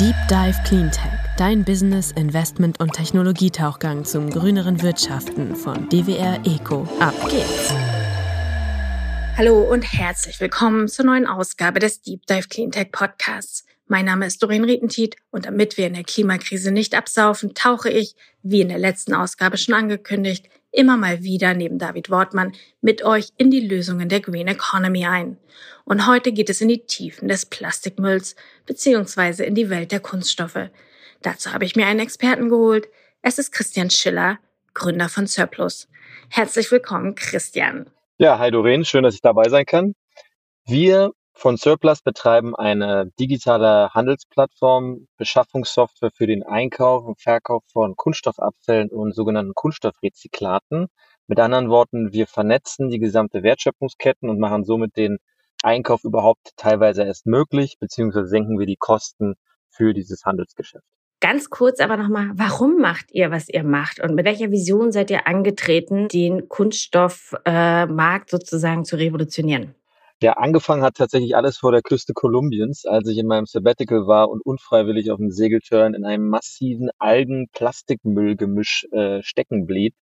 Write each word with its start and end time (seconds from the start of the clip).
Deep 0.00 0.16
Dive 0.28 0.60
Cleantech, 0.64 1.20
dein 1.36 1.62
Business, 1.62 2.10
Investment 2.10 2.80
und 2.80 2.94
Technologietauchgang 2.94 4.04
zum 4.04 4.28
grüneren 4.28 4.82
Wirtschaften 4.82 5.54
von 5.54 5.88
DWR 5.88 6.40
Eco. 6.44 6.88
Ab 6.98 7.14
geht's! 7.30 7.72
Hallo 9.36 9.60
und 9.62 9.82
herzlich 9.82 10.40
willkommen 10.40 10.88
zur 10.88 11.04
neuen 11.04 11.28
Ausgabe 11.28 11.78
des 11.78 12.02
Deep 12.02 12.26
Dive 12.26 12.48
Cleantech 12.48 12.90
Podcasts. 12.90 13.64
Mein 13.86 14.06
Name 14.06 14.26
ist 14.26 14.42
Doreen 14.42 14.64
Rietentiet 14.64 15.14
und 15.30 15.46
damit 15.46 15.78
wir 15.78 15.86
in 15.86 15.94
der 15.94 16.02
Klimakrise 16.02 16.72
nicht 16.72 16.96
absaufen, 16.96 17.54
tauche 17.54 17.88
ich, 17.88 18.16
wie 18.42 18.62
in 18.62 18.70
der 18.70 18.78
letzten 18.78 19.14
Ausgabe 19.14 19.58
schon 19.58 19.74
angekündigt, 19.74 20.48
immer 20.74 20.96
mal 20.96 21.22
wieder 21.22 21.54
neben 21.54 21.78
David 21.78 22.10
Wortmann 22.10 22.52
mit 22.80 23.04
euch 23.04 23.28
in 23.36 23.50
die 23.50 23.66
Lösungen 23.66 24.08
der 24.08 24.20
Green 24.20 24.48
Economy 24.48 25.06
ein. 25.06 25.38
Und 25.84 26.06
heute 26.06 26.32
geht 26.32 26.50
es 26.50 26.60
in 26.60 26.68
die 26.68 26.84
Tiefen 26.84 27.28
des 27.28 27.46
Plastikmülls 27.46 28.36
beziehungsweise 28.66 29.44
in 29.44 29.54
die 29.54 29.70
Welt 29.70 29.92
der 29.92 30.00
Kunststoffe. 30.00 30.70
Dazu 31.22 31.52
habe 31.52 31.64
ich 31.64 31.76
mir 31.76 31.86
einen 31.86 32.00
Experten 32.00 32.48
geholt. 32.48 32.88
Es 33.22 33.38
ist 33.38 33.52
Christian 33.52 33.90
Schiller, 33.90 34.38
Gründer 34.74 35.08
von 35.08 35.26
Surplus. 35.26 35.88
Herzlich 36.28 36.70
willkommen, 36.70 37.14
Christian. 37.14 37.86
Ja, 38.18 38.38
hi 38.38 38.50
Doreen, 38.50 38.84
schön, 38.84 39.04
dass 39.04 39.14
ich 39.14 39.20
dabei 39.20 39.48
sein 39.48 39.66
kann. 39.66 39.94
Wir 40.66 41.10
von 41.36 41.56
Surplus 41.56 42.00
betreiben 42.00 42.54
eine 42.54 43.10
digitale 43.18 43.90
Handelsplattform, 43.92 45.08
Beschaffungssoftware 45.18 46.12
für 46.12 46.26
den 46.26 46.44
Einkauf 46.44 47.04
und 47.04 47.20
Verkauf 47.20 47.64
von 47.72 47.96
Kunststoffabfällen 47.96 48.88
und 48.88 49.14
sogenannten 49.14 49.52
Kunststoffrezyklaten. 49.54 50.86
Mit 51.26 51.40
anderen 51.40 51.68
Worten, 51.70 52.12
wir 52.12 52.26
vernetzen 52.26 52.88
die 52.88 53.00
gesamte 53.00 53.42
Wertschöpfungsketten 53.42 54.30
und 54.30 54.38
machen 54.38 54.64
somit 54.64 54.96
den 54.96 55.18
Einkauf 55.62 56.04
überhaupt 56.04 56.50
teilweise 56.56 57.02
erst 57.02 57.26
möglich, 57.26 57.76
beziehungsweise 57.80 58.28
senken 58.28 58.58
wir 58.58 58.66
die 58.66 58.76
Kosten 58.76 59.34
für 59.70 59.92
dieses 59.92 60.24
Handelsgeschäft. 60.24 60.84
Ganz 61.20 61.48
kurz 61.50 61.80
aber 61.80 61.96
nochmal, 61.96 62.30
warum 62.34 62.78
macht 62.78 63.06
ihr, 63.12 63.30
was 63.30 63.48
ihr 63.48 63.64
macht 63.64 63.98
und 63.98 64.14
mit 64.14 64.26
welcher 64.26 64.50
Vision 64.50 64.92
seid 64.92 65.10
ihr 65.10 65.26
angetreten, 65.26 66.08
den 66.08 66.48
Kunststoffmarkt 66.48 68.28
äh, 68.28 68.30
sozusagen 68.30 68.84
zu 68.84 68.96
revolutionieren? 68.96 69.74
Ja, 70.24 70.32
angefangen 70.38 70.82
hat 70.82 70.94
tatsächlich 70.96 71.36
alles 71.36 71.58
vor 71.58 71.70
der 71.70 71.82
Küste 71.82 72.14
Kolumbiens, 72.14 72.86
als 72.86 73.06
ich 73.10 73.18
in 73.18 73.26
meinem 73.26 73.44
Sabbatical 73.44 74.06
war 74.06 74.30
und 74.30 74.40
unfreiwillig 74.40 75.10
auf 75.10 75.18
dem 75.18 75.30
Segeltörn 75.30 75.92
in 75.92 76.06
einem 76.06 76.30
massiven 76.30 76.88
Algen-Plastikmüllgemisch 76.98 78.86
äh, 78.90 79.22
stecken 79.22 79.66
blieb 79.66 79.94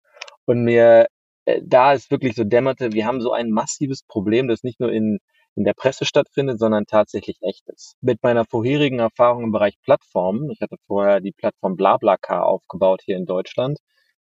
und 0.45 0.63
mir 0.63 1.07
äh, 1.47 1.63
da 1.65 1.95
es 1.95 2.11
wirklich 2.11 2.35
so 2.35 2.45
dämmerte, 2.45 2.93
wir 2.93 3.07
haben 3.07 3.23
so 3.23 3.33
ein 3.33 3.51
massives 3.51 4.03
Problem, 4.03 4.47
das 4.47 4.63
nicht 4.63 4.79
nur 4.79 4.93
in 4.93 5.21
in 5.55 5.65
der 5.65 5.73
Presse 5.73 6.05
stattfindet, 6.05 6.59
sondern 6.59 6.85
tatsächlich 6.85 7.39
echt 7.41 7.67
ist. 7.71 7.97
Mit 8.03 8.23
meiner 8.23 8.45
vorherigen 8.45 8.99
Erfahrung 8.99 9.45
im 9.45 9.53
Bereich 9.53 9.81
Plattformen, 9.83 10.51
ich 10.51 10.61
hatte 10.61 10.77
vorher 10.87 11.21
die 11.23 11.33
Plattform 11.33 11.77
BlaBlaCar 11.77 12.45
aufgebaut 12.45 13.01
hier 13.07 13.17
in 13.17 13.25
Deutschland, 13.25 13.79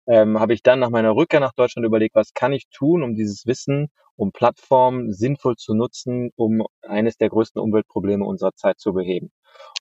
ähm, 0.09 0.39
habe 0.39 0.53
ich 0.53 0.63
dann 0.63 0.79
nach 0.79 0.89
meiner 0.89 1.15
Rückkehr 1.15 1.39
nach 1.39 1.53
Deutschland 1.53 1.85
überlegt, 1.85 2.15
was 2.15 2.33
kann 2.33 2.51
ich 2.51 2.67
tun, 2.71 3.03
um 3.03 3.15
dieses 3.15 3.45
Wissen, 3.45 3.89
um 4.15 4.31
Plattformen 4.31 5.13
sinnvoll 5.13 5.55
zu 5.55 5.75
nutzen, 5.75 6.31
um 6.35 6.65
eines 6.81 7.17
der 7.17 7.29
größten 7.29 7.61
Umweltprobleme 7.61 8.25
unserer 8.25 8.53
Zeit 8.55 8.79
zu 8.79 8.93
beheben. 8.93 9.31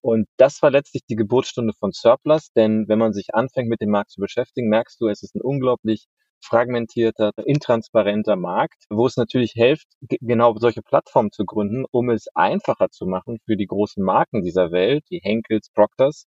Und 0.02 0.28
das 0.36 0.60
war 0.62 0.70
letztlich 0.70 1.02
die 1.08 1.16
Geburtsstunde 1.16 1.72
von 1.72 1.92
Surplus, 1.92 2.52
denn 2.52 2.86
wenn 2.88 2.98
man 2.98 3.14
sich 3.14 3.34
anfängt 3.34 3.70
mit 3.70 3.80
dem 3.80 3.90
Markt 3.90 4.10
zu 4.10 4.20
beschäftigen, 4.20 4.68
merkst 4.68 5.00
du, 5.00 5.08
es 5.08 5.22
ist 5.22 5.34
ein 5.34 5.40
unglaublich 5.40 6.06
fragmentierter, 6.40 7.32
intransparenter 7.46 8.36
Markt, 8.36 8.84
wo 8.90 9.06
es 9.06 9.16
natürlich 9.16 9.52
hilft, 9.52 9.88
genau 10.20 10.54
solche 10.58 10.82
Plattformen 10.82 11.32
zu 11.32 11.44
gründen, 11.44 11.84
um 11.90 12.10
es 12.10 12.26
einfacher 12.34 12.90
zu 12.90 13.06
machen 13.06 13.38
für 13.44 13.56
die 13.56 13.66
großen 13.66 14.04
Marken 14.04 14.44
dieser 14.44 14.70
Welt, 14.70 15.04
die 15.10 15.20
Henkels, 15.22 15.70
Proctors, 15.70 16.26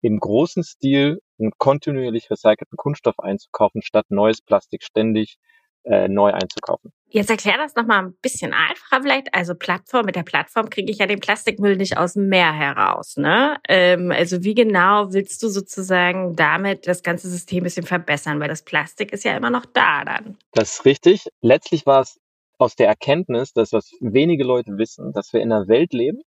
im 0.00 0.20
großen 0.20 0.62
Stil 0.62 1.18
kontinuierlich 1.58 2.30
recycelten 2.30 2.76
Kunststoff 2.76 3.18
einzukaufen, 3.18 3.82
statt 3.82 4.06
neues 4.08 4.40
Plastik 4.42 4.82
ständig 4.82 5.38
äh, 5.84 6.08
neu 6.08 6.32
einzukaufen. 6.32 6.92
Jetzt 7.10 7.30
erklär 7.30 7.56
das 7.56 7.74
nochmal 7.74 8.04
ein 8.04 8.14
bisschen 8.20 8.52
einfacher 8.52 9.00
vielleicht. 9.00 9.32
Also 9.32 9.54
Plattform, 9.54 10.04
mit 10.04 10.16
der 10.16 10.24
Plattform 10.24 10.68
kriege 10.68 10.92
ich 10.92 10.98
ja 10.98 11.06
den 11.06 11.20
Plastikmüll 11.20 11.76
nicht 11.76 11.96
aus 11.96 12.12
dem 12.12 12.28
Meer 12.28 12.52
heraus. 12.52 13.16
Ne? 13.16 13.56
Ähm, 13.66 14.12
also 14.12 14.44
wie 14.44 14.54
genau 14.54 15.12
willst 15.12 15.42
du 15.42 15.48
sozusagen 15.48 16.36
damit 16.36 16.86
das 16.86 17.02
ganze 17.02 17.30
System 17.30 17.58
ein 17.58 17.64
bisschen 17.64 17.86
verbessern? 17.86 18.40
Weil 18.40 18.48
das 18.48 18.62
Plastik 18.62 19.12
ist 19.12 19.24
ja 19.24 19.34
immer 19.36 19.48
noch 19.48 19.64
da 19.64 20.04
dann. 20.04 20.36
Das 20.52 20.72
ist 20.72 20.84
richtig. 20.84 21.28
Letztlich 21.40 21.86
war 21.86 22.02
es 22.02 22.20
aus 22.58 22.76
der 22.76 22.88
Erkenntnis, 22.88 23.54
dass 23.54 23.72
was 23.72 23.90
wenige 24.00 24.44
Leute 24.44 24.76
wissen, 24.76 25.12
dass 25.12 25.32
wir 25.32 25.40
in 25.40 25.52
einer 25.52 25.68
Welt 25.68 25.94
leben, 25.94 26.20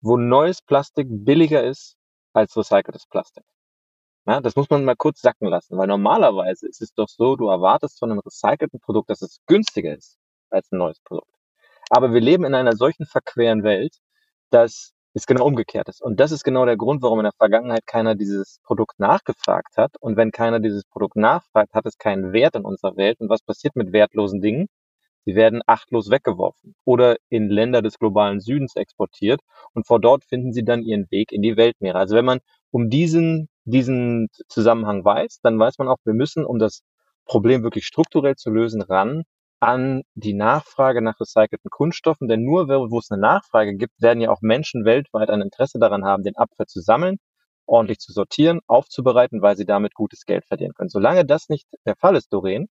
wo 0.00 0.16
neues 0.16 0.62
Plastik 0.62 1.08
billiger 1.10 1.62
ist 1.62 1.96
als 2.32 2.56
recyceltes 2.56 3.06
Plastik. 3.06 3.44
Ja, 4.30 4.40
das 4.40 4.54
muss 4.54 4.70
man 4.70 4.84
mal 4.84 4.94
kurz 4.94 5.20
sacken 5.22 5.48
lassen, 5.48 5.76
weil 5.76 5.88
normalerweise 5.88 6.68
ist 6.68 6.80
es 6.80 6.94
doch 6.94 7.08
so, 7.08 7.34
du 7.34 7.48
erwartest 7.48 7.98
von 7.98 8.12
einem 8.12 8.20
recycelten 8.20 8.78
Produkt, 8.78 9.10
dass 9.10 9.22
es 9.22 9.40
günstiger 9.48 9.96
ist 9.96 10.18
als 10.50 10.70
ein 10.70 10.78
neues 10.78 11.00
Produkt. 11.00 11.32
Aber 11.90 12.12
wir 12.12 12.20
leben 12.20 12.44
in 12.44 12.54
einer 12.54 12.76
solchen 12.76 13.06
verqueren 13.06 13.64
Welt, 13.64 13.96
dass 14.50 14.92
es 15.14 15.26
genau 15.26 15.44
umgekehrt 15.44 15.88
ist. 15.88 16.00
Und 16.00 16.20
das 16.20 16.30
ist 16.30 16.44
genau 16.44 16.64
der 16.64 16.76
Grund, 16.76 17.02
warum 17.02 17.18
in 17.18 17.24
der 17.24 17.32
Vergangenheit 17.32 17.88
keiner 17.88 18.14
dieses 18.14 18.60
Produkt 18.62 19.00
nachgefragt 19.00 19.76
hat. 19.76 19.96
Und 19.98 20.16
wenn 20.16 20.30
keiner 20.30 20.60
dieses 20.60 20.84
Produkt 20.84 21.16
nachfragt, 21.16 21.74
hat 21.74 21.86
es 21.86 21.98
keinen 21.98 22.32
Wert 22.32 22.54
in 22.54 22.64
unserer 22.64 22.96
Welt. 22.96 23.18
Und 23.18 23.30
was 23.30 23.42
passiert 23.42 23.74
mit 23.74 23.92
wertlosen 23.92 24.40
Dingen? 24.40 24.68
Sie 25.24 25.34
werden 25.34 25.60
achtlos 25.66 26.10
weggeworfen 26.10 26.74
oder 26.84 27.16
in 27.28 27.48
Länder 27.50 27.82
des 27.82 27.98
globalen 27.98 28.40
Südens 28.40 28.76
exportiert 28.76 29.40
und 29.74 29.86
vor 29.86 30.00
dort 30.00 30.24
finden 30.24 30.52
sie 30.52 30.64
dann 30.64 30.82
ihren 30.82 31.10
Weg 31.10 31.32
in 31.32 31.42
die 31.42 31.56
Weltmeere. 31.56 31.98
Also 31.98 32.16
wenn 32.16 32.24
man 32.24 32.40
um 32.70 32.88
diesen 32.88 33.48
diesen 33.70 34.28
Zusammenhang 34.48 35.04
weiß, 35.04 35.40
dann 35.42 35.58
weiß 35.58 35.78
man 35.78 35.88
auch, 35.88 35.98
wir 36.04 36.14
müssen, 36.14 36.44
um 36.44 36.58
das 36.58 36.82
Problem 37.26 37.62
wirklich 37.62 37.86
strukturell 37.86 38.36
zu 38.36 38.50
lösen, 38.50 38.82
ran 38.82 39.24
an 39.60 40.02
die 40.14 40.32
Nachfrage 40.34 41.02
nach 41.02 41.20
recycelten 41.20 41.70
Kunststoffen. 41.70 42.28
Denn 42.28 42.44
nur 42.44 42.68
wo 42.68 42.98
es 42.98 43.10
eine 43.10 43.20
Nachfrage 43.20 43.76
gibt, 43.76 44.00
werden 44.00 44.20
ja 44.20 44.30
auch 44.30 44.40
Menschen 44.40 44.84
weltweit 44.84 45.30
ein 45.30 45.42
Interesse 45.42 45.78
daran 45.78 46.04
haben, 46.04 46.22
den 46.22 46.36
Abfall 46.36 46.66
zu 46.66 46.80
sammeln, 46.80 47.18
ordentlich 47.66 47.98
zu 47.98 48.12
sortieren, 48.12 48.60
aufzubereiten, 48.66 49.42
weil 49.42 49.56
sie 49.56 49.66
damit 49.66 49.94
gutes 49.94 50.24
Geld 50.24 50.46
verdienen 50.46 50.74
können. 50.74 50.88
Solange 50.88 51.24
das 51.24 51.48
nicht 51.48 51.68
der 51.86 51.96
Fall 51.96 52.16
ist, 52.16 52.32
Doreen, 52.32 52.68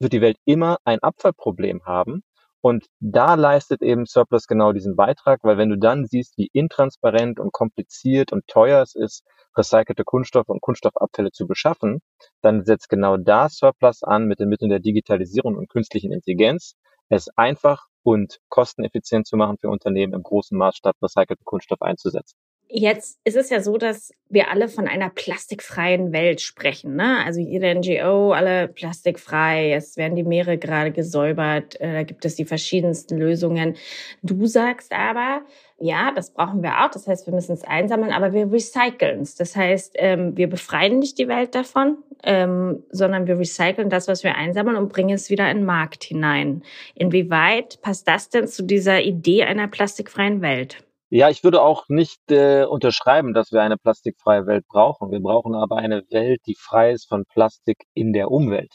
wird 0.00 0.12
die 0.12 0.20
Welt 0.20 0.38
immer 0.44 0.78
ein 0.84 1.00
Abfallproblem 1.00 1.84
haben 1.84 2.22
und 2.64 2.86
da 2.98 3.34
leistet 3.34 3.82
eben 3.82 4.06
Surplus 4.06 4.46
genau 4.46 4.72
diesen 4.72 4.96
Beitrag, 4.96 5.40
weil 5.42 5.58
wenn 5.58 5.68
du 5.68 5.76
dann 5.76 6.06
siehst, 6.06 6.38
wie 6.38 6.48
intransparent 6.50 7.38
und 7.38 7.52
kompliziert 7.52 8.32
und 8.32 8.46
teuer 8.46 8.80
es 8.80 8.94
ist, 8.94 9.22
recycelte 9.54 10.02
Kunststoffe 10.02 10.48
und 10.48 10.62
Kunststoffabfälle 10.62 11.30
zu 11.30 11.46
beschaffen, 11.46 12.00
dann 12.40 12.64
setzt 12.64 12.88
genau 12.88 13.18
da 13.18 13.50
Surplus 13.50 14.02
an 14.02 14.24
mit 14.24 14.40
den 14.40 14.48
Mitteln 14.48 14.70
der 14.70 14.80
Digitalisierung 14.80 15.58
und 15.58 15.68
künstlichen 15.68 16.10
Intelligenz, 16.10 16.74
es 17.10 17.28
einfach 17.36 17.84
und 18.02 18.38
kosteneffizient 18.48 19.26
zu 19.26 19.36
machen 19.36 19.58
für 19.60 19.68
Unternehmen 19.68 20.14
im 20.14 20.22
großen 20.22 20.56
Maßstab 20.56 20.96
recycelten 21.02 21.44
Kunststoff 21.44 21.82
einzusetzen. 21.82 22.38
Jetzt 22.76 23.20
ist 23.22 23.36
es 23.36 23.50
ja 23.50 23.60
so, 23.60 23.78
dass 23.78 24.12
wir 24.28 24.50
alle 24.50 24.66
von 24.68 24.88
einer 24.88 25.08
plastikfreien 25.08 26.12
Welt 26.12 26.40
sprechen. 26.40 26.96
Ne? 26.96 27.24
Also 27.24 27.38
jede 27.40 27.72
NGO, 27.72 28.32
alle 28.32 28.66
plastikfrei. 28.66 29.74
Es 29.74 29.96
werden 29.96 30.16
die 30.16 30.24
Meere 30.24 30.58
gerade 30.58 30.90
gesäubert. 30.90 31.80
Äh, 31.80 31.92
da 31.92 32.02
gibt 32.02 32.24
es 32.24 32.34
die 32.34 32.44
verschiedensten 32.44 33.16
Lösungen. 33.16 33.76
Du 34.22 34.46
sagst 34.46 34.92
aber, 34.92 35.42
ja, 35.78 36.10
das 36.10 36.32
brauchen 36.32 36.64
wir 36.64 36.84
auch. 36.84 36.90
Das 36.90 37.06
heißt, 37.06 37.28
wir 37.28 37.34
müssen 37.34 37.52
es 37.52 37.62
einsammeln, 37.62 38.12
aber 38.12 38.32
wir 38.32 38.50
recyceln 38.50 39.20
es. 39.20 39.36
Das 39.36 39.54
heißt, 39.54 39.94
ähm, 39.98 40.36
wir 40.36 40.48
befreien 40.48 40.98
nicht 40.98 41.16
die 41.18 41.28
Welt 41.28 41.54
davon, 41.54 41.98
ähm, 42.24 42.82
sondern 42.90 43.28
wir 43.28 43.38
recyceln 43.38 43.88
das, 43.88 44.08
was 44.08 44.24
wir 44.24 44.34
einsammeln 44.34 44.76
und 44.76 44.92
bringen 44.92 45.14
es 45.14 45.30
wieder 45.30 45.48
in 45.48 45.58
den 45.58 45.66
Markt 45.66 46.02
hinein. 46.02 46.64
Inwieweit 46.96 47.80
passt 47.82 48.08
das 48.08 48.30
denn 48.30 48.48
zu 48.48 48.64
dieser 48.64 49.00
Idee 49.00 49.44
einer 49.44 49.68
plastikfreien 49.68 50.42
Welt? 50.42 50.84
Ja, 51.10 51.30
ich 51.30 51.44
würde 51.44 51.62
auch 51.62 51.88
nicht 51.88 52.18
äh, 52.30 52.64
unterschreiben, 52.64 53.34
dass 53.34 53.52
wir 53.52 53.62
eine 53.62 53.76
plastikfreie 53.78 54.46
Welt 54.46 54.66
brauchen. 54.66 55.10
Wir 55.10 55.20
brauchen 55.20 55.54
aber 55.54 55.76
eine 55.76 56.02
Welt, 56.10 56.40
die 56.46 56.56
frei 56.56 56.92
ist 56.92 57.08
von 57.08 57.24
Plastik 57.26 57.84
in 57.94 58.12
der 58.12 58.30
Umwelt. 58.30 58.74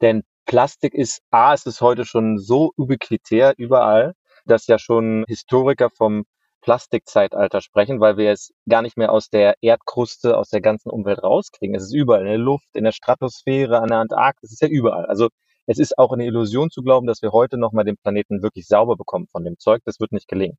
Denn 0.00 0.22
Plastik 0.46 0.94
ist, 0.94 1.22
A, 1.30 1.52
es 1.54 1.66
ist 1.66 1.80
heute 1.80 2.04
schon 2.04 2.38
so 2.38 2.72
ubiquitär 2.76 3.54
überall, 3.56 4.14
dass 4.46 4.66
ja 4.68 4.78
schon 4.78 5.24
Historiker 5.28 5.90
vom 5.90 6.24
Plastikzeitalter 6.62 7.60
sprechen, 7.60 8.00
weil 8.00 8.16
wir 8.16 8.32
es 8.32 8.52
gar 8.68 8.82
nicht 8.82 8.96
mehr 8.96 9.12
aus 9.12 9.28
der 9.28 9.56
Erdkruste, 9.60 10.36
aus 10.36 10.50
der 10.50 10.60
ganzen 10.60 10.90
Umwelt 10.90 11.22
rauskriegen. 11.22 11.74
Es 11.74 11.84
ist 11.84 11.94
überall 11.94 12.22
in 12.22 12.26
der 12.28 12.38
Luft, 12.38 12.68
in 12.74 12.84
der 12.84 12.92
Stratosphäre, 12.92 13.80
an 13.80 13.88
der 13.88 13.98
Antarktis, 13.98 14.50
es 14.50 14.54
ist 14.54 14.62
ja 14.62 14.68
überall. 14.68 15.06
Also 15.06 15.28
es 15.66 15.78
ist 15.78 15.98
auch 15.98 16.12
eine 16.12 16.26
Illusion 16.26 16.70
zu 16.70 16.82
glauben, 16.82 17.06
dass 17.06 17.22
wir 17.22 17.32
heute 17.32 17.58
nochmal 17.58 17.84
den 17.84 17.96
Planeten 17.96 18.42
wirklich 18.42 18.66
sauber 18.68 18.96
bekommen 18.96 19.26
von 19.30 19.44
dem 19.44 19.58
Zeug. 19.58 19.82
Das 19.84 20.00
wird 20.00 20.12
nicht 20.12 20.28
gelingen. 20.28 20.58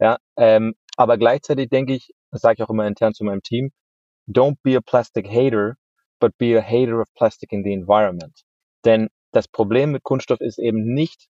Ja, 0.00 0.18
ähm, 0.36 0.74
aber 0.96 1.18
gleichzeitig 1.18 1.68
denke 1.70 1.94
ich, 1.94 2.12
das 2.30 2.42
sage 2.42 2.56
ich 2.58 2.62
auch 2.62 2.70
immer 2.70 2.86
intern 2.86 3.14
zu 3.14 3.24
meinem 3.24 3.42
Team, 3.42 3.72
don't 4.28 4.56
be 4.62 4.76
a 4.76 4.80
plastic 4.80 5.28
hater, 5.28 5.76
but 6.20 6.36
be 6.38 6.58
a 6.58 6.62
hater 6.62 7.00
of 7.00 7.12
plastic 7.14 7.52
in 7.52 7.62
the 7.64 7.72
environment. 7.72 8.42
Denn 8.84 9.08
das 9.32 9.48
Problem 9.48 9.92
mit 9.92 10.02
Kunststoff 10.02 10.40
ist 10.40 10.58
eben 10.58 10.94
nicht, 10.94 11.28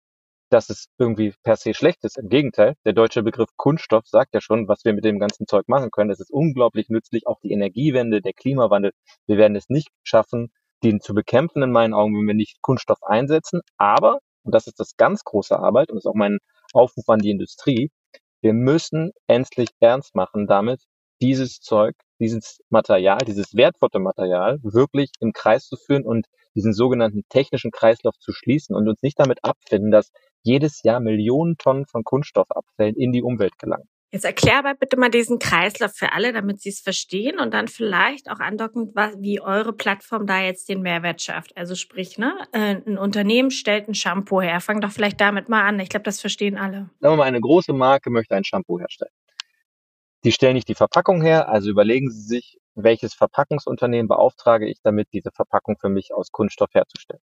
dass 0.50 0.70
es 0.70 0.88
irgendwie 0.98 1.34
per 1.44 1.56
se 1.56 1.74
schlecht 1.74 2.04
ist. 2.04 2.18
Im 2.18 2.30
Gegenteil, 2.30 2.76
der 2.86 2.94
deutsche 2.94 3.24
Begriff 3.24 3.50
Kunststoff 3.58 4.06
sagt 4.08 4.34
ja 4.34 4.42
schon, 4.42 4.68
was 4.68 4.86
wir 4.86 4.94
mit 4.94 5.04
dem 5.04 5.20
ganzen 5.20 5.48
Zeug 5.48 5.68
machen 5.68 5.92
können. 5.92 6.12
Es 6.12 6.20
ist 6.20 6.32
unglaublich 6.32 6.90
nützlich, 6.90 7.28
auch 7.28 7.40
die 7.42 7.52
Energiewende, 7.52 8.22
der 8.22 8.34
Klimawandel. 8.34 8.92
Wir 9.28 9.38
werden 9.38 9.56
es 9.56 9.70
nicht 9.70 9.90
schaffen, 10.04 10.52
den 10.84 11.02
zu 11.02 11.14
bekämpfen 11.14 11.64
in 11.64 11.72
meinen 11.72 11.94
Augen, 11.94 12.16
wenn 12.16 12.28
wir 12.28 12.36
nicht 12.36 12.62
Kunststoff 12.62 13.02
einsetzen. 13.04 13.62
Aber, 13.78 14.20
und 14.44 14.54
das 14.54 14.68
ist 14.68 14.80
das 14.80 14.98
ganz 14.98 15.24
große 15.24 15.58
Arbeit 15.58 15.90
und 15.90 15.96
das 15.96 16.06
ist 16.06 16.10
auch 16.10 16.16
mein 16.16 16.38
Aufruf 16.74 17.10
an 17.10 17.20
die 17.20 17.32
Industrie, 17.32 17.90
wir 18.45 18.53
müssen 18.53 19.12
endlich 19.25 19.69
ernst 19.80 20.13
machen 20.13 20.45
damit, 20.45 20.83
dieses 21.19 21.62
Zeug, 21.62 21.95
dieses 22.19 22.59
Material, 22.69 23.18
dieses 23.25 23.56
wertvolle 23.56 24.00
Material 24.00 24.59
wirklich 24.62 25.09
im 25.19 25.33
Kreis 25.33 25.65
zu 25.65 25.77
führen 25.77 26.06
und 26.06 26.27
diesen 26.53 26.71
sogenannten 26.71 27.24
technischen 27.27 27.71
Kreislauf 27.71 28.19
zu 28.19 28.33
schließen 28.33 28.75
und 28.75 28.88
uns 28.88 29.01
nicht 29.01 29.19
damit 29.19 29.44
abfinden, 29.44 29.89
dass 29.89 30.12
jedes 30.44 30.83
Jahr 30.83 31.00
Millionen 31.00 31.57
Tonnen 31.57 31.88
von 31.88 32.03
Kunststoffabfällen 32.03 32.95
in 32.95 33.12
die 33.12 33.24
Umwelt 33.24 33.57
gelangen. 33.57 33.89
Jetzt 34.12 34.24
erklär 34.24 34.60
aber 34.60 34.75
bitte 34.75 34.98
mal 34.98 35.10
diesen 35.10 35.40
Kreislauf 35.40 35.94
für 35.94 36.13
alle, 36.13 36.31
damit 36.31 36.62
sie 36.62 36.69
es 36.69 36.80
verstehen 36.80 37.40
und 37.40 37.54
dann 37.54 37.68
vielleicht 37.68 38.30
auch 38.30 38.40
andockend, 38.40 38.96
wie 39.18 39.42
eure 39.42 39.74
Plattform 39.74 40.25
da 40.25 40.42
jetzt 40.42 40.69
den 40.69 40.81
Mehrwert 40.81 41.22
schafft. 41.22 41.57
Also 41.57 41.75
sprich, 41.75 42.18
ne, 42.18 42.34
äh, 42.54 42.75
ein 42.86 42.98
Unternehmen 42.98 43.52
stellt 43.52 43.90
ein 43.90 43.96
Shampoo 43.96 44.42
her. 44.42 44.62
Fang 44.62 44.80
doch 44.80 44.92
vielleicht 44.92 45.19
damit 45.19 45.50
mal 45.50 45.63
an. 45.63 45.80
Ich 45.80 45.90
glaube, 45.90 46.04
das 46.04 46.22
verstehen 46.22 46.57
alle. 46.57 46.90
Sagen 47.02 47.13
wir 47.13 47.18
mal, 47.18 47.24
eine 47.24 47.42
große 47.42 47.74
Marke 47.74 48.10
möchte 48.10 48.36
ein 48.36 48.46
Shampoo 48.46 48.80
herstellen. 48.80 49.12
Die 50.24 50.31
stellen 50.31 50.56
nicht 50.56 50.68
die 50.69 50.75
Verpackung 50.75 51.22
her, 51.22 51.50
also 51.50 51.69
überlegen 51.69 52.10
Sie 52.10 52.22
sich, 52.22 52.57
welches 52.74 53.13
Verpackungsunternehmen 53.13 54.07
beauftrage 54.07 54.68
ich 54.68 54.81
damit, 54.81 55.10
diese 55.13 55.31
Verpackung 55.31 55.78
für 55.78 55.90
mich 55.90 56.13
aus 56.13 56.31
Kunststoff 56.31 56.74
herzustellen. 56.74 57.22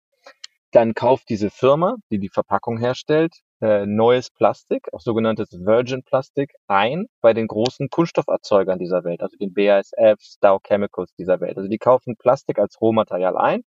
Dann 0.71 0.94
kauft 0.94 1.29
diese 1.29 1.50
Firma, 1.50 1.97
die 2.12 2.19
die 2.19 2.29
Verpackung 2.29 2.77
herstellt, 2.77 3.35
äh, 3.62 3.86
neues 3.86 4.30
Plastik, 4.30 4.88
auch 4.94 5.01
sogenanntes 5.01 5.51
Virgin 5.51 6.04
Plastik, 6.04 6.54
ein 6.68 7.07
bei 7.21 7.33
den 7.33 7.48
großen 7.48 7.89
Kunststofferzeugern 7.89 8.80
dieser 8.80 9.04
Welt, 9.04 9.21
also 9.21 9.38
den 9.38 9.54
BASFs, 9.54 10.38
Dow 10.39 10.59
Chemicals 10.59 11.13
dieser 11.15 11.39
Welt. 11.42 11.57
Also 11.57 11.69
die 11.69 11.77
kaufen 11.77 12.15
Plastik 12.18 12.59
als 12.59 12.80
Rohmaterial 12.81 13.38
ein, 13.38 13.63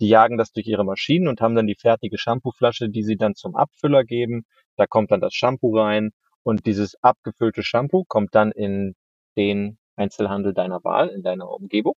die 0.00 0.08
jagen 0.08 0.38
das 0.38 0.52
durch 0.52 0.66
ihre 0.66 0.84
Maschinen 0.84 1.28
und 1.28 1.40
haben 1.40 1.54
dann 1.54 1.66
die 1.66 1.76
fertige 1.76 2.18
Shampooflasche, 2.18 2.88
die 2.88 3.02
sie 3.02 3.16
dann 3.16 3.34
zum 3.34 3.56
Abfüller 3.56 4.04
geben. 4.04 4.44
Da 4.76 4.86
kommt 4.86 5.10
dann 5.10 5.20
das 5.20 5.34
Shampoo 5.34 5.76
rein 5.78 6.10
und 6.42 6.66
dieses 6.66 6.96
abgefüllte 7.02 7.62
Shampoo 7.62 8.04
kommt 8.06 8.34
dann 8.34 8.52
in 8.52 8.94
den 9.36 9.78
Einzelhandel 9.96 10.54
deiner 10.54 10.82
Wahl, 10.84 11.08
in 11.08 11.22
deiner 11.22 11.48
Umgebung. 11.48 11.94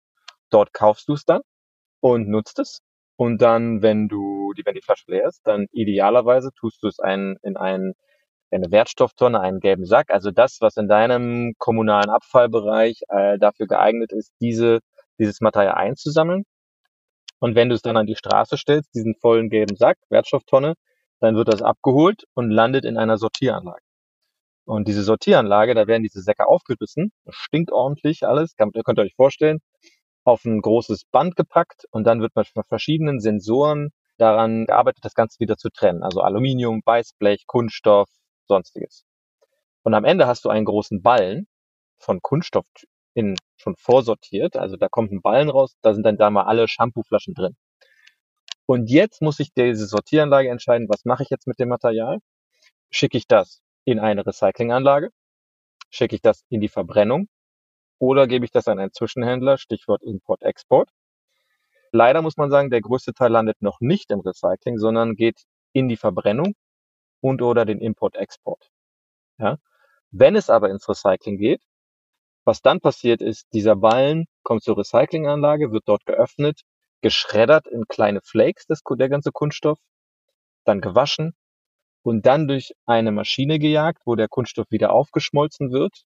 Dort 0.50 0.72
kaufst 0.72 1.08
du 1.08 1.14
es 1.14 1.24
dann 1.24 1.40
und 2.00 2.28
nutzt 2.28 2.58
es 2.58 2.80
und 3.16 3.40
dann, 3.40 3.82
wenn 3.82 4.08
du 4.08 4.52
die, 4.52 4.64
wenn 4.66 4.74
die 4.74 4.82
Flasche 4.82 5.04
leer 5.08 5.26
ist, 5.26 5.40
dann 5.46 5.66
idealerweise 5.72 6.50
tust 6.58 6.82
du 6.82 6.88
es 6.88 6.98
ein, 7.00 7.36
in 7.42 7.56
ein, 7.56 7.94
eine 8.50 8.70
Wertstofftonne, 8.70 9.40
einen 9.40 9.60
gelben 9.60 9.86
Sack. 9.86 10.10
Also 10.10 10.30
das, 10.30 10.58
was 10.60 10.76
in 10.76 10.88
deinem 10.88 11.54
kommunalen 11.58 12.10
Abfallbereich 12.10 13.00
äh, 13.08 13.38
dafür 13.38 13.66
geeignet 13.66 14.12
ist, 14.12 14.32
diese, 14.40 14.80
dieses 15.18 15.40
Material 15.40 15.74
einzusammeln. 15.74 16.44
Und 17.38 17.54
wenn 17.54 17.68
du 17.70 17.74
es 17.74 17.82
dann 17.82 17.96
an 17.96 18.06
die 18.06 18.16
Straße 18.16 18.56
stellst, 18.58 18.94
diesen 18.94 19.14
vollen 19.16 19.50
gelben 19.50 19.76
Sack, 19.76 19.98
Wertstofftonne, 20.10 20.74
dann 21.20 21.36
wird 21.36 21.48
das 21.48 21.62
abgeholt 21.62 22.24
und 22.34 22.50
landet 22.50 22.84
in 22.84 22.98
einer 22.98 23.18
Sortieranlage. 23.18 23.80
Und 24.66 24.88
diese 24.88 25.04
Sortieranlage, 25.04 25.74
da 25.74 25.86
werden 25.86 26.02
diese 26.02 26.20
Säcke 26.22 26.46
aufgerissen, 26.46 27.12
stinkt 27.28 27.72
ordentlich 27.72 28.26
alles, 28.26 28.56
könnt 28.56 28.76
ihr 28.76 29.02
euch 29.02 29.14
vorstellen 29.14 29.60
auf 30.26 30.44
ein 30.44 30.60
großes 30.60 31.04
Band 31.06 31.36
gepackt 31.36 31.84
und 31.90 32.04
dann 32.04 32.20
wird 32.20 32.34
mit 32.36 32.48
verschiedenen 32.68 33.20
Sensoren 33.20 33.90
daran 34.18 34.66
gearbeitet, 34.66 35.04
das 35.04 35.14
Ganze 35.14 35.40
wieder 35.40 35.56
zu 35.56 35.70
trennen. 35.70 36.02
Also 36.02 36.20
Aluminium, 36.20 36.82
Weißblech, 36.84 37.46
Kunststoff, 37.46 38.08
sonstiges. 38.46 39.04
Und 39.82 39.94
am 39.94 40.04
Ende 40.04 40.26
hast 40.26 40.44
du 40.44 40.48
einen 40.48 40.64
großen 40.64 41.02
Ballen 41.02 41.46
von 41.98 42.20
Kunststoff 42.20 42.66
in, 43.14 43.36
schon 43.56 43.76
vorsortiert. 43.76 44.56
Also 44.56 44.76
da 44.76 44.88
kommt 44.88 45.12
ein 45.12 45.22
Ballen 45.22 45.48
raus, 45.48 45.76
da 45.82 45.94
sind 45.94 46.04
dann 46.04 46.16
da 46.16 46.30
mal 46.30 46.44
alle 46.44 46.68
Shampooflaschen 46.68 47.34
drin. 47.34 47.56
Und 48.66 48.90
jetzt 48.90 49.22
muss 49.22 49.38
ich 49.38 49.52
diese 49.54 49.86
Sortieranlage 49.86 50.50
entscheiden, 50.50 50.88
was 50.88 51.04
mache 51.04 51.22
ich 51.22 51.30
jetzt 51.30 51.46
mit 51.46 51.60
dem 51.60 51.68
Material? 51.68 52.18
Schicke 52.90 53.16
ich 53.16 53.28
das 53.28 53.62
in 53.84 54.00
eine 54.00 54.26
Recyclinganlage? 54.26 55.10
Schicke 55.90 56.16
ich 56.16 56.22
das 56.22 56.44
in 56.48 56.60
die 56.60 56.68
Verbrennung? 56.68 57.28
Oder 57.98 58.26
gebe 58.26 58.44
ich 58.44 58.50
das 58.50 58.68
an 58.68 58.78
einen 58.78 58.92
Zwischenhändler, 58.92 59.58
Stichwort 59.58 60.02
Import-Export. 60.02 60.90
Leider 61.92 62.20
muss 62.20 62.36
man 62.36 62.50
sagen, 62.50 62.70
der 62.70 62.80
größte 62.80 63.14
Teil 63.14 63.32
landet 63.32 63.62
noch 63.62 63.80
nicht 63.80 64.10
im 64.10 64.20
Recycling, 64.20 64.78
sondern 64.78 65.14
geht 65.14 65.44
in 65.72 65.88
die 65.88 65.96
Verbrennung 65.96 66.54
und 67.20 67.40
oder 67.42 67.64
den 67.64 67.80
Import-Export. 67.80 68.68
Ja? 69.38 69.58
Wenn 70.10 70.36
es 70.36 70.50
aber 70.50 70.70
ins 70.70 70.88
Recycling 70.88 71.38
geht, 71.38 71.62
was 72.44 72.62
dann 72.62 72.80
passiert 72.80 73.22
ist, 73.22 73.46
dieser 73.52 73.76
Ballen 73.76 74.26
kommt 74.42 74.62
zur 74.62 74.78
Recyclinganlage, 74.78 75.72
wird 75.72 75.84
dort 75.86 76.04
geöffnet, 76.06 76.60
geschreddert 77.00 77.66
in 77.66 77.86
kleine 77.88 78.20
Flakes, 78.22 78.66
das, 78.66 78.82
der 78.88 79.08
ganze 79.08 79.32
Kunststoff, 79.32 79.78
dann 80.64 80.80
gewaschen 80.80 81.34
und 82.02 82.26
dann 82.26 82.46
durch 82.46 82.72
eine 82.84 83.10
Maschine 83.10 83.58
gejagt, 83.58 84.02
wo 84.04 84.14
der 84.14 84.28
Kunststoff 84.28 84.66
wieder 84.70 84.92
aufgeschmolzen 84.92 85.72
wird 85.72 86.04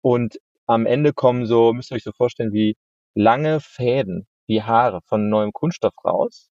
und 0.00 0.38
am 0.66 0.86
Ende 0.86 1.12
kommen 1.12 1.46
so, 1.46 1.72
müsst 1.72 1.90
ihr 1.92 1.96
euch 1.96 2.04
so 2.04 2.12
vorstellen, 2.12 2.52
wie 2.52 2.76
lange 3.14 3.60
Fäden, 3.60 4.26
wie 4.46 4.62
Haare 4.62 5.00
von 5.06 5.28
neuem 5.28 5.52
Kunststoff 5.52 5.94
raus. 6.04 6.50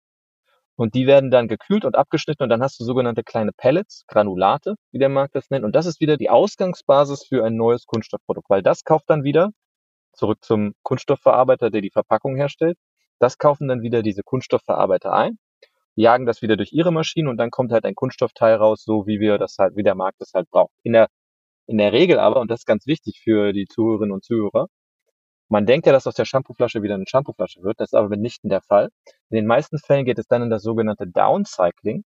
Und 0.76 0.94
die 0.94 1.06
werden 1.06 1.30
dann 1.30 1.48
gekühlt 1.48 1.84
und 1.84 1.96
abgeschnitten 1.96 2.42
und 2.42 2.48
dann 2.48 2.62
hast 2.62 2.80
du 2.80 2.84
sogenannte 2.84 3.22
kleine 3.22 3.52
Pellets, 3.52 4.04
Granulate, 4.08 4.74
wie 4.90 4.98
der 4.98 5.08
Markt 5.08 5.36
das 5.36 5.50
nennt. 5.50 5.64
Und 5.64 5.74
das 5.76 5.86
ist 5.86 6.00
wieder 6.00 6.16
die 6.16 6.30
Ausgangsbasis 6.30 7.24
für 7.24 7.44
ein 7.44 7.56
neues 7.56 7.86
Kunststoffprodukt, 7.86 8.50
weil 8.50 8.62
das 8.62 8.84
kauft 8.84 9.08
dann 9.08 9.22
wieder, 9.24 9.50
zurück 10.14 10.44
zum 10.44 10.74
Kunststoffverarbeiter, 10.82 11.70
der 11.70 11.80
die 11.80 11.90
Verpackung 11.90 12.36
herstellt, 12.36 12.78
das 13.20 13.38
kaufen 13.38 13.68
dann 13.68 13.82
wieder 13.82 14.02
diese 14.02 14.22
Kunststoffverarbeiter 14.24 15.12
ein, 15.12 15.38
jagen 15.96 16.26
das 16.26 16.42
wieder 16.42 16.56
durch 16.56 16.72
ihre 16.72 16.92
Maschinen 16.92 17.28
und 17.28 17.36
dann 17.38 17.50
kommt 17.50 17.72
halt 17.72 17.84
ein 17.84 17.94
Kunststoffteil 17.94 18.56
raus, 18.56 18.82
so 18.84 19.06
wie 19.06 19.20
wir 19.20 19.38
das 19.38 19.56
halt, 19.58 19.76
wie 19.76 19.84
der 19.84 19.94
Markt 19.94 20.20
das 20.20 20.32
halt 20.34 20.50
braucht. 20.50 20.72
In 20.82 20.92
der 20.94 21.08
in 21.66 21.78
der 21.78 21.92
Regel 21.92 22.18
aber, 22.18 22.40
und 22.40 22.50
das 22.50 22.60
ist 22.60 22.66
ganz 22.66 22.86
wichtig 22.86 23.20
für 23.22 23.52
die 23.52 23.66
Zuhörerinnen 23.66 24.12
und 24.12 24.24
Zuhörer, 24.24 24.68
man 25.48 25.66
denkt 25.66 25.86
ja, 25.86 25.92
dass 25.92 26.06
aus 26.06 26.14
der 26.14 26.24
Shampooflasche 26.24 26.82
wieder 26.82 26.94
eine 26.94 27.06
Shampooflasche 27.06 27.62
wird. 27.62 27.78
Das 27.78 27.90
ist 27.90 27.94
aber 27.94 28.08
mitnichten 28.08 28.48
der 28.50 28.62
Fall. 28.62 28.88
In 29.30 29.36
den 29.36 29.46
meisten 29.46 29.78
Fällen 29.78 30.04
geht 30.04 30.18
es 30.18 30.26
dann 30.26 30.42
in 30.42 30.50
das 30.50 30.62
sogenannte 30.62 31.06
Downcycling, 31.06 32.04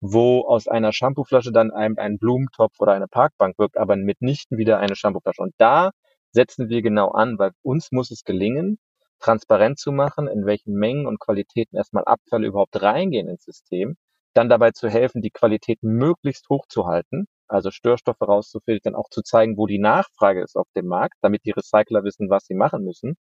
wo 0.00 0.42
aus 0.46 0.68
einer 0.68 0.92
Shampooflasche 0.92 1.52
dann 1.52 1.70
ein, 1.72 1.98
ein 1.98 2.18
Blumentopf 2.18 2.78
oder 2.80 2.92
eine 2.92 3.08
Parkbank 3.08 3.58
wirkt, 3.58 3.76
aber 3.76 3.96
mitnichten 3.96 4.58
wieder 4.58 4.78
eine 4.78 4.96
Shampooflasche. 4.96 5.42
Und 5.42 5.54
da 5.58 5.90
setzen 6.32 6.68
wir 6.68 6.82
genau 6.82 7.10
an, 7.10 7.38
weil 7.38 7.52
uns 7.62 7.90
muss 7.92 8.10
es 8.10 8.24
gelingen, 8.24 8.78
transparent 9.18 9.78
zu 9.78 9.92
machen, 9.92 10.28
in 10.28 10.46
welchen 10.46 10.74
Mengen 10.74 11.06
und 11.06 11.18
Qualitäten 11.18 11.76
erstmal 11.76 12.04
Abfälle 12.04 12.46
überhaupt 12.46 12.80
reingehen 12.80 13.28
ins 13.28 13.44
System, 13.44 13.96
dann 14.34 14.48
dabei 14.48 14.70
zu 14.70 14.88
helfen, 14.88 15.20
die 15.20 15.30
Qualität 15.30 15.82
möglichst 15.82 16.48
hoch 16.48 16.66
zu 16.68 16.86
halten 16.86 17.26
also 17.48 17.70
Störstoffe 17.70 18.20
rauszufiltern, 18.20 18.94
auch 18.94 19.08
zu 19.10 19.22
zeigen, 19.22 19.56
wo 19.56 19.66
die 19.66 19.78
Nachfrage 19.78 20.42
ist 20.42 20.56
auf 20.56 20.68
dem 20.76 20.86
Markt, 20.86 21.16
damit 21.22 21.44
die 21.44 21.52
Recycler 21.52 22.04
wissen, 22.04 22.30
was 22.30 22.44
sie 22.44 22.54
machen 22.54 22.84
müssen. 22.84 23.16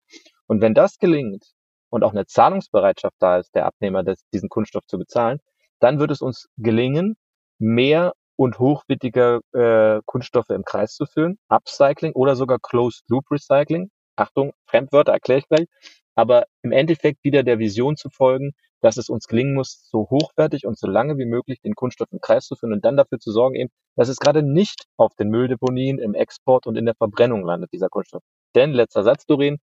Und 0.47 0.61
wenn 0.61 0.75
das 0.75 0.99
gelingt 0.99 1.45
und 1.91 2.05
auch 2.05 2.13
eine 2.13 2.27
Zahlungsbereitschaft 2.27 3.17
da 3.19 3.39
ist, 3.39 3.55
der 3.55 3.67
Abnehmer 3.67 4.03
des, 4.03 4.25
diesen 4.33 4.49
Kunststoff 4.49 4.85
zu 4.87 4.99
bezahlen, 4.99 5.39
dann 5.81 5.99
wird 5.99 6.11
es 6.11 6.21
uns 6.21 6.49
gelingen, 6.57 7.17
mehr 7.59 8.13
und 8.37 8.59
hochwertige 8.59 9.41
äh, 9.53 10.01
Kunststoffe 10.05 10.51
im 10.51 10.65
Kreis 10.65 10.95
zu 10.95 11.07
führen, 11.07 11.39
Upcycling 11.49 12.13
oder 12.13 12.37
sogar 12.37 12.59
Closed 12.61 13.05
Loop 13.09 13.31
Recycling. 13.31 13.91
Achtung, 14.17 14.53
Fremdwörter 14.67 15.13
erkläre 15.13 15.41
ich 15.41 15.49
gleich. 15.49 15.67
Aber 16.15 16.45
im 16.63 16.73
Endeffekt 16.73 17.23
wieder 17.25 17.43
der 17.43 17.59
Vision 17.59 17.97
zu 17.97 18.09
folgen, 18.11 18.53
dass 18.87 18.99
es 18.99 19.09
uns 19.09 19.27
gelingen 19.27 19.55
muss, 19.55 19.89
so 19.91 20.09
hochwertig 20.11 20.65
und 20.65 20.79
so 20.79 20.87
lange 20.87 21.19
wie 21.19 21.25
möglich 21.25 21.61
den 21.61 21.75
Kunststoff 21.75 22.07
im 22.13 22.21
Kreis 22.21 22.47
zu 22.47 22.55
führen 22.55 22.73
und 22.73 22.85
dann 22.85 22.97
dafür 22.97 23.19
zu 23.19 23.33
sorgen, 23.33 23.57
eben, 23.57 23.71
dass 23.97 24.09
es 24.09 24.19
gerade 24.19 24.45
nicht 24.45 24.85
auf 24.97 25.17
den 25.17 25.29
Mülldeponien, 25.29 25.99
im 25.99 26.15
Export 26.15 26.69
und 26.69 26.79
in 26.79 26.85
der 26.85 26.95
Verbrennung 26.95 27.45
landet, 27.45 27.73
dieser 27.73 27.89
Kunststoff. 27.89 28.23
Denn, 28.55 28.71
letzter 28.71 29.03
Satz, 29.03 29.27
Doreen, 29.27 29.59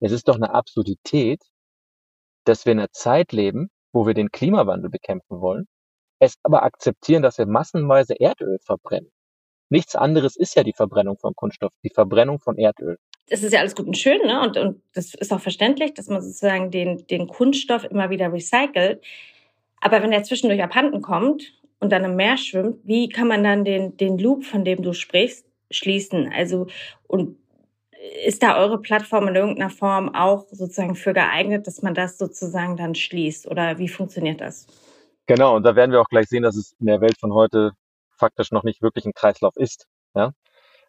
es 0.00 0.12
ist 0.12 0.28
doch 0.28 0.36
eine 0.36 0.52
Absurdität, 0.52 1.42
dass 2.44 2.66
wir 2.66 2.72
in 2.72 2.80
einer 2.80 2.92
Zeit 2.92 3.32
leben, 3.32 3.70
wo 3.94 4.06
wir 4.06 4.12
den 4.12 4.30
Klimawandel 4.30 4.90
bekämpfen 4.90 5.40
wollen, 5.40 5.66
es 6.18 6.36
aber 6.42 6.62
akzeptieren, 6.62 7.22
dass 7.22 7.38
wir 7.38 7.46
massenweise 7.46 8.20
Erdöl 8.20 8.58
verbrennen. 8.62 9.10
Nichts 9.68 9.96
anderes 9.96 10.36
ist 10.36 10.54
ja 10.56 10.62
die 10.62 10.72
Verbrennung 10.72 11.18
von 11.18 11.34
Kunststoff, 11.34 11.72
die 11.82 11.90
Verbrennung 11.90 12.38
von 12.38 12.56
Erdöl 12.58 12.98
es 13.28 13.42
ist 13.42 13.52
ja 13.52 13.60
alles 13.60 13.74
gut 13.74 13.86
und 13.86 13.98
schön, 13.98 14.20
ne? 14.24 14.40
Und, 14.40 14.56
und 14.56 14.82
das 14.94 15.14
ist 15.14 15.32
auch 15.32 15.40
verständlich, 15.40 15.94
dass 15.94 16.08
man 16.08 16.22
sozusagen 16.22 16.70
den, 16.70 17.06
den 17.08 17.26
Kunststoff 17.26 17.84
immer 17.84 18.10
wieder 18.10 18.32
recycelt. 18.32 19.02
Aber 19.80 20.02
wenn 20.02 20.12
er 20.12 20.22
zwischendurch 20.22 20.62
abhanden 20.62 21.02
kommt 21.02 21.52
und 21.80 21.90
dann 21.90 22.04
im 22.04 22.16
Meer 22.16 22.36
schwimmt, 22.36 22.78
wie 22.84 23.08
kann 23.08 23.28
man 23.28 23.42
dann 23.42 23.64
den, 23.64 23.96
den 23.96 24.18
Loop, 24.18 24.44
von 24.44 24.64
dem 24.64 24.82
du 24.82 24.92
sprichst, 24.92 25.44
schließen? 25.70 26.32
Also, 26.32 26.68
und 27.08 27.36
ist 28.24 28.42
da 28.42 28.56
eure 28.58 28.80
Plattform 28.80 29.26
in 29.28 29.34
irgendeiner 29.34 29.70
Form 29.70 30.14
auch 30.14 30.46
sozusagen 30.50 30.94
für 30.94 31.12
geeignet, 31.12 31.66
dass 31.66 31.82
man 31.82 31.94
das 31.94 32.18
sozusagen 32.18 32.76
dann 32.76 32.94
schließt? 32.94 33.48
Oder 33.48 33.78
wie 33.78 33.88
funktioniert 33.88 34.40
das? 34.40 34.66
Genau, 35.26 35.56
und 35.56 35.64
da 35.64 35.74
werden 35.74 35.90
wir 35.90 36.00
auch 36.00 36.08
gleich 36.08 36.28
sehen, 36.28 36.44
dass 36.44 36.56
es 36.56 36.76
in 36.78 36.86
der 36.86 37.00
Welt 37.00 37.18
von 37.18 37.32
heute 37.32 37.72
faktisch 38.16 38.52
noch 38.52 38.64
nicht 38.64 38.82
wirklich 38.82 39.06
ein 39.06 39.14
Kreislauf 39.14 39.54
ist. 39.56 39.86
Ja? 40.14 40.32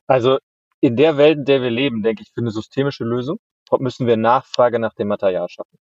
Also 0.07 0.39
in 0.81 0.95
der 0.95 1.17
Welt, 1.17 1.39
in 1.39 1.45
der 1.45 1.61
wir 1.61 1.71
leben, 1.71 2.03
denke 2.03 2.23
ich, 2.23 2.31
für 2.33 2.41
eine 2.41 2.51
systemische 2.51 3.03
Lösung 3.03 3.39
müssen 3.79 4.07
wir 4.07 4.17
Nachfrage 4.17 4.79
nach 4.79 4.93
dem 4.93 5.07
Material 5.09 5.49
schaffen. 5.49 5.77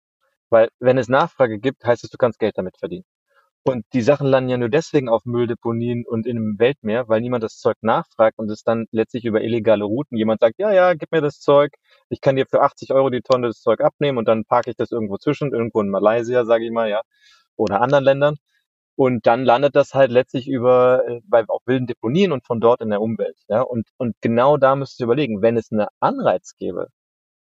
Weil 0.51 0.69
wenn 0.79 0.99
es 0.99 1.09
Nachfrage 1.09 1.59
gibt, 1.59 1.85
heißt 1.85 2.05
es, 2.05 2.11
du 2.11 2.17
kannst 2.19 2.39
Geld 2.39 2.57
damit 2.57 2.79
verdienen. 2.79 3.05
Und 3.67 3.87
die 3.95 4.03
Sachen 4.03 4.27
landen 4.27 4.51
ja 4.51 4.59
nur 4.59 4.69
deswegen 4.69 5.09
auf 5.09 5.25
Mülldeponien 5.25 6.05
und 6.07 6.27
in 6.27 6.37
einem 6.37 6.59
Weltmeer, 6.59 7.09
weil 7.09 7.23
niemand 7.23 7.43
das 7.43 7.57
Zeug 7.57 7.77
nachfragt 7.81 8.39
und 8.39 8.51
es 8.51 8.63
dann 8.63 8.87
letztlich 8.91 9.25
über 9.25 9.41
illegale 9.41 9.85
Routen 9.85 10.19
jemand 10.19 10.41
sagt, 10.41 10.57
ja, 10.59 10.71
ja, 10.71 10.93
gib 10.93 11.13
mir 11.13 11.23
das 11.23 11.41
Zeug, 11.41 11.73
ich 12.11 12.21
kann 12.21 12.37
dir 12.37 12.45
für 12.47 12.61
80 12.61 12.93
Euro 12.93 13.09
die 13.09 13.23
Tonne 13.23 13.47
das 13.49 13.61
Zeug 13.63 13.81
abnehmen 13.81 14.19
und 14.19 14.29
dann 14.29 14.45
parke 14.45 14.71
ich 14.71 14.77
das 14.77 14.91
irgendwo 14.93 15.17
zwischen, 15.17 15.53
irgendwo 15.53 15.81
in 15.81 15.89
Malaysia, 15.89 16.45
sage 16.45 16.67
ich 16.67 16.73
mal, 16.73 16.91
ja, 16.91 17.01
oder 17.57 17.81
anderen 17.81 18.05
Ländern. 18.05 18.37
Und 18.97 19.27
dann 19.27 19.45
landet 19.45 19.75
das 19.75 19.95
halt 19.95 20.11
letztlich 20.13 20.49
über 20.49 21.03
äh, 21.09 21.21
bei 21.25 21.45
auch 21.49 21.61
wilden 21.67 21.87
Deponien 21.87 22.33
und 22.33 22.47
von 22.47 22.61
dort 22.61 22.81
in 22.81 22.91
der 22.91 23.01
Umwelt. 23.01 23.37
Ja? 23.49 23.63
Und, 23.63 23.89
und 23.97 24.15
genau 24.21 24.57
da 24.57 24.77
müsst 24.77 25.01
ihr 25.01 25.05
überlegen, 25.05 25.43
wenn 25.43 25.57
es 25.57 25.73
eine 25.73 25.89
Anreiz 26.01 26.55
gäbe, 26.57 26.89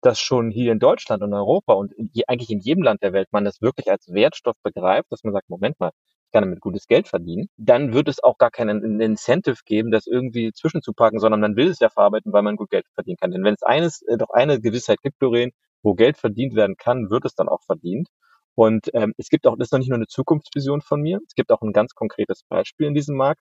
dass 0.02 0.20
schon 0.20 0.50
hier 0.50 0.72
in 0.72 0.78
Deutschland 0.80 1.22
und 1.22 1.32
Europa 1.32 1.74
und 1.74 1.92
in, 1.92 2.10
eigentlich 2.26 2.50
in 2.50 2.60
jedem 2.60 2.82
Land 2.84 3.02
der 3.02 3.12
Welt 3.12 3.28
man 3.32 3.44
das 3.44 3.62
wirklich 3.62 3.90
als 3.90 4.12
Wertstoff 4.12 4.56
begreift, 4.62 5.10
dass 5.10 5.24
man 5.24 5.32
sagt, 5.32 5.48
Moment 5.48 5.80
mal, 5.80 5.90
ich 6.26 6.32
kann 6.32 6.42
damit 6.42 6.60
gutes 6.60 6.86
Geld 6.88 7.08
verdienen, 7.08 7.48
dann 7.56 7.94
wird 7.94 8.08
es 8.08 8.22
auch 8.22 8.38
gar 8.38 8.50
keinen 8.50 9.00
Incentive 9.00 9.58
geben, 9.64 9.92
das 9.92 10.06
irgendwie 10.06 10.52
zwischenzupacken, 10.52 11.20
sondern 11.20 11.40
man 11.40 11.56
will 11.56 11.68
es 11.68 11.78
ja 11.78 11.88
verarbeiten, 11.88 12.32
weil 12.32 12.42
man 12.42 12.56
gut 12.56 12.70
Geld 12.70 12.86
verdienen 12.94 13.16
kann. 13.18 13.30
Denn 13.30 13.44
wenn 13.44 13.54
es 13.54 13.62
eines, 13.62 14.02
äh, 14.02 14.18
doch 14.18 14.30
eine 14.30 14.60
Gewissheit 14.60 15.00
gibt, 15.02 15.22
Doreen, 15.22 15.52
wo 15.82 15.94
Geld 15.94 16.18
verdient 16.18 16.54
werden 16.56 16.76
kann, 16.76 17.10
wird 17.10 17.24
es 17.24 17.34
dann 17.34 17.48
auch 17.48 17.62
verdient. 17.62 18.08
Und 18.54 18.90
ähm, 18.94 19.14
es 19.18 19.28
gibt 19.28 19.46
auch, 19.46 19.56
das 19.56 19.68
ist 19.68 19.72
noch 19.72 19.78
nicht 19.80 19.88
nur 19.88 19.96
eine 19.96 20.06
Zukunftsvision 20.06 20.80
von 20.80 21.00
mir, 21.00 21.20
es 21.26 21.34
gibt 21.34 21.50
auch 21.50 21.62
ein 21.62 21.72
ganz 21.72 21.94
konkretes 21.94 22.42
Beispiel 22.48 22.86
in 22.86 22.94
diesem 22.94 23.16
Markt, 23.16 23.40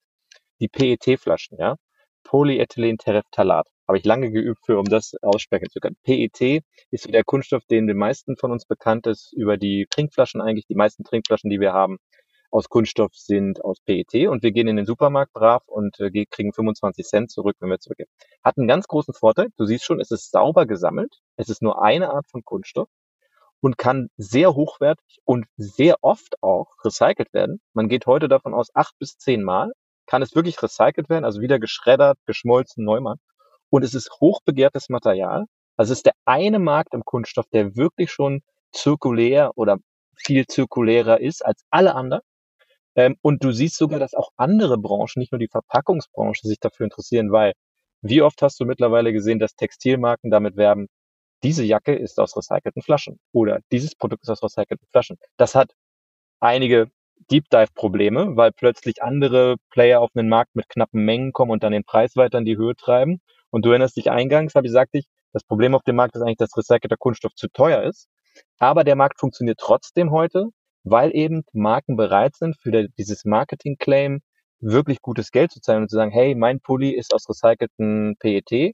die 0.59 0.67
PET-Flaschen, 0.67 1.57
ja. 1.59 1.75
Polyethylenterephthalat. 2.23 3.67
Habe 3.87 3.97
ich 3.97 4.05
lange 4.05 4.31
geübt 4.31 4.65
für, 4.65 4.79
um 4.79 4.85
das 4.85 5.13
aussprechen 5.21 5.69
zu 5.69 5.79
können. 5.79 5.97
PET 6.03 6.63
ist 6.89 7.13
der 7.13 7.23
Kunststoff, 7.23 7.65
den 7.65 7.85
den 7.85 7.97
meisten 7.97 8.37
von 8.37 8.51
uns 8.51 8.65
bekannt 8.65 9.07
ist, 9.07 9.33
über 9.33 9.57
die 9.57 9.87
Trinkflaschen 9.89 10.41
eigentlich. 10.41 10.65
Die 10.67 10.75
meisten 10.75 11.03
Trinkflaschen, 11.03 11.49
die 11.49 11.59
wir 11.59 11.73
haben, 11.73 11.97
aus 12.49 12.69
Kunststoff 12.69 13.11
sind 13.15 13.63
aus 13.65 13.79
PET 13.81 14.27
und 14.27 14.43
wir 14.43 14.51
gehen 14.51 14.67
in 14.67 14.77
den 14.77 14.85
Supermarkt 14.85 15.33
brav 15.33 15.67
und 15.67 15.99
äh, 15.99 16.25
kriegen 16.29 16.53
25 16.53 17.05
Cent 17.05 17.31
zurück, 17.31 17.57
wenn 17.59 17.69
wir 17.69 17.79
zurückgeben. 17.79 18.11
Hat 18.43 18.57
einen 18.57 18.67
ganz 18.67 18.87
großen 18.87 19.13
Vorteil. 19.13 19.49
Du 19.57 19.65
siehst 19.65 19.83
schon, 19.83 19.99
es 19.99 20.11
ist 20.11 20.31
sauber 20.31 20.65
gesammelt. 20.65 21.19
Es 21.35 21.49
ist 21.49 21.61
nur 21.61 21.83
eine 21.83 22.11
Art 22.11 22.27
von 22.29 22.43
Kunststoff 22.43 22.89
und 23.63 23.77
kann 23.77 24.09
sehr 24.17 24.55
hochwertig 24.55 25.19
und 25.23 25.45
sehr 25.55 25.95
oft 26.01 26.35
auch 26.43 26.73
recycelt 26.83 27.33
werden. 27.33 27.61
Man 27.73 27.87
geht 27.87 28.05
heute 28.07 28.27
davon 28.27 28.53
aus, 28.53 28.67
acht 28.73 28.93
bis 28.99 29.17
zehn 29.17 29.41
Mal 29.41 29.71
kann 30.05 30.21
es 30.21 30.35
wirklich 30.35 30.61
recycelt 30.61 31.07
werden, 31.07 31.23
also 31.23 31.39
wieder 31.39 31.59
geschreddert, 31.59 32.17
geschmolzen, 32.25 32.83
neu 32.83 32.99
machen. 32.99 33.21
Und 33.69 33.85
es 33.85 33.93
ist 33.93 34.11
hochbegehrtes 34.19 34.89
Material. 34.89 35.45
Also 35.77 35.93
es 35.93 35.99
ist 35.99 36.05
der 36.07 36.13
eine 36.25 36.59
Markt 36.59 36.93
im 36.93 37.05
Kunststoff, 37.05 37.45
der 37.53 37.77
wirklich 37.77 38.11
schon 38.11 38.41
zirkulär 38.73 39.51
oder 39.55 39.77
viel 40.17 40.45
zirkulärer 40.45 41.21
ist 41.21 41.45
als 41.45 41.63
alle 41.69 41.95
anderen. 41.95 42.21
Ähm, 42.95 43.15
und 43.21 43.45
du 43.45 43.53
siehst 43.53 43.77
sogar, 43.77 43.99
dass 43.99 44.13
auch 44.13 44.31
andere 44.35 44.77
Branchen, 44.77 45.19
nicht 45.19 45.31
nur 45.31 45.39
die 45.39 45.47
Verpackungsbranche, 45.47 46.45
sich 46.47 46.59
dafür 46.59 46.83
interessieren, 46.83 47.31
weil 47.31 47.53
wie 48.01 48.21
oft 48.21 48.41
hast 48.41 48.59
du 48.59 48.65
mittlerweile 48.65 49.13
gesehen, 49.13 49.39
dass 49.39 49.55
Textilmarken 49.55 50.31
damit 50.31 50.57
werben, 50.57 50.87
diese 51.43 51.63
Jacke 51.63 51.93
ist 51.93 52.19
aus 52.19 52.35
recycelten 52.35 52.81
Flaschen 52.81 53.19
oder 53.31 53.59
dieses 53.71 53.95
Produkt 53.95 54.23
ist 54.23 54.29
aus 54.29 54.43
recycelten 54.43 54.87
Flaschen. 54.91 55.17
Das 55.37 55.55
hat 55.55 55.73
einige 56.39 56.89
Deep 57.31 57.49
Dive 57.49 57.71
Probleme, 57.75 58.35
weil 58.35 58.51
plötzlich 58.51 59.01
andere 59.01 59.55
Player 59.69 60.01
auf 60.01 60.11
den 60.11 60.29
Markt 60.29 60.55
mit 60.55 60.67
knappen 60.69 61.03
Mengen 61.05 61.31
kommen 61.31 61.51
und 61.51 61.63
dann 61.63 61.71
den 61.71 61.83
Preis 61.83 62.15
weiter 62.15 62.37
in 62.37 62.45
die 62.45 62.57
Höhe 62.57 62.75
treiben. 62.75 63.19
Und 63.49 63.65
du 63.65 63.69
erinnerst 63.69 63.97
dich 63.97 64.11
eingangs, 64.11 64.55
habe 64.55 64.65
ich 64.65 64.71
gesagt, 64.71 64.91
ich, 64.93 65.05
das 65.31 65.43
Problem 65.43 65.75
auf 65.75 65.83
dem 65.83 65.95
Markt 65.95 66.15
ist 66.15 66.21
eigentlich, 66.21 66.37
dass 66.37 66.57
recycelter 66.57 66.97
Kunststoff 66.97 67.33
zu 67.35 67.47
teuer 67.49 67.83
ist. 67.83 68.07
Aber 68.59 68.83
der 68.83 68.95
Markt 68.95 69.19
funktioniert 69.19 69.59
trotzdem 69.59 70.11
heute, 70.11 70.47
weil 70.83 71.15
eben 71.15 71.43
Marken 71.53 71.95
bereit 71.95 72.35
sind, 72.35 72.57
für 72.59 72.87
dieses 72.97 73.25
Marketing-Claim 73.25 74.21
wirklich 74.59 75.01
gutes 75.01 75.31
Geld 75.31 75.51
zu 75.51 75.61
zahlen 75.61 75.83
und 75.83 75.89
zu 75.89 75.95
sagen, 75.95 76.11
hey, 76.11 76.35
mein 76.35 76.59
Pulli 76.61 76.91
ist 76.91 77.13
aus 77.13 77.29
recycelten 77.29 78.15
PET 78.19 78.73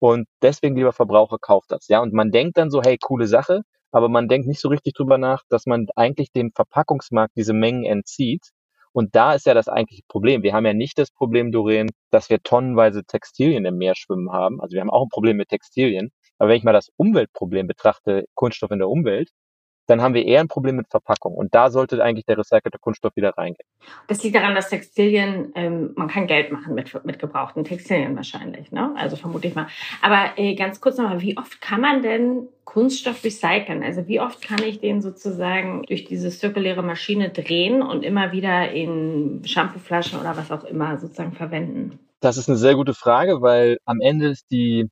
und 0.00 0.26
deswegen, 0.42 0.76
lieber 0.76 0.92
Verbraucher, 0.92 1.38
kauft 1.40 1.70
das. 1.70 1.88
Ja, 1.88 2.00
und 2.00 2.12
man 2.12 2.30
denkt 2.32 2.58
dann 2.58 2.70
so, 2.70 2.82
hey, 2.82 2.98
coole 3.00 3.26
Sache, 3.26 3.62
aber 3.92 4.08
man 4.08 4.28
denkt 4.28 4.48
nicht 4.48 4.60
so 4.60 4.68
richtig 4.68 4.94
drüber 4.94 5.18
nach, 5.18 5.42
dass 5.48 5.66
man 5.66 5.86
eigentlich 5.96 6.32
dem 6.32 6.52
Verpackungsmarkt 6.54 7.36
diese 7.36 7.52
Mengen 7.52 7.84
entzieht. 7.84 8.50
Und 8.92 9.14
da 9.14 9.34
ist 9.34 9.46
ja 9.46 9.54
das 9.54 9.68
eigentliche 9.68 10.02
Problem. 10.08 10.42
Wir 10.42 10.52
haben 10.54 10.66
ja 10.66 10.74
nicht 10.74 10.98
das 10.98 11.10
Problem, 11.12 11.52
Doreen, 11.52 11.90
dass 12.10 12.30
wir 12.30 12.42
tonnenweise 12.42 13.04
Textilien 13.04 13.64
im 13.64 13.76
Meer 13.76 13.94
schwimmen 13.94 14.32
haben. 14.32 14.60
Also 14.60 14.74
wir 14.74 14.80
haben 14.80 14.90
auch 14.90 15.04
ein 15.04 15.10
Problem 15.10 15.36
mit 15.36 15.48
Textilien. 15.48 16.10
Aber 16.38 16.48
wenn 16.50 16.56
ich 16.56 16.64
mal 16.64 16.72
das 16.72 16.90
Umweltproblem 16.96 17.66
betrachte, 17.66 18.24
Kunststoff 18.34 18.70
in 18.72 18.78
der 18.78 18.88
Umwelt, 18.88 19.30
dann 19.90 20.00
haben 20.00 20.14
wir 20.14 20.24
eher 20.24 20.40
ein 20.40 20.48
Problem 20.48 20.76
mit 20.76 20.88
Verpackung. 20.88 21.34
Und 21.34 21.54
da 21.54 21.70
sollte 21.70 22.02
eigentlich 22.02 22.24
der 22.24 22.38
recycelte 22.38 22.78
Kunststoff 22.78 23.16
wieder 23.16 23.36
reingehen. 23.36 23.66
Das 24.06 24.22
liegt 24.22 24.36
daran, 24.36 24.54
dass 24.54 24.68
Textilien, 24.68 25.52
ähm, 25.56 25.90
man 25.96 26.08
kann 26.08 26.28
Geld 26.28 26.52
machen 26.52 26.74
mit, 26.74 27.04
mit 27.04 27.18
gebrauchten 27.18 27.64
Textilien 27.64 28.14
wahrscheinlich, 28.14 28.70
ne? 28.70 28.94
Also 28.96 29.16
vermute 29.16 29.48
ich 29.48 29.54
mal. 29.54 29.66
Aber 30.00 30.32
äh, 30.36 30.54
ganz 30.54 30.80
kurz 30.80 30.96
nochmal, 30.96 31.20
wie 31.20 31.36
oft 31.36 31.60
kann 31.60 31.80
man 31.80 32.02
denn 32.02 32.48
Kunststoff 32.64 33.24
recyceln? 33.24 33.82
Also 33.82 34.06
wie 34.06 34.20
oft 34.20 34.40
kann 34.42 34.62
ich 34.62 34.78
den 34.78 35.02
sozusagen 35.02 35.82
durch 35.88 36.04
diese 36.04 36.30
zirkuläre 36.30 36.82
Maschine 36.82 37.30
drehen 37.30 37.82
und 37.82 38.04
immer 38.04 38.30
wieder 38.30 38.70
in 38.70 39.42
Shampooflaschen 39.44 40.20
oder 40.20 40.36
was 40.36 40.52
auch 40.52 40.64
immer 40.64 40.98
sozusagen 40.98 41.32
verwenden? 41.32 41.98
Das 42.20 42.36
ist 42.36 42.48
eine 42.48 42.58
sehr 42.58 42.76
gute 42.76 42.94
Frage, 42.94 43.40
weil 43.40 43.78
am 43.86 44.00
Ende 44.00 44.28
ist 44.28 44.50
die 44.52 44.88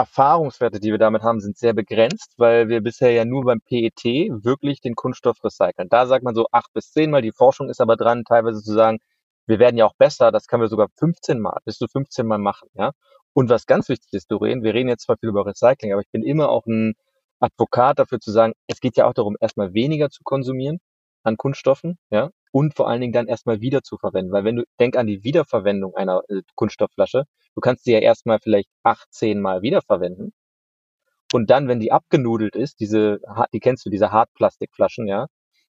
Erfahrungswerte, 0.00 0.80
die 0.80 0.90
wir 0.90 0.98
damit 0.98 1.22
haben, 1.22 1.40
sind 1.40 1.58
sehr 1.58 1.74
begrenzt, 1.74 2.34
weil 2.38 2.68
wir 2.68 2.80
bisher 2.80 3.12
ja 3.12 3.24
nur 3.24 3.44
beim 3.44 3.60
PET 3.60 4.04
wirklich 4.42 4.80
den 4.80 4.94
Kunststoff 4.94 5.42
recyceln. 5.44 5.88
Da 5.90 6.06
sagt 6.06 6.24
man 6.24 6.34
so 6.34 6.46
acht 6.52 6.72
bis 6.72 6.90
zehn 6.92 7.10
Mal. 7.10 7.22
Die 7.22 7.32
Forschung 7.32 7.68
ist 7.68 7.80
aber 7.80 7.96
dran, 7.96 8.24
teilweise 8.24 8.62
zu 8.62 8.72
sagen, 8.72 8.98
wir 9.46 9.58
werden 9.58 9.76
ja 9.76 9.86
auch 9.86 9.94
besser. 9.98 10.32
Das 10.32 10.46
können 10.46 10.62
wir 10.62 10.68
sogar 10.68 10.88
15 10.98 11.40
Mal, 11.40 11.58
bis 11.64 11.78
zu 11.78 11.86
15 11.88 12.26
Mal 12.26 12.38
machen, 12.38 12.68
ja. 12.74 12.92
Und 13.34 13.50
was 13.50 13.66
ganz 13.66 13.88
wichtig 13.88 14.12
ist, 14.12 14.30
Doreen, 14.30 14.62
wir 14.62 14.74
reden 14.74 14.88
jetzt 14.88 15.04
zwar 15.04 15.16
viel 15.18 15.28
über 15.28 15.46
Recycling, 15.46 15.92
aber 15.92 16.02
ich 16.02 16.10
bin 16.10 16.22
immer 16.22 16.48
auch 16.50 16.66
ein 16.66 16.94
Advokat 17.40 17.98
dafür 17.98 18.20
zu 18.20 18.32
sagen, 18.32 18.54
es 18.68 18.80
geht 18.80 18.96
ja 18.96 19.06
auch 19.06 19.14
darum, 19.14 19.36
erstmal 19.40 19.74
weniger 19.74 20.10
zu 20.10 20.22
konsumieren 20.24 20.78
an 21.24 21.36
Kunststoffen, 21.36 21.98
ja, 22.10 22.30
und 22.52 22.74
vor 22.74 22.88
allen 22.88 23.00
Dingen 23.00 23.12
dann 23.12 23.28
erstmal 23.28 23.60
wieder 23.60 23.82
zu 23.82 23.96
verwenden. 23.98 24.32
Weil 24.32 24.44
wenn 24.44 24.56
du 24.56 24.64
denk 24.78 24.96
an 24.96 25.06
die 25.06 25.24
Wiederverwendung 25.24 25.94
einer 25.94 26.22
äh, 26.28 26.42
Kunststoffflasche, 26.54 27.24
du 27.54 27.60
kannst 27.60 27.84
sie 27.84 27.92
ja 27.92 28.00
erstmal 28.00 28.38
vielleicht 28.40 28.70
acht, 28.82 29.08
zehn 29.12 29.40
Mal 29.40 29.62
wiederverwenden. 29.62 30.32
Und 31.32 31.50
dann, 31.50 31.68
wenn 31.68 31.80
die 31.80 31.92
abgenudelt 31.92 32.56
ist, 32.56 32.80
diese, 32.80 33.20
die 33.52 33.60
kennst 33.60 33.86
du, 33.86 33.90
diese 33.90 34.10
Hartplastikflaschen, 34.10 35.06
ja, 35.06 35.26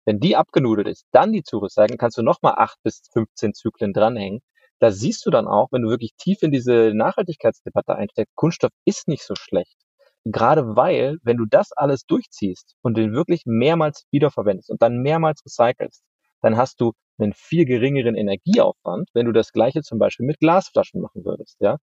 wenn 0.05 0.21
die 0.21 0.37
abgenudelt 0.37 0.87
ist, 0.87 1.07
dann 1.13 1.33
die 1.33 1.43
zu 1.43 1.59
recyceln, 1.59 1.99
kannst 1.99 2.19
du 2.19 2.23
nochmal 2.23 2.55
acht 2.57 2.79
bis 2.83 3.03
15 3.13 3.55
Zyklen 3.55 3.93
dranhängen. 3.93 4.41
Da 4.79 4.93
siehst 4.93 5.25
du 5.27 5.31
dann 5.31 5.49
auch, 5.49 5.69
wenn 5.73 5.83
du 5.83 5.89
wirklich 5.89 6.15
tief 6.17 6.43
in 6.43 6.53
diese 6.53 6.93
Nachhaltigkeitsdebatte 6.95 7.95
einsteckst, 7.97 8.35
Kunststoff 8.37 8.71
ist 8.85 9.09
nicht 9.09 9.25
so 9.25 9.35
schlecht. 9.35 9.77
Gerade 10.25 10.77
weil, 10.77 11.19
wenn 11.23 11.39
du 11.39 11.47
das 11.47 11.73
alles 11.73 12.05
durchziehst 12.05 12.75
und 12.83 12.97
den 12.97 13.15
wirklich 13.15 13.43
mehrmals 13.47 14.07
wiederverwendest 14.11 14.71
und 14.71 14.83
dann 14.83 14.99
mehrmals 14.99 15.43
recycelst, 15.45 16.03
dann 16.47 16.57
hast 16.57 16.81
du 16.81 16.93
einen 17.19 17.33
viel 17.33 17.65
geringeren 17.65 18.15
Energieaufwand, 18.15 19.09
wenn 19.15 19.27
du 19.27 19.33
das 19.33 19.51
Gleiche 19.53 19.83
zum 19.83 19.99
Beispiel 19.99 20.27
mit 20.27 20.39
Glasflaschen 20.39 21.01
machen 21.01 21.25
würdest, 21.25 21.57
ja. 21.61 21.79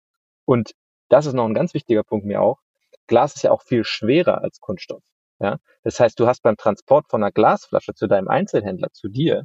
Und 0.44 0.72
das 1.08 1.24
ist 1.24 1.32
noch 1.32 1.46
ein 1.46 1.54
ganz 1.54 1.72
wichtiger 1.72 2.02
Punkt 2.04 2.26
mir 2.26 2.42
auch. 2.42 2.58
Glas 3.06 3.36
ist 3.36 3.42
ja 3.42 3.52
auch 3.52 3.62
viel 3.62 3.84
schwerer 3.84 4.42
als 4.42 4.60
Kunststoff, 4.60 5.02
ja. 5.40 5.56
Das 5.82 5.98
heißt, 5.98 6.20
du 6.20 6.26
hast 6.26 6.42
beim 6.42 6.58
Transport 6.58 7.06
von 7.08 7.22
einer 7.22 7.32
Glasflasche 7.32 7.94
zu 7.94 8.06
deinem 8.06 8.28
Einzelhändler, 8.28 8.88
zu 8.92 9.08
dir, 9.08 9.44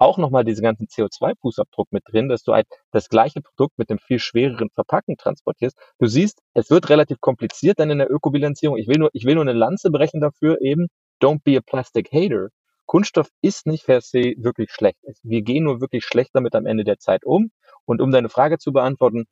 auch 0.00 0.18
nochmal 0.18 0.44
diesen 0.44 0.64
ganzen 0.64 0.88
CO2-Fußabdruck 0.88 1.86
mit 1.90 2.02
drin, 2.10 2.28
dass 2.28 2.42
du 2.42 2.52
halt 2.52 2.66
das 2.90 3.08
gleiche 3.08 3.40
Produkt 3.40 3.78
mit 3.78 3.88
dem 3.88 3.98
viel 4.00 4.18
schwereren 4.18 4.70
Verpacken 4.74 5.16
transportierst. 5.16 5.78
Du 6.00 6.06
siehst, 6.06 6.40
es 6.54 6.70
wird 6.70 6.90
relativ 6.90 7.20
kompliziert 7.20 7.78
dann 7.78 7.90
in 7.90 7.98
der 7.98 8.10
Ökobilanzierung. 8.10 8.76
Ich 8.78 8.88
will 8.88 8.98
nur, 8.98 9.10
ich 9.12 9.24
will 9.24 9.36
nur 9.36 9.44
eine 9.44 9.52
Lanze 9.52 9.90
brechen 9.90 10.20
dafür 10.20 10.60
eben. 10.60 10.88
Don't 11.22 11.42
be 11.44 11.56
a 11.56 11.60
plastic 11.64 12.12
hater. 12.12 12.48
Kunststoff 12.86 13.28
ist 13.42 13.66
nicht 13.66 13.86
per 13.86 14.00
se 14.00 14.34
wirklich 14.38 14.70
schlecht. 14.70 14.98
Wir 15.22 15.42
gehen 15.42 15.64
nur 15.64 15.80
wirklich 15.80 16.04
schlecht 16.04 16.30
damit 16.34 16.54
am 16.54 16.66
Ende 16.66 16.84
der 16.84 16.98
Zeit 16.98 17.24
um. 17.24 17.50
Und 17.84 18.00
um 18.00 18.10
deine 18.10 18.28
Frage 18.28 18.58
zu 18.58 18.72
beantworten, 18.72 19.26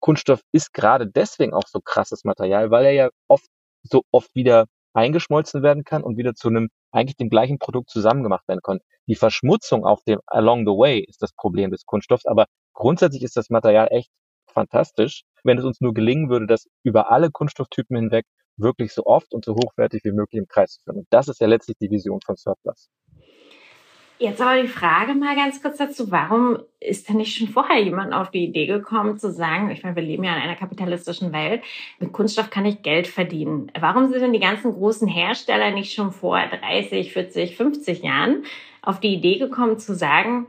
Kunststoff 0.00 0.40
ist 0.52 0.72
gerade 0.72 1.06
deswegen 1.08 1.54
auch 1.54 1.66
so 1.66 1.80
krasses 1.80 2.24
Material, 2.24 2.70
weil 2.70 2.84
er 2.86 2.92
ja 2.92 3.08
oft 3.28 3.46
so 3.82 4.02
oft 4.10 4.34
wieder 4.34 4.66
eingeschmolzen 4.94 5.62
werden 5.62 5.84
kann 5.84 6.02
und 6.02 6.16
wieder 6.16 6.34
zu 6.34 6.48
einem 6.48 6.68
eigentlich 6.92 7.16
dem 7.16 7.28
gleichen 7.28 7.58
Produkt 7.58 7.90
zusammengemacht 7.90 8.46
werden 8.48 8.60
kann. 8.62 8.80
Die 9.06 9.14
Verschmutzung 9.14 9.84
auf 9.84 10.02
dem 10.04 10.20
along 10.26 10.60
the 10.60 10.72
way 10.72 11.00
ist 11.00 11.22
das 11.22 11.32
Problem 11.32 11.70
des 11.70 11.84
Kunststoffs, 11.84 12.26
aber 12.26 12.46
grundsätzlich 12.74 13.22
ist 13.22 13.36
das 13.36 13.50
Material 13.50 13.88
echt 13.90 14.10
fantastisch, 14.46 15.22
wenn 15.44 15.58
es 15.58 15.64
uns 15.64 15.80
nur 15.80 15.94
gelingen 15.94 16.30
würde, 16.30 16.46
das 16.46 16.66
über 16.82 17.10
alle 17.10 17.30
Kunststofftypen 17.30 17.96
hinweg 17.96 18.26
wirklich 18.58 18.92
so 18.92 19.04
oft 19.04 19.32
und 19.34 19.44
so 19.44 19.54
hochwertig 19.54 20.04
wie 20.04 20.12
möglich 20.12 20.38
im 20.38 20.48
Kreis 20.48 20.74
zu 20.74 20.82
führen. 20.84 20.98
Und 20.98 21.06
das 21.10 21.28
ist 21.28 21.40
ja 21.40 21.46
letztlich 21.46 21.76
die 21.78 21.90
Vision 21.90 22.20
von 22.24 22.36
Surplus. 22.36 22.90
Jetzt 24.20 24.40
aber 24.40 24.60
die 24.60 24.66
Frage 24.66 25.14
mal 25.14 25.36
ganz 25.36 25.62
kurz 25.62 25.76
dazu, 25.76 26.10
warum 26.10 26.58
ist 26.80 27.08
denn 27.08 27.18
nicht 27.18 27.36
schon 27.36 27.46
vorher 27.46 27.80
jemand 27.80 28.12
auf 28.12 28.32
die 28.32 28.46
Idee 28.46 28.66
gekommen 28.66 29.16
zu 29.16 29.30
sagen, 29.30 29.70
ich 29.70 29.84
meine, 29.84 29.94
wir 29.94 30.02
leben 30.02 30.24
ja 30.24 30.34
in 30.34 30.42
einer 30.42 30.56
kapitalistischen 30.56 31.32
Welt, 31.32 31.62
mit 32.00 32.12
Kunststoff 32.12 32.50
kann 32.50 32.66
ich 32.66 32.82
Geld 32.82 33.06
verdienen. 33.06 33.70
Warum 33.78 34.10
sind 34.10 34.20
denn 34.20 34.32
die 34.32 34.40
ganzen 34.40 34.72
großen 34.72 35.06
Hersteller 35.06 35.70
nicht 35.70 35.94
schon 35.94 36.10
vor 36.10 36.40
30, 36.40 37.12
40, 37.12 37.56
50 37.56 38.02
Jahren 38.02 38.42
auf 38.82 38.98
die 38.98 39.14
Idee 39.14 39.38
gekommen 39.38 39.78
zu 39.78 39.94
sagen, 39.94 40.48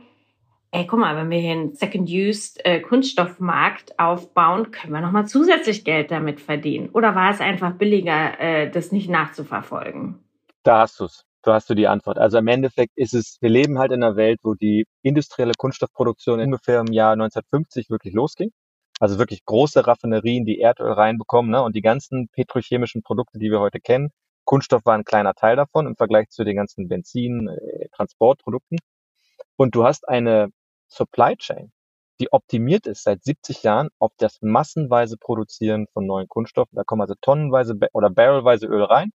ey, 0.71 0.85
guck 0.85 0.99
mal, 0.99 1.15
wenn 1.15 1.29
wir 1.29 1.39
hier 1.39 1.51
einen 1.51 1.73
Second-Used 1.73 2.65
äh, 2.65 2.81
aufbauen, 3.97 4.71
können 4.71 4.93
wir 4.93 5.01
nochmal 5.01 5.27
zusätzlich 5.27 5.83
Geld 5.83 6.11
damit 6.11 6.39
verdienen? 6.39 6.89
Oder 6.89 7.15
war 7.15 7.31
es 7.31 7.41
einfach 7.41 7.73
billiger, 7.73 8.39
äh, 8.39 8.69
das 8.69 8.91
nicht 8.91 9.09
nachzuverfolgen? 9.09 10.19
Da 10.63 10.81
hast 10.81 10.99
du's. 10.99 11.25
Da 11.41 11.53
hast 11.53 11.69
du 11.69 11.73
die 11.73 11.87
Antwort. 11.87 12.17
Also 12.17 12.37
im 12.37 12.47
Endeffekt 12.47 12.97
ist 12.97 13.13
es, 13.13 13.37
wir 13.39 13.49
leben 13.49 13.79
halt 13.79 13.91
in 13.91 14.03
einer 14.03 14.17
Welt, 14.17 14.39
wo 14.43 14.55
die 14.55 14.85
industrielle 15.03 15.53
Kunststoffproduktion 15.57 16.41
ungefähr 16.41 16.81
im 16.81 16.91
Jahr 16.91 17.13
1950 17.13 17.89
wirklich 17.89 18.13
losging. 18.13 18.51
Also 18.99 19.17
wirklich 19.17 19.45
große 19.45 19.87
Raffinerien, 19.87 20.43
die 20.43 20.59
Erdöl 20.59 20.91
reinbekommen 20.91 21.51
ne? 21.51 21.63
und 21.63 21.75
die 21.75 21.81
ganzen 21.81 22.27
petrochemischen 22.27 23.03
Produkte, 23.03 23.39
die 23.39 23.49
wir 23.49 23.61
heute 23.61 23.79
kennen. 23.79 24.09
Kunststoff 24.43 24.85
war 24.85 24.95
ein 24.95 25.05
kleiner 25.05 25.33
Teil 25.33 25.55
davon 25.55 25.87
im 25.87 25.95
Vergleich 25.95 26.29
zu 26.29 26.43
den 26.43 26.57
ganzen 26.57 26.89
Benzin, 26.89 27.47
äh. 27.47 27.87
Und 29.55 29.75
du 29.75 29.83
hast 29.83 30.07
eine 30.07 30.49
Supply 30.89 31.35
Chain, 31.37 31.71
die 32.19 32.31
optimiert 32.33 32.87
ist 32.87 33.03
seit 33.03 33.23
70 33.23 33.63
Jahren 33.63 33.89
auf 33.99 34.11
das 34.17 34.39
massenweise 34.41 35.17
Produzieren 35.17 35.87
von 35.93 36.05
neuen 36.05 36.27
Kunststoffen. 36.27 36.75
Da 36.75 36.83
kommen 36.83 37.01
also 37.01 37.15
tonnenweise 37.21 37.75
oder 37.93 38.09
barrelweise 38.09 38.67
Öl 38.67 38.83
rein 38.83 39.11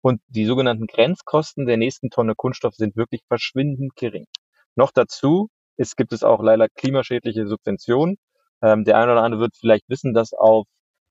und 0.00 0.22
die 0.28 0.46
sogenannten 0.46 0.86
Grenzkosten 0.86 1.66
der 1.66 1.76
nächsten 1.76 2.10
Tonne 2.10 2.34
Kunststoff 2.34 2.74
sind 2.74 2.96
wirklich 2.96 3.22
verschwindend 3.28 3.94
gering. 3.96 4.26
Noch 4.74 4.90
dazu 4.92 5.50
es 5.76 5.96
gibt 5.96 6.12
es 6.12 6.22
auch 6.22 6.42
leider 6.42 6.68
klimaschädliche 6.68 7.46
Subventionen. 7.46 8.16
Ähm, 8.62 8.84
der 8.84 8.98
eine 8.98 9.12
oder 9.12 9.22
andere 9.22 9.42
wird 9.42 9.56
vielleicht 9.56 9.88
wissen, 9.88 10.14
dass 10.14 10.32
auf 10.32 10.66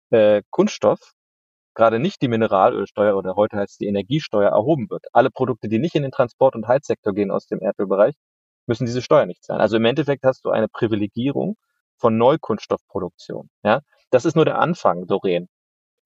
äh, 0.09 0.41
Kunststoff 0.49 1.13
gerade 1.75 1.99
nicht 1.99 2.21
die 2.21 2.27
Mineralölsteuer 2.27 3.15
oder 3.15 3.35
heute 3.35 3.57
heißt 3.57 3.81
die 3.81 3.87
Energiesteuer 3.87 4.49
erhoben 4.49 4.89
wird. 4.89 5.05
Alle 5.13 5.29
Produkte, 5.29 5.67
die 5.69 5.79
nicht 5.79 5.95
in 5.95 6.03
den 6.03 6.11
Transport- 6.11 6.55
und 6.55 6.67
Heizsektor 6.67 7.13
gehen 7.13 7.31
aus 7.31 7.47
dem 7.47 7.61
Erdölbereich, 7.61 8.15
müssen 8.67 8.85
diese 8.85 9.01
Steuer 9.01 9.25
nicht 9.25 9.43
zahlen. 9.43 9.61
Also 9.61 9.77
im 9.77 9.85
Endeffekt 9.85 10.23
hast 10.23 10.45
du 10.45 10.49
eine 10.49 10.67
Privilegierung 10.67 11.57
von 11.97 12.17
Neukunststoffproduktion. 12.17 13.49
Ja, 13.63 13.81
das 14.11 14.25
ist 14.25 14.35
nur 14.35 14.45
der 14.45 14.59
Anfang, 14.59 15.07
Doreen. 15.07 15.47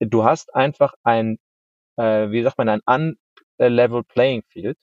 Du 0.00 0.24
hast 0.24 0.54
einfach 0.54 0.94
ein 1.02 1.38
äh, 2.00 2.30
wie 2.30 2.42
sagt 2.42 2.58
man, 2.58 2.68
ein 2.68 3.16
unlevel 3.58 4.02
playing 4.04 4.42
field. 4.48 4.78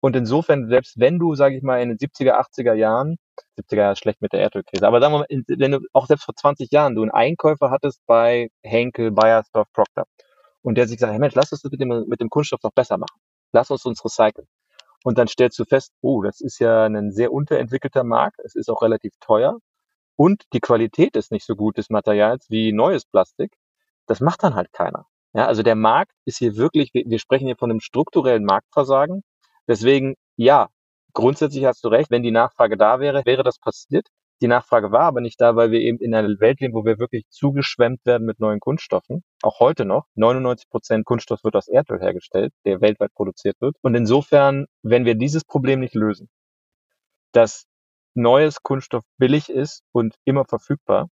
Und 0.00 0.16
insofern, 0.16 0.68
selbst 0.68 0.98
wenn 0.98 1.18
du, 1.18 1.34
sage 1.36 1.56
ich 1.56 1.62
mal, 1.62 1.80
in 1.80 1.90
den 1.90 1.98
70er, 1.98 2.34
80er 2.34 2.74
Jahren, 2.74 3.18
70er 3.58 3.76
Jahre 3.76 3.96
schlecht 3.96 4.20
mit 4.20 4.32
der 4.32 4.40
Erdölkrise, 4.40 4.86
aber 4.86 5.00
sagen 5.00 5.14
wir 5.14 5.18
mal, 5.20 5.26
wenn 5.48 5.72
du 5.72 5.80
auch 5.92 6.06
selbst 6.08 6.24
vor 6.24 6.34
20 6.34 6.72
Jahren 6.72 6.96
du 6.96 7.02
einen 7.02 7.12
Einkäufer 7.12 7.70
hattest 7.70 8.00
bei 8.06 8.50
Henkel, 8.64 9.12
Bayersdorf, 9.12 9.68
Procter 9.72 10.06
und 10.62 10.76
der 10.76 10.88
sich 10.88 10.98
sagt, 10.98 11.12
hey 11.12 11.20
Mensch, 11.20 11.34
lass 11.36 11.52
uns 11.52 11.62
das 11.62 11.70
mit 11.70 11.80
dem, 11.80 12.06
mit 12.08 12.20
dem 12.20 12.30
Kunststoff 12.30 12.60
doch 12.62 12.72
besser 12.72 12.98
machen. 12.98 13.20
Lass 13.52 13.70
uns 13.70 13.84
uns 13.86 14.04
recyceln. 14.04 14.48
Und 15.04 15.18
dann 15.18 15.28
stellst 15.28 15.58
du 15.58 15.64
fest, 15.64 15.92
oh, 16.00 16.22
das 16.22 16.40
ist 16.40 16.58
ja 16.58 16.84
ein 16.84 17.12
sehr 17.12 17.32
unterentwickelter 17.32 18.04
Markt, 18.04 18.38
es 18.44 18.54
ist 18.54 18.70
auch 18.70 18.82
relativ 18.82 19.12
teuer 19.20 19.58
und 20.16 20.44
die 20.52 20.60
Qualität 20.60 21.16
ist 21.16 21.32
nicht 21.32 21.44
so 21.46 21.56
gut 21.56 21.78
des 21.78 21.90
Materials 21.90 22.46
wie 22.50 22.72
neues 22.72 23.04
Plastik. 23.04 23.52
Das 24.06 24.20
macht 24.20 24.42
dann 24.42 24.54
halt 24.54 24.72
keiner. 24.72 25.06
Ja, 25.34 25.46
also 25.46 25.62
der 25.62 25.76
Markt 25.76 26.12
ist 26.24 26.38
hier 26.38 26.56
wirklich, 26.56 26.90
wir 26.92 27.18
sprechen 27.18 27.46
hier 27.46 27.56
von 27.56 27.70
einem 27.70 27.80
strukturellen 27.80 28.44
Marktversagen. 28.44 29.22
Deswegen, 29.66 30.14
ja, 30.36 30.68
grundsätzlich 31.14 31.64
hast 31.64 31.82
du 31.84 31.88
recht, 31.88 32.10
wenn 32.10 32.22
die 32.22 32.30
Nachfrage 32.30 32.76
da 32.76 33.00
wäre, 33.00 33.24
wäre 33.24 33.42
das 33.42 33.58
passiert. 33.58 34.08
Die 34.42 34.48
Nachfrage 34.48 34.90
war 34.90 35.02
aber 35.02 35.20
nicht 35.20 35.40
da, 35.40 35.54
weil 35.54 35.70
wir 35.70 35.78
eben 35.78 35.98
in 35.98 36.12
einer 36.16 36.40
Welt 36.40 36.60
leben, 36.60 36.74
wo 36.74 36.84
wir 36.84 36.98
wirklich 36.98 37.24
zugeschwemmt 37.28 38.04
werden 38.04 38.26
mit 38.26 38.40
neuen 38.40 38.58
Kunststoffen. 38.58 39.22
Auch 39.40 39.60
heute 39.60 39.84
noch. 39.84 40.06
99 40.16 40.68
Prozent 40.68 41.04
Kunststoff 41.04 41.44
wird 41.44 41.54
aus 41.54 41.68
Erdöl 41.68 42.00
hergestellt, 42.00 42.52
der 42.64 42.80
weltweit 42.80 43.14
produziert 43.14 43.60
wird. 43.60 43.76
Und 43.82 43.94
insofern, 43.94 44.66
wenn 44.82 45.04
wir 45.04 45.14
dieses 45.14 45.44
Problem 45.44 45.78
nicht 45.78 45.94
lösen, 45.94 46.28
dass 47.30 47.66
neues 48.14 48.64
Kunststoff 48.64 49.04
billig 49.16 49.48
ist 49.48 49.84
und 49.92 50.16
immer 50.24 50.44
verfügbar, 50.44 51.08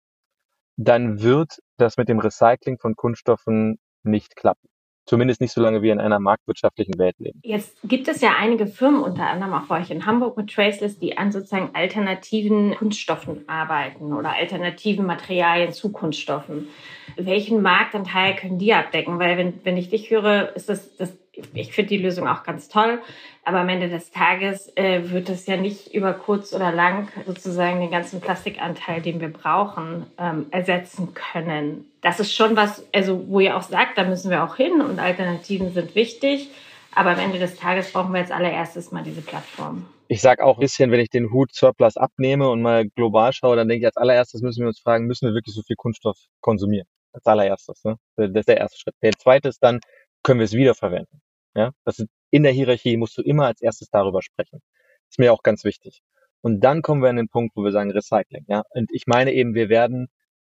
dann 0.78 1.22
wird 1.22 1.60
das 1.76 1.98
mit 1.98 2.08
dem 2.08 2.20
Recycling 2.20 2.78
von 2.80 2.96
Kunststoffen 2.96 3.78
nicht 4.04 4.38
klappen. 4.38 4.70
Zumindest 5.08 5.40
nicht 5.40 5.54
so 5.54 5.62
lange 5.62 5.82
wir 5.82 5.94
in 5.94 6.02
einer 6.02 6.20
marktwirtschaftlichen 6.20 7.00
Welt 7.00 7.16
leben. 7.18 7.40
Jetzt 7.42 7.78
gibt 7.86 8.10
es 8.10 8.20
ja 8.20 8.32
einige 8.38 8.68
Firmen, 8.68 9.02
unter 9.02 9.26
anderem 9.28 9.54
auch 9.54 9.68
bei 9.68 9.80
euch 9.80 9.90
in 9.90 10.06
Hamburg 10.06 10.36
mit 10.36 10.54
Traceless, 10.54 11.00
die 11.00 11.18
an 11.18 11.32
sozusagen 11.32 11.70
alternativen 11.74 12.76
Kunststoffen 12.76 13.48
arbeiten 13.48 14.12
oder 14.12 14.34
alternativen 14.34 15.06
Materialien 15.06 15.72
zu 15.72 15.94
Kunststoffen. 15.94 16.68
Welchen 17.16 17.62
Marktanteil 17.62 18.36
können 18.36 18.60
die 18.60 18.74
abdecken? 18.74 19.18
Weil 19.18 19.38
wenn, 19.38 19.54
wenn 19.64 19.78
ich 19.78 19.90
dich 19.90 20.12
höre, 20.12 20.54
ist 20.58 20.68
das, 20.68 20.98
das 20.98 21.14
ich 21.54 21.72
finde 21.72 21.90
die 21.90 21.98
Lösung 21.98 22.28
auch 22.28 22.44
ganz 22.44 22.68
toll, 22.68 23.00
aber 23.44 23.60
am 23.60 23.70
Ende 23.70 23.90
des 23.90 24.12
Tages 24.12 24.76
äh, 24.76 25.12
wird 25.12 25.30
es 25.30 25.46
ja 25.46 25.58
nicht 25.58 25.94
über 25.94 26.14
kurz 26.14 26.54
oder 26.54 26.72
lang 26.72 27.10
sozusagen 27.26 27.80
den 27.80 27.92
ganzen 27.92 28.22
Plastikanteil, 28.22 29.02
den 29.02 29.22
wir 29.22 29.32
brauchen, 29.32 30.08
ähm, 30.18 30.48
ersetzen 30.52 31.14
können. 31.14 31.86
Das 32.08 32.22
ist 32.22 32.34
schon 32.34 32.56
was, 32.56 32.88
also 32.94 33.28
wo 33.28 33.42
ihr 33.42 33.58
auch 33.58 33.64
sagt, 33.64 33.98
da 33.98 34.06
müssen 34.06 34.32
wir 34.32 34.42
auch 34.42 34.56
hin 34.56 34.80
und 34.80 34.98
Alternativen 34.98 35.74
sind 35.74 35.94
wichtig. 35.94 36.50
Aber 36.96 37.10
am 37.10 37.20
Ende 37.20 37.38
des 37.38 37.58
Tages 37.58 37.92
brauchen 37.92 38.14
wir 38.14 38.22
jetzt 38.22 38.32
allererstes 38.32 38.94
mal 38.94 39.04
diese 39.04 39.20
Plattform. 39.20 39.86
Ich 40.08 40.22
sage 40.22 40.42
auch 40.46 40.56
ein 40.56 40.62
bisschen, 40.62 40.90
wenn 40.92 41.02
ich 41.02 41.10
den 41.10 41.34
Hut 41.34 41.54
Surplus 41.54 41.98
abnehme 41.98 42.50
und 42.50 42.62
mal 42.62 42.88
global 42.96 43.34
schaue, 43.34 43.58
dann 43.58 43.68
denke 43.68 43.82
ich, 43.82 43.86
als 43.88 43.98
allererstes 43.98 44.42
müssen 44.42 44.62
wir 44.62 44.70
uns 44.70 44.80
fragen, 44.80 45.06
müssen 45.06 45.28
wir 45.28 45.34
wirklich 45.34 45.54
so 45.54 45.64
viel 45.64 45.76
Kunststoff 45.76 46.18
konsumieren? 46.40 46.88
Als 47.12 47.26
allererstes. 47.26 47.84
Ne? 47.84 47.98
Das 48.16 48.30
ist 48.34 48.48
der 48.48 48.56
erste 48.56 48.80
Schritt. 48.80 48.96
Der 49.02 49.12
zweite 49.12 49.50
ist 49.50 49.62
dann, 49.62 49.82
können 50.24 50.40
wir 50.40 50.46
es 50.46 50.54
wiederverwenden? 50.54 51.20
Ja, 51.56 51.72
das 51.84 52.00
ist, 52.00 52.08
in 52.32 52.44
der 52.44 52.54
Hierarchie 52.54 52.96
musst 52.96 53.18
du 53.18 53.22
immer 53.22 53.48
als 53.48 53.62
erstes 53.62 53.90
darüber 53.90 54.22
sprechen. 54.22 54.62
Ist 55.10 55.20
mir 55.20 55.34
auch 55.34 55.44
ganz 55.44 55.66
wichtig. 55.66 56.00
Und 56.40 56.62
dann 56.62 56.82
kommen 56.84 57.02
wir 57.02 57.10
an 57.10 57.18
den 57.18 57.28
Punkt, 57.28 57.54
wo 57.58 57.66
wir 57.66 57.74
sagen 57.74 57.92
Recycling. 57.92 58.46
Ja, 58.48 58.64
und 58.70 58.90
ich 58.94 59.08
meine 59.08 59.34
eben, 59.34 59.56
wir 59.56 59.68
werden, 59.68 60.08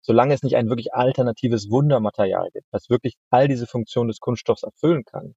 solange 0.08 0.32
es 0.32 0.42
nicht 0.42 0.56
ein 0.56 0.70
wirklich 0.70 0.94
alternatives 0.94 1.70
Wundermaterial 1.70 2.48
gibt, 2.54 2.66
das 2.72 2.88
wirklich 2.88 3.16
all 3.28 3.46
diese 3.46 3.66
Funktionen 3.66 4.08
des 4.08 4.20
Kunststoffs 4.20 4.62
erfüllen 4.62 5.04
kann, 5.04 5.34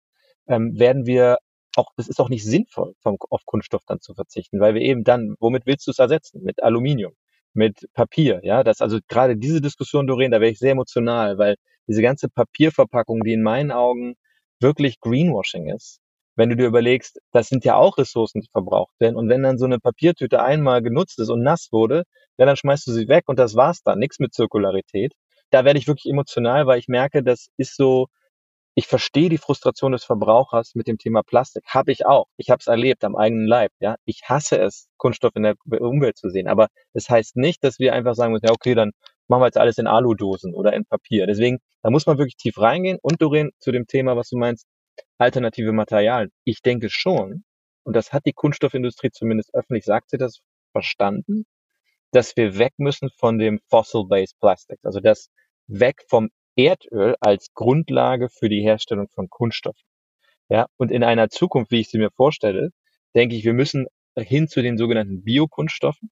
ähm, 0.47 0.79
werden 0.79 1.05
wir 1.05 1.39
auch, 1.75 1.91
es 1.97 2.07
ist 2.07 2.21
auch 2.21 2.29
nicht 2.29 2.45
sinnvoll, 2.45 2.93
vom, 3.01 3.17
auf 3.29 3.41
Kunststoff 3.45 3.83
dann 3.85 3.99
zu 3.99 4.13
verzichten, 4.13 4.61
weil 4.61 4.73
wir 4.73 4.81
eben 4.81 5.03
dann, 5.03 5.35
womit 5.41 5.65
willst 5.65 5.87
du 5.87 5.91
es 5.91 5.99
ersetzen? 5.99 6.41
Mit 6.43 6.63
Aluminium, 6.63 7.13
mit 7.53 7.85
Papier, 7.93 8.39
ja, 8.43 8.63
das 8.63 8.79
also 8.79 8.99
gerade 9.09 9.35
diese 9.37 9.59
Diskussion, 9.61 10.07
Doreen, 10.07 10.31
da 10.31 10.39
wäre 10.39 10.51
ich 10.51 10.59
sehr 10.59 10.71
emotional, 10.71 11.37
weil 11.37 11.55
diese 11.87 12.01
ganze 12.01 12.29
Papierverpackung, 12.29 13.23
die 13.23 13.33
in 13.33 13.43
meinen 13.43 13.71
Augen 13.71 14.15
wirklich 14.61 15.01
Greenwashing 15.01 15.67
ist. 15.69 15.99
Wenn 16.35 16.49
du 16.49 16.55
dir 16.55 16.67
überlegst, 16.67 17.19
das 17.31 17.47
sind 17.47 17.65
ja 17.65 17.75
auch 17.75 17.97
Ressourcen, 17.97 18.41
die 18.41 18.49
verbraucht 18.51 18.93
werden. 18.99 19.15
Und 19.15 19.29
wenn 19.29 19.43
dann 19.43 19.57
so 19.57 19.65
eine 19.65 19.79
Papiertüte 19.79 20.41
einmal 20.41 20.81
genutzt 20.81 21.19
ist 21.19 21.29
und 21.29 21.43
nass 21.43 21.69
wurde, 21.71 22.03
ja, 22.37 22.45
dann 22.45 22.55
schmeißt 22.55 22.87
du 22.87 22.91
sie 22.91 23.07
weg 23.07 23.25
und 23.27 23.37
das 23.37 23.55
war's 23.55 23.83
dann. 23.83 23.99
Nichts 23.99 24.19
mit 24.19 24.33
Zirkularität. 24.33 25.13
Da 25.51 25.65
werde 25.65 25.79
ich 25.79 25.87
wirklich 25.87 26.11
emotional, 26.11 26.65
weil 26.67 26.79
ich 26.79 26.87
merke, 26.87 27.23
das 27.23 27.49
ist 27.57 27.75
so, 27.75 28.07
ich 28.75 28.87
verstehe 28.87 29.29
die 29.29 29.37
Frustration 29.37 29.91
des 29.91 30.05
Verbrauchers 30.05 30.75
mit 30.75 30.87
dem 30.87 30.97
Thema 30.97 31.23
Plastik. 31.23 31.63
Habe 31.67 31.91
ich 31.91 32.05
auch. 32.05 32.27
Ich 32.37 32.49
habe 32.49 32.59
es 32.59 32.67
erlebt 32.67 33.03
am 33.03 33.15
eigenen 33.17 33.45
Leib. 33.45 33.71
Ja, 33.79 33.95
ich 34.05 34.21
hasse 34.29 34.59
es, 34.59 34.87
Kunststoff 34.97 35.35
in 35.35 35.43
der 35.43 35.55
Umwelt 35.79 36.17
zu 36.17 36.29
sehen. 36.29 36.47
Aber 36.47 36.67
es 36.93 37.05
das 37.05 37.09
heißt 37.09 37.35
nicht, 37.35 37.63
dass 37.63 37.79
wir 37.79 37.93
einfach 37.93 38.15
sagen 38.15 38.31
müssen, 38.31 38.45
ja 38.45 38.53
okay, 38.53 38.75
dann 38.75 38.91
machen 39.27 39.41
wir 39.41 39.47
jetzt 39.47 39.57
alles 39.57 39.77
in 39.77 39.87
Aludosen 39.87 40.53
oder 40.53 40.73
in 40.73 40.85
Papier. 40.85 41.27
Deswegen, 41.27 41.59
da 41.83 41.89
muss 41.89 42.05
man 42.05 42.17
wirklich 42.17 42.37
tief 42.37 42.57
reingehen. 42.59 42.97
Und 43.01 43.21
Doreen, 43.21 43.51
zu 43.59 43.71
dem 43.71 43.87
Thema, 43.87 44.15
was 44.15 44.29
du 44.29 44.37
meinst, 44.37 44.65
alternative 45.21 45.71
Materialien. 45.71 46.31
Ich 46.43 46.61
denke 46.61 46.89
schon, 46.89 47.43
und 47.83 47.95
das 47.95 48.11
hat 48.11 48.25
die 48.25 48.33
Kunststoffindustrie 48.33 49.11
zumindest 49.11 49.53
öffentlich, 49.53 49.85
sagt 49.85 50.09
sie 50.09 50.17
das, 50.17 50.41
verstanden, 50.71 51.45
dass 52.11 52.35
wir 52.35 52.57
weg 52.57 52.73
müssen 52.77 53.09
von 53.17 53.37
dem 53.37 53.59
Fossil-Based 53.69 54.39
Plastics, 54.39 54.83
also 54.83 54.99
das 54.99 55.29
weg 55.67 56.03
vom 56.09 56.29
Erdöl 56.55 57.15
als 57.21 57.53
Grundlage 57.53 58.29
für 58.29 58.49
die 58.49 58.61
Herstellung 58.61 59.07
von 59.09 59.29
Kunststoffen. 59.29 59.87
Ja, 60.49 60.67
und 60.77 60.91
in 60.91 61.03
einer 61.03 61.29
Zukunft, 61.29 61.71
wie 61.71 61.79
ich 61.79 61.89
sie 61.89 61.97
mir 61.97 62.11
vorstelle, 62.11 62.71
denke 63.15 63.35
ich, 63.35 63.45
wir 63.45 63.53
müssen 63.53 63.87
hin 64.17 64.47
zu 64.49 64.61
den 64.61 64.77
sogenannten 64.77 65.23
Biokunststoffen 65.23 66.09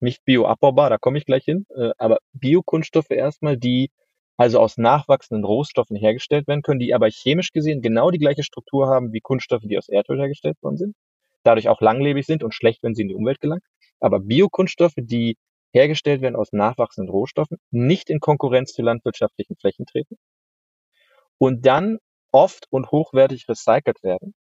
nicht 0.00 0.24
bioabbaubar, 0.24 0.90
da 0.90 0.98
komme 0.98 1.18
ich 1.18 1.24
gleich 1.24 1.44
hin, 1.44 1.66
äh, 1.74 1.90
aber 1.98 2.18
Biokunststoffe 2.32 3.10
erstmal, 3.10 3.56
die 3.56 3.90
also 4.36 4.60
aus 4.60 4.76
nachwachsenden 4.78 5.44
Rohstoffen 5.44 5.96
hergestellt 5.96 6.46
werden 6.48 6.62
können, 6.62 6.80
die 6.80 6.94
aber 6.94 7.08
chemisch 7.10 7.52
gesehen 7.52 7.82
genau 7.82 8.10
die 8.10 8.18
gleiche 8.18 8.42
Struktur 8.42 8.88
haben 8.88 9.12
wie 9.12 9.20
Kunststoffe, 9.20 9.62
die 9.64 9.78
aus 9.78 9.88
Erdöl 9.88 10.18
hergestellt 10.18 10.56
worden 10.62 10.76
sind, 10.76 10.96
dadurch 11.44 11.68
auch 11.68 11.80
langlebig 11.80 12.26
sind 12.26 12.42
und 12.42 12.54
schlecht, 12.54 12.82
wenn 12.82 12.94
sie 12.94 13.02
in 13.02 13.08
die 13.08 13.14
Umwelt 13.14 13.40
gelangen. 13.40 13.62
Aber 14.00 14.20
Biokunststoffe, 14.20 14.94
die 14.96 15.36
hergestellt 15.72 16.20
werden 16.22 16.36
aus 16.36 16.52
nachwachsenden 16.52 17.10
Rohstoffen, 17.10 17.58
nicht 17.70 18.10
in 18.10 18.20
Konkurrenz 18.20 18.72
zu 18.72 18.82
landwirtschaftlichen 18.82 19.56
Flächen 19.56 19.86
treten 19.86 20.16
und 21.38 21.66
dann 21.66 21.98
oft 22.32 22.66
und 22.70 22.90
hochwertig 22.90 23.48
recycelt 23.48 24.02
werden 24.02 24.34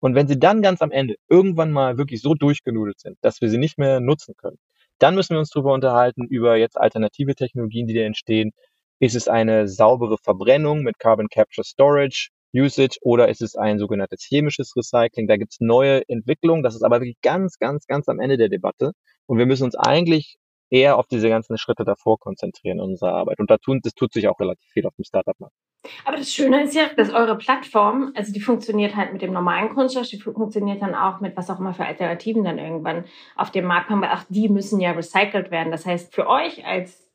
Und 0.00 0.14
wenn 0.14 0.28
sie 0.28 0.38
dann 0.38 0.62
ganz 0.62 0.82
am 0.82 0.90
Ende 0.92 1.16
irgendwann 1.28 1.72
mal 1.72 1.98
wirklich 1.98 2.22
so 2.22 2.34
durchgenudelt 2.34 3.00
sind, 3.00 3.18
dass 3.22 3.40
wir 3.40 3.50
sie 3.50 3.58
nicht 3.58 3.78
mehr 3.78 4.00
nutzen 4.00 4.34
können, 4.36 4.58
dann 4.98 5.14
müssen 5.14 5.34
wir 5.34 5.40
uns 5.40 5.50
darüber 5.50 5.74
unterhalten, 5.74 6.26
über 6.26 6.56
jetzt 6.56 6.78
alternative 6.78 7.34
Technologien, 7.34 7.86
die 7.86 7.94
da 7.94 8.02
entstehen. 8.02 8.52
Ist 9.00 9.16
es 9.16 9.28
eine 9.28 9.66
saubere 9.66 10.18
Verbrennung 10.18 10.82
mit 10.82 10.98
Carbon 10.98 11.28
Capture 11.28 11.64
Storage? 11.64 12.28
Usage 12.54 12.98
oder 13.00 13.28
ist 13.28 13.40
es 13.40 13.56
ein 13.56 13.78
sogenanntes 13.78 14.22
chemisches 14.22 14.74
Recycling? 14.76 15.26
Da 15.26 15.38
gibt 15.38 15.52
es 15.52 15.60
neue 15.60 16.06
Entwicklungen. 16.06 16.62
Das 16.62 16.74
ist 16.74 16.82
aber 16.82 17.00
wirklich 17.00 17.20
ganz, 17.22 17.56
ganz, 17.58 17.86
ganz 17.86 18.08
am 18.08 18.20
Ende 18.20 18.36
der 18.36 18.50
Debatte. 18.50 18.92
Und 19.26 19.38
wir 19.38 19.46
müssen 19.46 19.64
uns 19.64 19.74
eigentlich 19.74 20.36
eher 20.68 20.98
auf 20.98 21.06
diese 21.06 21.30
ganzen 21.30 21.56
Schritte 21.56 21.84
davor 21.84 22.18
konzentrieren 22.18 22.78
in 22.78 22.84
unserer 22.84 23.14
Arbeit. 23.14 23.38
Und 23.38 23.50
da 23.50 23.56
tun, 23.56 23.80
das 23.82 23.94
tut 23.94 24.12
sich 24.12 24.28
auch 24.28 24.38
relativ 24.38 24.68
viel 24.70 24.86
auf 24.86 24.94
dem 24.96 25.04
Startup-Markt. 25.04 25.54
Aber 26.04 26.18
das 26.18 26.32
Schöne 26.32 26.64
ist 26.64 26.74
ja, 26.74 26.90
dass 26.94 27.10
eure 27.10 27.38
Plattform, 27.38 28.12
also 28.14 28.32
die 28.32 28.40
funktioniert 28.40 28.96
halt 28.96 29.14
mit 29.14 29.22
dem 29.22 29.32
normalen 29.32 29.70
Kunststoff, 29.70 30.08
die 30.08 30.18
funktioniert 30.18 30.82
dann 30.82 30.94
auch 30.94 31.20
mit 31.20 31.36
was 31.38 31.48
auch 31.48 31.58
immer 31.58 31.72
für 31.72 31.86
Alternativen 31.86 32.44
dann 32.44 32.58
irgendwann 32.58 33.04
auf 33.34 33.50
dem 33.50 33.64
Markt 33.64 33.88
kommen. 33.88 34.04
Ach, 34.04 34.26
die 34.28 34.50
müssen 34.50 34.78
ja 34.78 34.92
recycelt 34.92 35.50
werden. 35.50 35.72
Das 35.72 35.86
heißt, 35.86 36.14
für 36.14 36.26
euch 36.26 36.66
als 36.66 37.09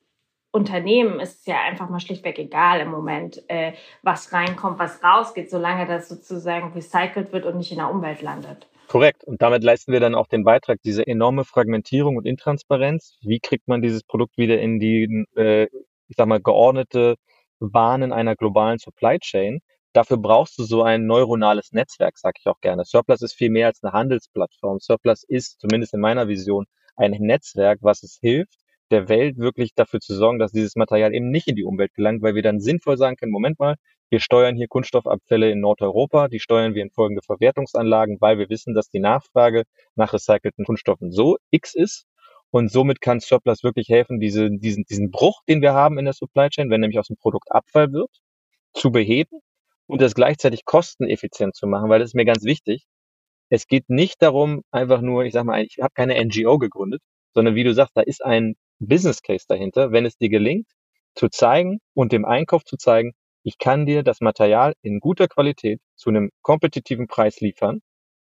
Unternehmen 0.55 1.19
ist 1.19 1.41
es 1.41 1.45
ja 1.45 1.61
einfach 1.61 1.89
mal 1.89 1.99
schlichtweg 1.99 2.39
egal 2.39 2.79
im 2.79 2.89
Moment, 2.89 3.43
äh, 3.49 3.73
was 4.03 4.31
reinkommt, 4.31 4.79
was 4.79 5.03
rausgeht, 5.03 5.49
solange 5.49 5.85
das 5.85 6.07
sozusagen 6.07 6.71
recycelt 6.71 7.33
wird 7.33 7.45
und 7.45 7.57
nicht 7.57 7.71
in 7.71 7.77
der 7.77 7.91
Umwelt 7.91 8.21
landet. 8.21 8.65
Korrekt. 8.87 9.25
Und 9.25 9.41
damit 9.41 9.65
leisten 9.65 9.91
wir 9.91 9.99
dann 9.99 10.15
auch 10.15 10.27
den 10.27 10.45
Beitrag, 10.45 10.79
diese 10.85 11.05
enorme 11.05 11.43
Fragmentierung 11.43 12.15
und 12.15 12.25
Intransparenz. 12.25 13.17
Wie 13.21 13.39
kriegt 13.39 13.67
man 13.67 13.81
dieses 13.81 14.03
Produkt 14.03 14.37
wieder 14.37 14.57
in 14.59 14.79
die, 14.79 15.25
äh, 15.35 15.65
ich 16.07 16.15
sag 16.15 16.27
mal, 16.27 16.39
geordnete 16.39 17.15
Bahnen 17.59 18.13
einer 18.13 18.37
globalen 18.37 18.77
Supply 18.77 19.19
Chain? 19.19 19.59
Dafür 19.91 20.17
brauchst 20.17 20.57
du 20.57 20.63
so 20.63 20.83
ein 20.83 21.05
neuronales 21.05 21.73
Netzwerk, 21.73 22.17
sage 22.17 22.39
ich 22.39 22.47
auch 22.47 22.61
gerne. 22.61 22.85
Surplus 22.85 23.21
ist 23.21 23.33
viel 23.33 23.49
mehr 23.49 23.67
als 23.67 23.83
eine 23.83 23.91
Handelsplattform. 23.91 24.79
Surplus 24.79 25.23
ist, 25.23 25.59
zumindest 25.59 25.93
in 25.93 25.99
meiner 25.99 26.29
Vision, 26.29 26.65
ein 26.95 27.11
Netzwerk, 27.11 27.79
was 27.81 28.03
es 28.03 28.17
hilft, 28.21 28.59
der 28.91 29.09
Welt 29.09 29.37
wirklich 29.37 29.73
dafür 29.75 29.99
zu 29.99 30.15
sorgen, 30.15 30.39
dass 30.39 30.51
dieses 30.51 30.75
Material 30.75 31.13
eben 31.13 31.29
nicht 31.29 31.47
in 31.47 31.55
die 31.55 31.63
Umwelt 31.63 31.93
gelangt, 31.93 32.21
weil 32.21 32.35
wir 32.35 32.43
dann 32.43 32.59
sinnvoll 32.59 32.97
sagen 32.97 33.15
können, 33.15 33.31
Moment 33.31 33.59
mal, 33.59 33.75
wir 34.09 34.19
steuern 34.19 34.55
hier 34.55 34.67
Kunststoffabfälle 34.67 35.49
in 35.49 35.59
Nordeuropa, 35.61 36.27
die 36.27 36.39
steuern 36.39 36.75
wir 36.75 36.83
in 36.83 36.91
folgende 36.91 37.23
Verwertungsanlagen, 37.23 38.17
weil 38.21 38.37
wir 38.37 38.49
wissen, 38.49 38.75
dass 38.75 38.89
die 38.89 38.99
Nachfrage 38.99 39.63
nach 39.95 40.13
recycelten 40.13 40.65
Kunststoffen 40.65 41.11
so 41.11 41.37
X 41.51 41.73
ist. 41.73 42.05
Und 42.51 42.71
somit 42.71 43.01
kann 43.01 43.19
Surplus 43.19 43.63
wirklich 43.63 43.89
helfen, 43.89 44.19
diese, 44.19 44.49
diesen, 44.51 44.85
diesen 44.85 45.11
Bruch, 45.11 45.41
den 45.49 45.61
wir 45.61 45.73
haben 45.73 45.97
in 45.97 46.05
der 46.05 46.13
Supply 46.13 46.49
Chain, 46.49 46.69
wenn 46.69 46.81
nämlich 46.81 46.99
aus 46.99 47.07
dem 47.07 47.17
Produkt 47.17 47.51
Abfall 47.51 47.91
wird, 47.91 48.11
zu 48.73 48.91
beheben 48.91 49.39
und 49.87 50.01
das 50.01 50.15
gleichzeitig 50.15 50.65
kosteneffizient 50.65 51.55
zu 51.55 51.67
machen, 51.67 51.89
weil 51.89 51.99
das 51.99 52.11
ist 52.11 52.15
mir 52.15 52.25
ganz 52.25 52.43
wichtig. 52.43 52.85
Es 53.49 53.67
geht 53.67 53.89
nicht 53.89 54.21
darum, 54.21 54.63
einfach 54.71 55.01
nur, 55.01 55.25
ich 55.25 55.33
sag 55.33 55.45
mal, 55.45 55.63
ich 55.63 55.79
habe 55.81 55.93
keine 55.93 56.23
NGO 56.23 56.57
gegründet, 56.59 57.01
sondern 57.33 57.55
wie 57.55 57.63
du 57.63 57.73
sagst, 57.73 57.95
da 57.97 58.01
ist 58.01 58.23
ein 58.23 58.55
Business 58.87 59.21
Case 59.21 59.45
dahinter, 59.47 59.91
wenn 59.91 60.05
es 60.05 60.17
dir 60.17 60.29
gelingt, 60.29 60.67
zu 61.15 61.29
zeigen 61.29 61.79
und 61.93 62.11
dem 62.11 62.25
Einkauf 62.25 62.63
zu 62.63 62.77
zeigen, 62.77 63.13
ich 63.43 63.57
kann 63.57 63.85
dir 63.85 64.03
das 64.03 64.21
Material 64.21 64.73
in 64.81 64.99
guter 64.99 65.27
Qualität 65.27 65.79
zu 65.95 66.09
einem 66.09 66.31
kompetitiven 66.41 67.07
Preis 67.07 67.39
liefern, 67.41 67.81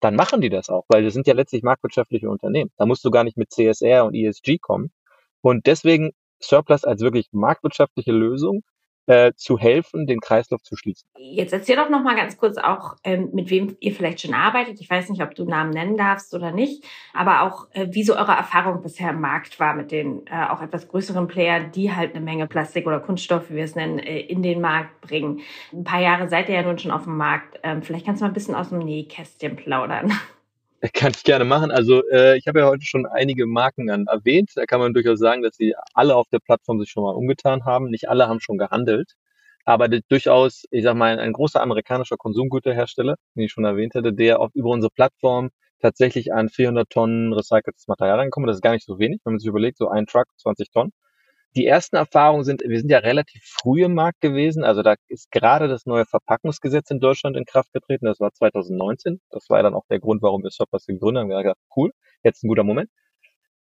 dann 0.01 0.17
machen 0.17 0.40
die 0.40 0.51
das 0.51 0.69
auch, 0.69 0.85
weil 0.88 1.05
das 1.05 1.14
sind 1.14 1.27
ja 1.27 1.35
letztlich 1.35 1.62
marktwirtschaftliche 1.62 2.29
Unternehmen. 2.29 2.71
Da 2.77 2.85
musst 2.85 3.05
du 3.05 3.11
gar 3.11 3.25
nicht 3.25 3.37
mit 3.37 3.53
CSR 3.53 4.05
und 4.05 4.14
ESG 4.14 4.59
kommen. 4.59 4.93
Und 5.40 5.67
deswegen 5.67 6.11
Surplus 6.43 6.85
als 6.85 7.01
wirklich 7.01 7.29
marktwirtschaftliche 7.33 8.12
Lösung 8.12 8.62
äh, 9.07 9.33
zu 9.37 9.59
helfen, 9.59 10.07
den 10.07 10.21
Kreislauf 10.21 10.62
zu 10.62 10.77
schließen. 10.77 11.09
Jetzt 11.19 11.53
erzähl 11.53 11.77
doch 11.77 11.90
noch 11.90 12.03
mal 12.03 12.17
ganz 12.17 12.37
kurz 12.37 12.57
auch, 12.57 12.97
ähm, 13.05 13.31
mit 13.33 13.51
wem 13.51 13.77
ihr 13.81 13.95
vielleicht 13.95 14.21
schon 14.21 14.35
arbeitet. 14.35 14.81
Ich 14.81 14.88
weiß 14.88 15.11
nicht, 15.11 15.23
ob 15.23 15.35
du 15.35 15.45
Namen 15.45 15.71
nennen 15.71 15.97
darfst 15.97 16.35
oder 16.35 16.53
nicht, 16.53 16.85
aber 17.12 17.43
auch, 17.43 17.69
äh, 17.73 17.88
wie 17.90 18.05
so 18.05 18.14
eure 18.14 18.33
Erfahrung 18.33 18.83
bisher 18.83 19.11
im 19.11 19.21
Markt 19.21 19.61
war 19.61 19.75
mit 19.75 19.90
den 19.90 20.27
äh, 20.27 20.47
auch 20.49 20.62
etwas 20.62 20.88
größeren 20.88 21.27
Playern, 21.27 21.71
die 21.73 21.95
halt 21.95 22.14
eine 22.14 22.25
Menge 22.25 22.47
Plastik 22.47 22.87
oder 22.87 23.01
Kunststoff, 23.01 23.51
wie 23.51 23.57
wir 23.57 23.64
es 23.64 23.75
nennen, 23.75 23.99
äh, 23.99 24.21
in 24.21 24.43
den 24.43 24.61
Markt 24.61 25.01
bringen. 25.01 25.40
Ein 25.73 25.85
paar 25.85 26.01
Jahre 26.01 26.29
seid 26.29 26.49
ihr 26.49 26.57
ja 26.57 26.62
nun 26.62 26.79
schon 26.79 26.90
auf 26.90 27.05
dem 27.05 27.17
Markt. 27.17 27.59
Ähm, 27.62 27.83
vielleicht 27.83 28.07
kannst 28.07 28.21
du 28.21 28.25
mal 28.25 28.31
ein 28.31 28.35
bisschen 28.35 28.55
aus 28.55 28.71
dem 28.71 28.79
Nähkästchen 28.79 29.57
plaudern. 29.57 30.12
Kann 30.92 31.12
ich 31.16 31.25
gerne 31.25 31.44
machen. 31.44 31.70
Also 31.70 32.03
äh, 32.11 32.37
ich 32.37 32.47
habe 32.47 32.61
ja 32.61 32.66
heute 32.66 32.85
schon 32.85 33.07
einige 33.07 33.47
Marken 33.47 33.90
an 33.90 34.07
erwähnt. 34.07 34.51
Da 34.55 34.66
kann 34.66 34.81
man 34.81 34.92
durchaus 34.92 35.18
sagen, 35.18 35.42
dass 35.42 35.57
sie 35.57 35.75
alle 35.94 36.14
auf 36.14 36.29
der 36.29 36.40
Plattform 36.40 36.79
sich 36.81 36.90
schon 36.90 37.05
mal 37.05 37.14
umgetan 37.14 37.64
haben. 37.64 37.88
Nicht 37.90 38.09
alle 38.09 38.29
haben 38.29 38.40
schon 38.40 38.59
gehandelt. 38.59 39.14
Aber 39.64 39.88
durchaus, 39.88 40.64
ich 40.70 40.85
sag 40.85 40.94
mal, 40.97 41.18
ein 41.18 41.33
großer 41.33 41.62
amerikanischer 41.62 42.16
Konsumgüterhersteller, 42.18 43.16
den 43.35 43.44
ich 43.44 43.53
schon 43.53 43.64
erwähnt 43.64 43.94
hatte, 43.94 44.12
der 44.12 44.40
auch 44.40 44.51
über 44.53 44.70
unsere 44.70 44.90
Plattform 44.90 45.51
tatsächlich 45.81 46.35
an 46.35 46.51
400 46.51 46.90
Tonnen 46.90 47.33
recyceltes 47.33 47.88
Material 47.88 48.18
reinkommt. 48.18 48.47
Das 48.49 48.57
ist 48.57 48.62
gar 48.62 48.73
nicht 48.73 48.85
so 48.85 48.99
wenig, 48.99 49.20
wenn 49.25 49.35
man 49.35 49.40
sich 49.40 49.49
überlegt, 49.49 49.79
so 49.79 49.88
ein 49.88 50.07
Truck, 50.07 50.27
20 50.37 50.70
Tonnen 50.70 50.92
die 51.57 51.67
ersten 51.67 51.97
Erfahrungen 51.97 52.45
sind, 52.45 52.62
wir 52.67 52.79
sind 52.79 52.90
ja 52.90 52.99
relativ 52.99 53.43
früh 53.45 53.85
im 53.85 53.95
Markt 53.95 54.21
gewesen. 54.21 54.64
Also 54.64 54.83
da 54.83 54.95
ist 55.09 55.31
gerade 55.31 55.69
das 55.69 55.87
neue 55.87 56.05
Verpackungsgesetz 56.05 56.90
in 56.90 57.01
Deutschland 57.01 57.37
in 57.37 57.45
Kraft 57.45 57.73
getreten. 57.73 58.07
Das 58.07 58.21
war 58.21 58.33
2019. 58.33 59.21
Das 59.31 59.49
war 59.49 59.62
dann 59.62 59.75
auch 59.75 59.85
der 59.88 60.01
Grund, 60.01 60.23
warum 60.23 60.43
wir 60.43 60.51
Surplus 60.51 60.87
gegründet 60.87 61.23
haben. 61.23 61.29
Wir 61.29 61.37
haben 61.37 61.45
gedacht, 61.45 61.61
cool, 61.77 61.93
jetzt 62.25 62.43
ein 62.45 62.49
guter 62.49 62.64
Moment. 62.64 62.90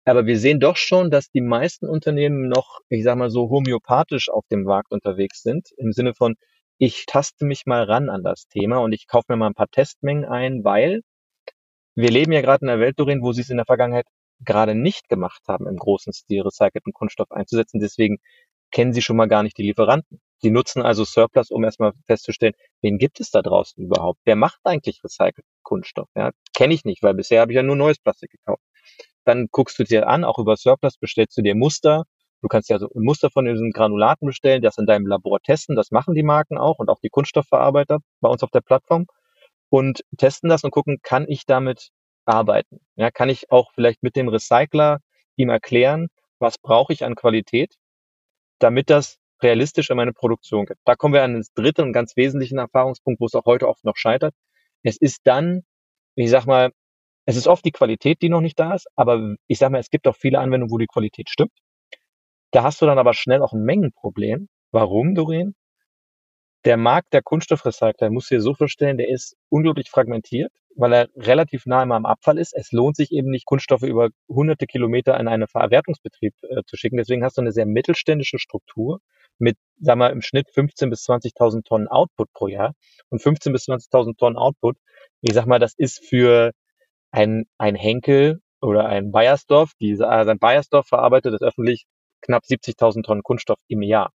Aber 0.05 0.27
wir 0.27 0.39
sehen 0.39 0.61
doch 0.61 0.77
schon, 0.77 1.11
dass 1.11 1.31
die 1.31 1.41
meisten 1.41 1.87
Unternehmen 1.89 2.49
noch, 2.49 2.81
ich 2.89 3.05
sag 3.05 3.17
mal 3.17 3.31
so, 3.31 3.51
homöopathisch 3.51 4.31
auf 4.31 4.45
dem 4.51 4.63
Markt 4.63 4.93
unterwegs 4.93 5.43
sind. 5.43 5.69
Im 5.77 5.93
Sinne 5.93 6.15
von, 6.15 6.37
ich 6.79 7.05
taste 7.07 7.45
mich 7.45 7.67
mal 7.67 7.85
ran 7.85 8.09
an 8.09 8.23
das 8.23 8.47
Thema 8.49 8.79
und 8.79 8.93
ich 8.93 9.07
kaufe 9.07 9.27
mir 9.29 9.37
mal 9.37 9.49
ein 9.49 9.55
paar 9.55 9.71
Testmengen 9.71 10.25
ein, 10.25 10.65
weil 10.65 11.03
wir 11.95 12.11
leben 12.11 12.33
ja 12.33 12.41
gerade 12.41 12.65
in 12.65 12.71
einer 12.71 12.81
Welt, 12.81 12.99
Doreen, 12.99 13.23
wo 13.23 13.33
sie 13.33 13.43
es 13.43 13.51
in 13.51 13.59
der 13.59 13.67
Vergangenheit 13.67 14.07
gerade 14.45 14.75
nicht 14.75 15.09
gemacht 15.09 15.43
haben, 15.49 15.67
im 15.67 15.77
großen 15.77 16.13
Stil 16.13 16.43
recycelten 16.43 16.93
Kunststoff 16.93 17.31
einzusetzen. 17.31 17.81
Deswegen 17.81 18.19
kennen 18.71 18.93
sie 18.93 19.03
schon 19.03 19.17
mal 19.17 19.27
gar 19.27 19.43
nicht 19.43 19.59
die 19.59 19.63
Lieferanten. 19.63 20.21
Sie 20.39 20.51
nutzen 20.51 20.83
also 20.83 21.05
Surplus, 21.05 21.51
um 21.51 21.65
erstmal 21.65 21.93
festzustellen, 22.07 22.55
wen 22.81 22.99
gibt 22.99 23.21
es 23.21 23.31
da 23.31 23.43
draußen 23.43 23.85
überhaupt? 23.85 24.21
Wer 24.25 24.37
macht 24.37 24.61
eigentlich 24.65 25.03
recycelten 25.05 25.45
Kunststoff? 25.63 26.09
Ja, 26.15 26.31
kenne 26.55 26.75
ich 26.75 26.85
nicht, 26.85 27.03
weil 27.03 27.15
bisher 27.15 27.43
habe 27.43 27.53
ich 27.53 27.57
ja 27.57 27.63
nur 27.63 27.77
neues 27.77 27.99
Plastik 27.99 28.31
gekauft. 28.31 28.63
Dann 29.25 29.49
guckst 29.51 29.79
du 29.79 29.85
dir 29.85 30.09
an, 30.09 30.25
auch 30.25 30.39
über 30.39 30.57
Surplus 30.57 30.97
bestellst 30.97 31.37
du 31.37 31.43
dir 31.43 31.55
Muster. 31.55 32.05
Du 32.43 32.49
kannst 32.49 32.71
ja 32.71 32.79
so 32.79 32.87
ein 32.87 33.03
Muster 33.03 33.31
von 33.31 33.45
diesen 33.45 33.71
Granulaten 33.71 34.27
bestellen, 34.27 34.63
das 34.63 34.79
in 34.79 34.87
deinem 34.87 35.07
Labor 35.07 35.41
testen. 35.41 35.77
Das 35.77 35.91
machen 35.91 36.15
die 36.15 36.23
Marken 36.23 36.57
auch 36.57 36.79
und 36.79 36.89
auch 36.89 37.01
die 37.03 37.11
Kunststoffverarbeiter 37.11 37.99
bei 38.21 38.29
uns 38.31 38.43
auf 38.43 38.51
der 38.51 38.63
Plattform 38.63 39.07
und 39.69 40.03
testen 40.17 40.49
das 40.49 40.65
und 40.65 40.71
gucken, 40.71 40.99
kann 41.03 41.27
ich 41.29 41.45
damit 41.47 41.91
arbeiten? 42.27 42.81
Ja, 42.97 43.11
kann 43.11 43.29
ich 43.29 43.51
auch 43.51 43.73
vielleicht 43.73 44.03
mit 44.03 44.17
dem 44.17 44.29
Recycler 44.29 45.01
ihm 45.37 45.51
erklären, 45.51 46.09
was 46.39 46.59
brauche 46.59 46.93
ich 46.93 47.05
an 47.05 47.15
Qualität, 47.15 47.75
damit 48.61 48.91
das 48.91 49.19
realistisch 49.43 49.91
in 49.91 49.97
meine 49.97 50.13
Produktion 50.13 50.67
geht. 50.67 50.79
Da 50.85 50.95
kommen 50.97 51.15
wir 51.15 51.23
an 51.25 51.35
den 51.35 51.45
dritten 51.55 51.83
und 51.83 51.93
ganz 51.93 52.17
wesentlichen 52.17 52.59
Erfahrungspunkt, 52.59 53.21
wo 53.21 53.27
es 53.27 53.35
auch 53.35 53.47
heute 53.47 53.69
oft 53.69 53.85
noch 53.85 53.97
scheitert. 53.97 54.35
Es 54.83 54.97
ist 54.99 55.21
dann, 55.25 55.63
ich 56.17 56.31
sag 56.31 56.47
mal, 56.47 56.73
es 57.27 57.37
ist 57.37 57.49
oft 57.49 57.65
die 57.65 57.73
Qualität, 57.73 58.23
die 58.23 58.29
noch 58.31 58.41
nicht 58.41 58.59
da 58.59 58.75
ist, 58.75 58.89
aber 58.97 59.37
ich 59.47 59.59
sag 59.59 59.71
mal, 59.73 59.81
es 59.81 59.91
gibt 59.91 60.09
auch 60.09 60.17
viele 60.17 60.41
Anwendungen, 60.41 60.73
wo 60.73 60.79
die 60.79 60.87
Qualität 60.87 61.31
stimmt. 61.31 61.53
Da 62.53 62.63
hast 62.63 62.81
du 62.81 62.87
dann 62.87 62.99
aber 62.99 63.15
schnell 63.15 63.43
auch 63.43 63.53
ein 63.53 63.65
Mengenproblem. 63.65 64.49
Warum, 64.73 65.15
Doreen? 65.17 65.55
Der 66.67 66.77
Markt 66.77 67.15
der 67.15 67.23
Kunststoffrecycler 67.23 68.11
muss 68.11 68.29
dir 68.29 68.41
so 68.43 68.55
vorstellen, 68.55 68.99
der 68.99 69.09
ist 69.09 69.35
unglaublich 69.49 69.89
fragmentiert, 69.89 70.53
weil 70.77 70.93
er 70.93 71.09
relativ 71.17 71.65
nah 71.65 71.83
immer 71.83 71.95
am 71.95 72.05
Abfall 72.05 72.39
ist. 72.39 72.55
Es 72.55 72.71
lohnt 72.71 72.97
sich 72.97 73.13
eben 73.13 73.31
nicht, 73.31 73.47
Kunststoffe 73.47 73.83
über 73.83 74.11
hunderte 74.29 74.67
Kilometer 74.67 75.19
in 75.19 75.27
einen 75.27 75.49
Verwertungsbetrieb 75.49 76.35
äh, 76.43 76.63
zu 76.67 76.77
schicken. 76.77 76.99
Deswegen 76.99 77.25
hast 77.25 77.39
du 77.39 77.41
eine 77.41 77.53
sehr 77.53 77.65
mittelständische 77.65 78.39
Struktur 78.39 79.01
mit, 79.39 79.57
sag 79.81 79.97
mal, 79.97 80.11
im 80.13 80.21
Schnitt 80.21 80.49
15.000 80.51 80.91
bis 80.91 81.09
20.000 81.09 81.65
Tonnen 81.65 81.89
Output 81.89 82.31
pro 82.35 82.49
Jahr. 82.49 82.75
Und 83.09 83.23
15.000 83.23 83.53
bis 83.53 83.69
20.000 83.69 84.19
Tonnen 84.19 84.37
Output, 84.37 84.77
ich 85.23 85.33
sag 85.33 85.47
mal, 85.47 85.59
das 85.59 85.73
ist 85.77 86.05
für 86.05 86.53
ein, 87.11 87.47
ein 87.57 87.75
Henkel 87.75 88.41
oder 88.61 88.85
ein 88.87 89.13
Bayersdorf, 89.13 89.73
die, 89.81 89.93
äh, 89.93 89.97
sein 89.97 90.39
Bayersdorf 90.39 90.87
verarbeitet 90.87 91.33
das 91.33 91.41
öffentlich 91.41 91.87
knapp 92.21 92.45
70.000 92.45 93.03
Tonnen 93.03 93.23
Kunststoff 93.23 93.59
im 93.69 93.81
Jahr. 93.81 94.13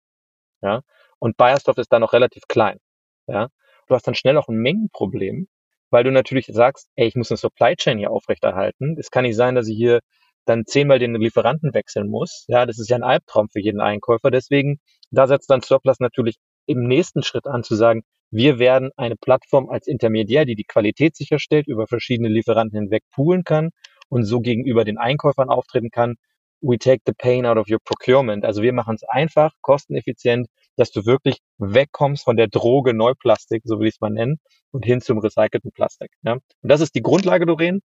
Ja, 0.64 0.82
und 1.22 1.38
Bayersdorf 1.38 1.78
ist 1.78 1.94
da 1.94 2.00
noch 2.00 2.14
relativ 2.14 2.44
klein. 2.48 2.80
Ja? 3.28 3.50
Du 3.88 3.96
hast 3.96 4.08
dann 4.08 4.16
schnell 4.16 4.38
auch 4.38 4.48
ein 4.48 4.58
Mengenproblem, 4.58 5.48
weil 5.92 6.04
du 6.04 6.12
natürlich 6.12 6.48
sagst, 6.48 6.90
ey, 6.96 7.08
ich 7.08 7.16
muss 7.16 7.30
eine 7.32 7.38
Supply 7.38 7.76
Chain 7.76 8.00
hier 8.00 8.12
aufrechterhalten. 8.12 8.98
Es 9.00 9.12
kann 9.12 9.24
nicht 9.24 9.36
sein, 9.36 9.56
dass 9.56 9.68
ich 9.68 9.78
hier 9.78 10.00
dann 10.46 10.66
zehnmal 10.66 10.98
den 10.98 11.14
Lieferanten 11.14 11.74
wechseln 11.74 12.10
muss. 12.10 12.46
Ja, 12.48 12.66
das 12.66 12.80
ist 12.80 12.90
ja 12.90 12.96
ein 12.96 13.04
Albtraum 13.04 13.50
für 13.50 13.60
jeden 13.60 13.80
Einkäufer. 13.80 14.32
Deswegen, 14.32 14.80
da 15.12 15.28
setzt 15.28 15.50
dann 15.52 15.62
Surplus 15.62 16.00
natürlich 16.00 16.38
im 16.66 16.84
nächsten 16.88 17.22
Schritt 17.22 17.46
an 17.46 17.64
zu 17.64 17.76
sagen, 17.76 18.02
wir 18.32 18.58
werden 18.58 18.90
eine 18.96 19.16
Plattform 19.16 19.70
als 19.70 19.86
Intermediär, 19.88 20.46
die 20.46 20.56
die 20.56 20.64
Qualität 20.64 21.16
sicherstellt, 21.16 21.68
über 21.68 21.86
verschiedene 21.86 22.30
Lieferanten 22.30 22.80
hinweg 22.80 23.04
poolen 23.12 23.44
kann 23.44 23.70
und 24.10 24.24
so 24.24 24.40
gegenüber 24.40 24.86
den 24.86 24.98
Einkäufern 24.98 25.50
auftreten 25.50 25.92
kann. 25.92 26.16
We 26.62 26.78
take 26.80 27.02
the 27.06 27.14
pain 27.14 27.46
out 27.46 27.58
of 27.58 27.70
your 27.70 27.80
procurement. 27.84 28.44
Also 28.44 28.64
wir 28.64 28.74
machen 28.74 28.96
es 28.96 29.04
einfach, 29.04 29.52
kosteneffizient 29.62 30.48
dass 30.76 30.92
du 30.92 31.06
wirklich 31.06 31.40
wegkommst 31.58 32.24
von 32.24 32.38
der 32.38 32.48
Droge 32.48 32.94
Neuplastik, 32.94 33.62
so 33.66 33.80
will 33.80 33.88
ich 33.88 33.96
es 33.96 34.02
mal 34.02 34.10
nennen, 34.10 34.40
und 34.72 34.86
hin 34.86 35.02
zum 35.02 35.20
recycelten 35.20 35.72
Plastik. 35.72 36.12
Ja? 36.24 36.34
Und 36.34 36.44
das 36.62 36.82
ist 36.82 36.96
die 36.96 37.02
Grundlage, 37.02 37.46
Doreen. 37.46 37.82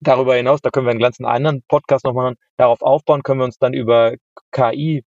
Darüber 0.00 0.36
hinaus, 0.36 0.60
da 0.60 0.70
können 0.70 0.86
wir 0.86 0.92
einen 0.92 1.00
ganzen 1.00 1.26
anderen 1.26 1.62
Podcast 1.66 2.04
noch 2.04 2.14
machen, 2.14 2.36
darauf 2.56 2.82
aufbauen, 2.82 3.22
können 3.24 3.40
wir 3.40 3.44
uns 3.44 3.58
dann 3.58 3.74
über 3.74 4.14
KI 4.52 5.02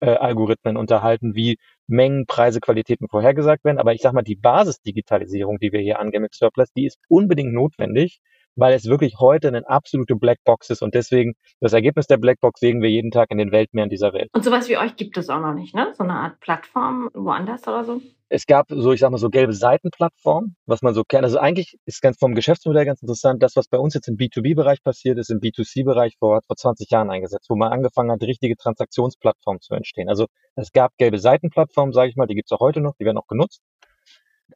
äh, 0.00 0.34
unterhalten, 0.76 1.34
wie 1.34 1.58
Mengen, 1.88 2.26
Preise, 2.26 2.60
Qualitäten 2.60 3.08
vorhergesagt 3.08 3.64
werden. 3.64 3.78
Aber 3.78 3.92
ich 3.92 4.02
sage 4.02 4.14
mal, 4.14 4.22
die 4.22 4.36
Basisdigitalisierung, 4.36 5.58
die 5.58 5.72
wir 5.72 5.80
hier 5.80 5.98
angehen 5.98 6.22
mit 6.22 6.34
Surplus, 6.34 6.72
die 6.72 6.86
ist 6.86 6.98
unbedingt 7.08 7.52
notwendig, 7.52 8.20
weil 8.56 8.74
es 8.74 8.86
wirklich 8.86 9.14
heute 9.20 9.48
eine 9.48 9.68
absolute 9.68 10.16
Blackbox 10.16 10.70
ist 10.70 10.82
und 10.82 10.94
deswegen 10.94 11.34
das 11.60 11.72
Ergebnis 11.72 12.06
der 12.06 12.16
Blackbox 12.16 12.60
sehen 12.60 12.82
wir 12.82 12.90
jeden 12.90 13.10
Tag 13.10 13.30
in 13.30 13.38
den 13.38 13.52
Weltmeeren 13.52 13.90
dieser 13.90 14.12
Welt. 14.12 14.30
Und 14.32 14.44
sowas 14.44 14.68
wie 14.68 14.78
euch 14.78 14.96
gibt 14.96 15.16
es 15.18 15.28
auch 15.28 15.40
noch 15.40 15.54
nicht, 15.54 15.74
ne? 15.74 15.92
So 15.96 16.04
eine 16.04 16.14
Art 16.14 16.40
Plattform 16.40 17.10
woanders 17.14 17.68
oder 17.68 17.84
so? 17.84 18.00
Es 18.28 18.46
gab 18.46 18.66
so, 18.70 18.92
ich 18.92 18.98
sag 18.98 19.10
mal, 19.10 19.18
so 19.18 19.28
gelbe 19.28 19.52
Seitenplattformen, 19.52 20.56
was 20.66 20.82
man 20.82 20.94
so 20.94 21.04
kennt. 21.04 21.22
Also 21.22 21.38
eigentlich 21.38 21.78
ist 21.84 22.02
ganz 22.02 22.18
vom 22.18 22.34
Geschäftsmodell 22.34 22.84
ganz 22.84 23.00
interessant, 23.00 23.40
das, 23.40 23.54
was 23.54 23.68
bei 23.68 23.78
uns 23.78 23.94
jetzt 23.94 24.08
im 24.08 24.16
B2B-Bereich 24.16 24.82
passiert, 24.82 25.18
ist 25.18 25.30
im 25.30 25.38
B2C-Bereich 25.38 26.16
vor, 26.18 26.40
vor 26.44 26.56
20 26.56 26.90
Jahren 26.90 27.10
eingesetzt, 27.10 27.48
wo 27.48 27.54
man 27.54 27.70
angefangen 27.70 28.10
hat, 28.10 28.22
richtige 28.22 28.56
Transaktionsplattformen 28.56 29.60
zu 29.60 29.74
entstehen. 29.74 30.08
Also 30.08 30.26
es 30.56 30.72
gab 30.72 30.96
gelbe 30.96 31.20
Seitenplattformen, 31.20 31.92
sage 31.92 32.10
ich 32.10 32.16
mal, 32.16 32.26
die 32.26 32.34
gibt's 32.34 32.50
auch 32.50 32.60
heute 32.60 32.80
noch, 32.80 32.94
die 32.98 33.04
werden 33.04 33.18
auch 33.18 33.28
genutzt. 33.28 33.60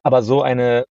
Aber 0.03 0.21
so 0.21 0.41
eine 0.41 0.85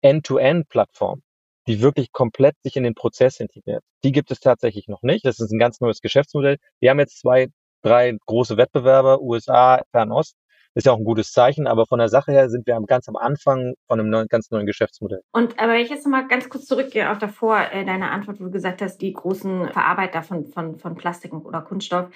End-to-End-Plattform, 0.00 1.22
die 1.66 1.80
wirklich 1.80 2.12
komplett 2.12 2.56
sich 2.62 2.76
in 2.76 2.84
den 2.84 2.94
Prozess 2.94 3.40
integriert. 3.40 3.82
Die 4.04 4.12
gibt 4.12 4.30
es 4.30 4.40
tatsächlich 4.40 4.88
noch 4.88 5.02
nicht. 5.02 5.24
Das 5.24 5.40
ist 5.40 5.50
ein 5.50 5.58
ganz 5.58 5.80
neues 5.80 6.00
Geschäftsmodell. 6.00 6.58
Wir 6.80 6.90
haben 6.90 6.98
jetzt 6.98 7.20
zwei, 7.20 7.48
drei 7.82 8.16
große 8.26 8.56
Wettbewerber, 8.56 9.20
USA, 9.20 9.82
Fernost, 9.90 10.36
ist 10.74 10.86
ja 10.86 10.92
auch 10.92 10.98
ein 10.98 11.04
gutes 11.04 11.32
Zeichen, 11.32 11.66
aber 11.66 11.86
von 11.86 11.98
der 11.98 12.08
Sache 12.08 12.32
her 12.32 12.50
sind 12.50 12.66
wir 12.66 12.78
ganz 12.86 13.08
am 13.08 13.16
Anfang 13.16 13.74
von 13.86 14.00
einem 14.00 14.10
neuen, 14.10 14.26
ganz 14.28 14.50
neuen 14.50 14.66
Geschäftsmodell. 14.66 15.20
Und 15.32 15.58
aber 15.58 15.72
wenn 15.72 15.80
ich 15.80 15.90
jetzt 15.90 16.06
mal 16.06 16.26
ganz 16.26 16.48
kurz 16.48 16.66
zurückgehe 16.66 17.10
auf 17.10 17.18
davor, 17.18 17.60
äh, 17.72 17.84
deine 17.84 18.10
Antwort, 18.10 18.40
wo 18.40 18.44
du 18.44 18.50
gesagt 18.50 18.82
hast, 18.82 18.98
die 18.98 19.12
großen 19.12 19.68
Verarbeiter 19.68 20.22
von, 20.22 20.46
von, 20.46 20.78
von 20.78 20.96
Plastik 20.96 21.32
oder 21.32 21.60
Kunststoff, 21.60 22.08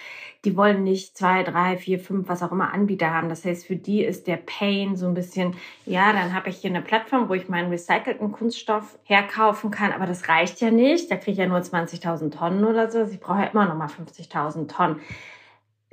die 0.44 0.56
wollen 0.56 0.82
nicht 0.82 1.16
zwei, 1.16 1.44
drei, 1.44 1.76
vier, 1.76 2.00
fünf, 2.00 2.28
was 2.28 2.42
auch 2.42 2.52
immer 2.52 2.72
Anbieter 2.72 3.12
haben. 3.12 3.28
Das 3.28 3.44
heißt, 3.44 3.66
für 3.66 3.76
die 3.76 4.04
ist 4.04 4.26
der 4.26 4.38
Pain 4.38 4.96
so 4.96 5.06
ein 5.06 5.14
bisschen, 5.14 5.54
ja, 5.86 6.12
dann 6.12 6.34
habe 6.34 6.48
ich 6.50 6.56
hier 6.56 6.70
eine 6.70 6.82
Plattform, 6.82 7.28
wo 7.28 7.34
ich 7.34 7.48
meinen 7.48 7.70
recycelten 7.70 8.32
Kunststoff 8.32 8.98
herkaufen 9.04 9.70
kann, 9.70 9.92
aber 9.92 10.06
das 10.06 10.28
reicht 10.28 10.60
ja 10.60 10.70
nicht. 10.70 11.10
Da 11.10 11.16
kriege 11.16 11.32
ich 11.32 11.38
ja 11.38 11.46
nur 11.46 11.58
20.000 11.58 12.36
Tonnen 12.36 12.64
oder 12.64 12.90
so. 12.90 13.04
Ich 13.04 13.20
brauche 13.20 13.42
ja 13.42 13.46
immer 13.46 13.66
noch 13.66 13.76
mal 13.76 13.88
50.000 13.88 14.68
Tonnen 14.68 15.00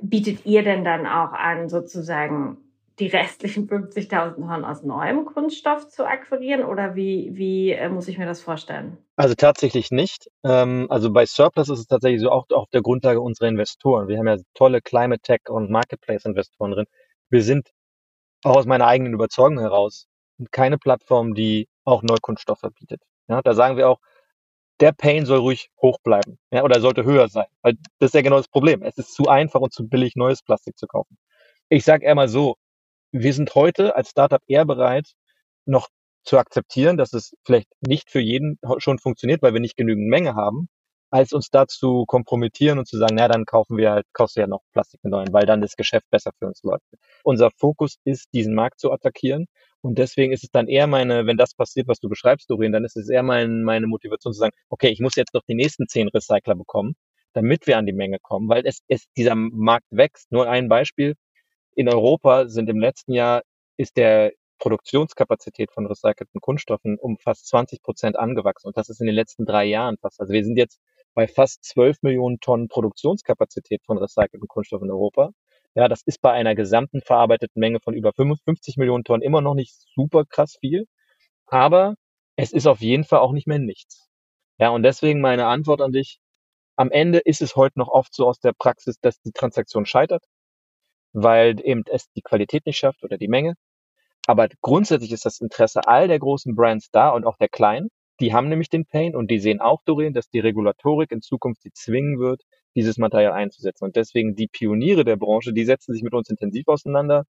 bietet 0.00 0.46
ihr 0.46 0.62
denn 0.62 0.84
dann 0.84 1.06
auch 1.06 1.32
an, 1.32 1.68
sozusagen 1.68 2.58
die 2.98 3.08
restlichen 3.08 3.68
50.000 3.68 4.36
Tonnen 4.36 4.64
aus 4.64 4.82
neuem 4.82 5.26
Kunststoff 5.26 5.88
zu 5.88 6.06
akquirieren 6.06 6.64
oder 6.64 6.94
wie, 6.94 7.30
wie 7.34 7.72
äh, 7.72 7.90
muss 7.90 8.08
ich 8.08 8.16
mir 8.16 8.24
das 8.24 8.40
vorstellen? 8.40 8.96
Also 9.16 9.34
tatsächlich 9.34 9.90
nicht. 9.90 10.30
Ähm, 10.44 10.86
also 10.88 11.12
bei 11.12 11.26
Surplus 11.26 11.68
ist 11.68 11.80
es 11.80 11.86
tatsächlich 11.86 12.22
so 12.22 12.30
auch 12.30 12.46
auf 12.50 12.68
der 12.70 12.80
Grundlage 12.80 13.20
unserer 13.20 13.48
Investoren. 13.48 14.08
Wir 14.08 14.18
haben 14.18 14.26
ja 14.26 14.38
tolle 14.54 14.80
Climate 14.80 15.20
Tech 15.20 15.40
und 15.48 15.70
Marketplace 15.70 16.24
Investoren 16.24 16.70
drin. 16.70 16.86
Wir 17.28 17.42
sind 17.42 17.70
auch 18.44 18.56
aus 18.56 18.66
meiner 18.66 18.86
eigenen 18.86 19.12
Überzeugung 19.12 19.58
heraus 19.58 20.08
keine 20.50 20.78
Plattform, 20.78 21.34
die 21.34 21.68
auch 21.84 22.02
Neukunststoffe 22.02 22.66
bietet. 22.78 23.02
Ja, 23.28 23.42
da 23.42 23.54
sagen 23.54 23.76
wir 23.76 23.88
auch, 23.88 24.00
der 24.80 24.92
Pain 24.92 25.26
soll 25.26 25.38
ruhig 25.38 25.70
hoch 25.80 25.98
bleiben 26.02 26.38
ja, 26.50 26.62
oder 26.62 26.80
sollte 26.80 27.04
höher 27.04 27.28
sein. 27.28 27.46
Weil 27.62 27.74
das 27.98 28.08
ist 28.10 28.14
ja 28.14 28.22
genau 28.22 28.36
das 28.36 28.48
Problem. 28.48 28.82
Es 28.82 28.98
ist 28.98 29.14
zu 29.14 29.28
einfach 29.28 29.60
und 29.60 29.72
zu 29.72 29.88
billig, 29.88 30.16
neues 30.16 30.42
Plastik 30.42 30.76
zu 30.78 30.86
kaufen. 30.86 31.18
Ich 31.68 31.84
sage 31.84 32.04
eher 32.06 32.14
mal 32.14 32.28
so, 32.28 32.56
wir 33.12 33.32
sind 33.32 33.54
heute 33.54 33.96
als 33.96 34.10
Startup 34.10 34.42
eher 34.46 34.64
bereit, 34.64 35.12
noch 35.64 35.88
zu 36.24 36.38
akzeptieren, 36.38 36.96
dass 36.96 37.12
es 37.12 37.34
vielleicht 37.44 37.68
nicht 37.80 38.10
für 38.10 38.20
jeden 38.20 38.58
schon 38.78 38.98
funktioniert, 38.98 39.42
weil 39.42 39.52
wir 39.54 39.60
nicht 39.60 39.76
genügend 39.76 40.08
Menge 40.08 40.34
haben, 40.34 40.68
als 41.10 41.32
uns 41.32 41.50
dazu 41.50 42.04
kompromittieren 42.06 42.78
und 42.78 42.86
zu 42.86 42.98
sagen, 42.98 43.14
na, 43.16 43.28
dann 43.28 43.44
kaufen 43.44 43.76
wir 43.76 43.92
halt, 43.92 44.06
kaufst 44.12 44.36
du 44.36 44.40
ja 44.40 44.46
noch 44.46 44.62
Plastik 44.72 45.02
mit 45.04 45.12
neuen, 45.12 45.32
weil 45.32 45.46
dann 45.46 45.60
das 45.60 45.76
Geschäft 45.76 46.06
besser 46.10 46.32
für 46.38 46.46
uns 46.46 46.62
läuft. 46.62 46.84
Unser 47.22 47.50
Fokus 47.56 47.96
ist, 48.04 48.28
diesen 48.32 48.54
Markt 48.54 48.80
zu 48.80 48.92
attackieren. 48.92 49.46
Und 49.86 49.98
deswegen 49.98 50.32
ist 50.32 50.42
es 50.42 50.50
dann 50.50 50.66
eher 50.66 50.88
meine, 50.88 51.26
wenn 51.26 51.36
das 51.36 51.54
passiert, 51.54 51.86
was 51.86 52.00
du 52.00 52.08
beschreibst, 52.08 52.50
Doreen, 52.50 52.72
dann 52.72 52.84
ist 52.84 52.96
es 52.96 53.08
eher 53.08 53.22
mein, 53.22 53.62
meine 53.62 53.86
Motivation 53.86 54.32
zu 54.32 54.38
sagen, 54.40 54.52
okay, 54.68 54.88
ich 54.88 54.98
muss 54.98 55.14
jetzt 55.14 55.32
noch 55.32 55.42
die 55.48 55.54
nächsten 55.54 55.86
zehn 55.86 56.08
Recycler 56.08 56.56
bekommen, 56.56 56.96
damit 57.34 57.68
wir 57.68 57.78
an 57.78 57.86
die 57.86 57.92
Menge 57.92 58.18
kommen, 58.20 58.48
weil 58.48 58.66
es, 58.66 58.80
es 58.88 59.04
dieser 59.16 59.36
Markt 59.36 59.86
wächst. 59.90 60.32
Nur 60.32 60.48
ein 60.48 60.68
Beispiel. 60.68 61.14
In 61.76 61.88
Europa 61.88 62.48
sind 62.48 62.68
im 62.68 62.80
letzten 62.80 63.12
Jahr 63.12 63.42
ist 63.76 63.96
der 63.96 64.32
Produktionskapazität 64.58 65.70
von 65.70 65.86
recycelten 65.86 66.40
Kunststoffen 66.40 66.98
um 66.98 67.16
fast 67.18 67.46
20 67.46 67.80
Prozent 67.80 68.18
angewachsen. 68.18 68.66
Und 68.66 68.76
das 68.76 68.88
ist 68.88 69.00
in 69.00 69.06
den 69.06 69.14
letzten 69.14 69.46
drei 69.46 69.66
Jahren 69.66 69.98
fast. 69.98 70.20
Also 70.20 70.32
wir 70.32 70.44
sind 70.44 70.56
jetzt 70.56 70.80
bei 71.14 71.28
fast 71.28 71.64
12 71.64 72.02
Millionen 72.02 72.40
Tonnen 72.40 72.66
Produktionskapazität 72.66 73.82
von 73.84 73.98
recycelten 73.98 74.48
Kunststoffen 74.48 74.88
in 74.88 74.92
Europa. 74.92 75.30
Ja, 75.76 75.88
das 75.88 76.02
ist 76.04 76.20
bei 76.22 76.32
einer 76.32 76.56
gesamten 76.56 77.02
verarbeiteten 77.02 77.60
Menge 77.60 77.80
von 77.80 77.94
über 77.94 78.12
55 78.12 78.78
Millionen 78.78 79.04
Tonnen 79.04 79.22
immer 79.22 79.40
noch 79.42 79.54
nicht 79.54 79.74
super 79.94 80.24
krass 80.24 80.56
viel. 80.60 80.86
Aber 81.46 81.96
es 82.36 82.52
ist 82.52 82.66
auf 82.66 82.80
jeden 82.80 83.04
Fall 83.04 83.20
auch 83.20 83.32
nicht 83.32 83.46
mehr 83.46 83.60
nichts. 83.60 84.08
Ja, 84.58 84.70
und 84.70 84.82
deswegen 84.84 85.20
meine 85.20 85.46
Antwort 85.46 85.82
an 85.82 85.92
dich. 85.92 86.20
Am 86.76 86.90
Ende 86.90 87.20
ist 87.20 87.42
es 87.42 87.56
heute 87.56 87.78
noch 87.78 87.88
oft 87.88 88.14
so 88.14 88.26
aus 88.28 88.40
der 88.40 88.54
Praxis, 88.54 88.98
dass 89.00 89.20
die 89.20 89.32
Transaktion 89.32 89.86
scheitert 89.86 90.24
weil 91.16 91.56
eben 91.64 91.82
es 91.90 92.10
die 92.12 92.22
Qualität 92.22 92.66
nicht 92.66 92.78
schafft 92.78 93.02
oder 93.04 93.18
die 93.18 93.28
Menge. 93.28 93.54
Aber 94.26 94.48
grundsätzlich 94.62 95.12
ist 95.12 95.26
das 95.26 95.40
Interesse 95.40 95.82
all 95.86 96.08
der 96.08 96.18
großen 96.18 96.54
Brands 96.56 96.90
da 96.92 97.10
und 97.10 97.26
auch 97.26 97.38
der 97.38 97.48
kleinen. 97.48 97.90
Die 98.20 98.32
haben 98.32 98.48
nämlich 98.48 98.70
den 98.70 98.86
Pain 98.86 99.14
und 99.14 99.30
die 99.30 99.38
sehen 99.38 99.60
auch, 99.60 99.82
Doreen, 99.84 100.14
dass 100.14 100.28
die 100.30 100.40
Regulatorik 100.40 101.12
in 101.12 101.20
Zukunft 101.20 101.62
sie 101.62 101.72
zwingen 101.72 102.18
wird, 102.18 102.42
dieses 102.74 102.98
Material 102.98 103.32
einzusetzen. 103.32 103.84
Und 103.84 103.96
deswegen 103.96 104.34
die 104.34 104.48
Pioniere 104.48 105.04
der 105.04 105.16
Branche, 105.16 105.52
die 105.52 105.64
setzen 105.64 105.92
sich 105.92 106.02
mit 106.02 106.14
uns 106.14 106.30
intensiv 106.30 106.68
auseinander 106.68 107.24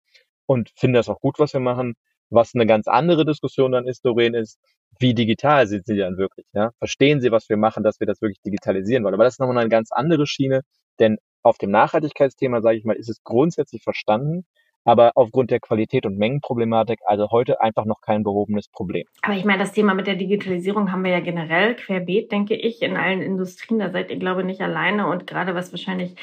und 0.45 0.71
finden 0.75 0.95
das 0.95 1.09
auch 1.09 1.19
gut, 1.21 1.39
was 1.39 1.53
wir 1.53 1.59
machen. 1.59 1.95
Was 2.29 2.55
eine 2.55 2.65
ganz 2.65 2.87
andere 2.87 3.25
Diskussion 3.25 3.71
dann 3.71 3.87
ist, 3.87 4.03
Doreen, 4.05 4.33
ist, 4.33 4.59
wie 4.99 5.13
digital 5.13 5.67
sind 5.67 5.85
sie 5.85 5.97
dann 5.97 6.17
wirklich? 6.17 6.47
Ja? 6.53 6.71
Verstehen 6.79 7.21
sie, 7.21 7.31
was 7.31 7.49
wir 7.49 7.57
machen, 7.57 7.83
dass 7.83 7.99
wir 7.99 8.07
das 8.07 8.21
wirklich 8.21 8.41
digitalisieren 8.41 9.03
wollen? 9.03 9.13
Aber 9.13 9.23
das 9.23 9.35
ist 9.35 9.39
nochmal 9.39 9.59
eine 9.59 9.69
ganz 9.69 9.91
andere 9.91 10.25
Schiene, 10.27 10.61
denn 10.99 11.17
auf 11.43 11.57
dem 11.59 11.69
Nachhaltigkeitsthema, 11.71 12.61
sage 12.61 12.77
ich 12.77 12.85
mal, 12.85 12.95
ist 12.95 13.09
es 13.09 13.23
grundsätzlich 13.23 13.83
verstanden, 13.83 14.45
aber 14.85 15.11
aufgrund 15.15 15.51
der 15.51 15.59
Qualität 15.59 16.05
und 16.05 16.17
Mengenproblematik 16.17 16.99
also 17.05 17.29
heute 17.31 17.59
einfach 17.61 17.85
noch 17.85 18.01
kein 18.01 18.23
behobenes 18.23 18.69
Problem. 18.69 19.05
Aber 19.23 19.33
ich 19.33 19.43
meine, 19.43 19.59
das 19.59 19.73
Thema 19.73 19.93
mit 19.93 20.07
der 20.07 20.15
Digitalisierung 20.15 20.91
haben 20.91 21.03
wir 21.03 21.11
ja 21.11 21.19
generell 21.19 21.75
querbeet, 21.75 22.31
denke 22.31 22.55
ich, 22.55 22.81
in 22.81 22.95
allen 22.95 23.21
Industrien. 23.21 23.79
Da 23.79 23.89
seid 23.89 24.11
ihr, 24.11 24.17
glaube 24.17 24.41
ich, 24.41 24.47
nicht 24.47 24.61
alleine 24.61 25.07
und 25.07 25.27
gerade 25.27 25.55
was 25.55 25.73
wahrscheinlich 25.73 26.15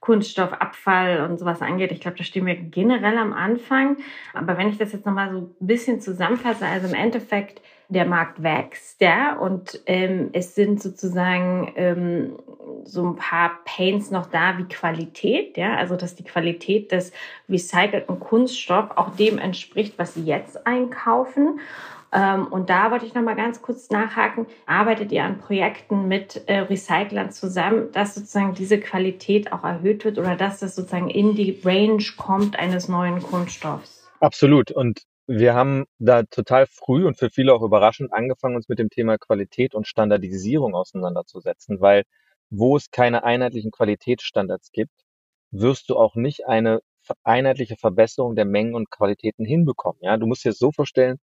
Kunststoffabfall 0.00 1.28
und 1.28 1.38
sowas 1.38 1.62
angeht. 1.62 1.92
Ich 1.92 2.00
glaube, 2.00 2.16
da 2.16 2.24
stehen 2.24 2.46
wir 2.46 2.56
generell 2.56 3.18
am 3.18 3.32
Anfang. 3.32 3.98
Aber 4.32 4.58
wenn 4.58 4.68
ich 4.68 4.78
das 4.78 4.92
jetzt 4.92 5.06
nochmal 5.06 5.30
so 5.30 5.38
ein 5.38 5.66
bisschen 5.66 6.00
zusammenfasse, 6.00 6.66
also 6.66 6.88
im 6.88 6.94
Endeffekt, 6.94 7.60
der 7.90 8.06
Markt 8.06 8.42
wächst, 8.42 9.00
ja, 9.00 9.36
und 9.36 9.80
ähm, 9.86 10.30
es 10.32 10.54
sind 10.54 10.80
sozusagen 10.80 11.72
ähm, 11.76 12.38
so 12.84 13.04
ein 13.04 13.16
paar 13.16 13.58
Pains 13.64 14.10
noch 14.10 14.26
da 14.26 14.58
wie 14.58 14.64
Qualität, 14.64 15.56
ja, 15.56 15.76
also 15.76 15.96
dass 15.96 16.14
die 16.14 16.24
Qualität 16.24 16.92
des 16.92 17.12
recycelten 17.48 18.18
Kunststoff 18.20 18.90
auch 18.96 19.10
dem 19.10 19.38
entspricht, 19.38 19.98
was 19.98 20.14
sie 20.14 20.24
jetzt 20.24 20.66
einkaufen. 20.66 21.60
Ähm, 22.12 22.46
und 22.48 22.70
da 22.70 22.90
wollte 22.90 23.06
ich 23.06 23.14
noch 23.14 23.22
mal 23.22 23.36
ganz 23.36 23.62
kurz 23.62 23.90
nachhaken. 23.90 24.46
Arbeitet 24.66 25.12
ihr 25.12 25.24
an 25.24 25.38
Projekten 25.38 26.08
mit 26.08 26.42
äh, 26.46 26.60
Recyclern 26.60 27.30
zusammen, 27.30 27.92
dass 27.92 28.14
sozusagen 28.14 28.54
diese 28.54 28.80
Qualität 28.80 29.52
auch 29.52 29.64
erhöht 29.64 30.04
wird 30.04 30.18
oder 30.18 30.36
dass 30.36 30.60
das 30.60 30.74
sozusagen 30.74 31.10
in 31.10 31.34
die 31.34 31.60
Range 31.64 32.02
kommt 32.16 32.58
eines 32.58 32.88
neuen 32.88 33.22
Kunststoffs? 33.22 34.08
Absolut. 34.20 34.70
Und 34.70 35.02
wir 35.32 35.54
haben 35.54 35.84
da 36.00 36.24
total 36.24 36.66
früh 36.66 37.06
und 37.06 37.16
für 37.16 37.30
viele 37.30 37.54
auch 37.54 37.62
überraschend 37.62 38.12
angefangen, 38.12 38.56
uns 38.56 38.68
mit 38.68 38.80
dem 38.80 38.90
Thema 38.90 39.16
Qualität 39.16 39.76
und 39.76 39.86
Standardisierung 39.86 40.74
auseinanderzusetzen, 40.74 41.80
weil 41.80 42.02
wo 42.50 42.76
es 42.76 42.90
keine 42.90 43.22
einheitlichen 43.22 43.70
Qualitätsstandards 43.70 44.72
gibt, 44.72 44.90
wirst 45.52 45.88
du 45.88 45.96
auch 45.96 46.16
nicht 46.16 46.48
eine 46.48 46.80
einheitliche 47.22 47.76
Verbesserung 47.76 48.34
der 48.34 48.44
Mengen 48.44 48.74
und 48.74 48.90
Qualitäten 48.90 49.44
hinbekommen. 49.44 50.00
Ja, 50.02 50.16
du 50.16 50.26
musst 50.26 50.44
dir 50.44 50.50
das 50.50 50.58
so 50.58 50.72
vorstellen, 50.72 51.18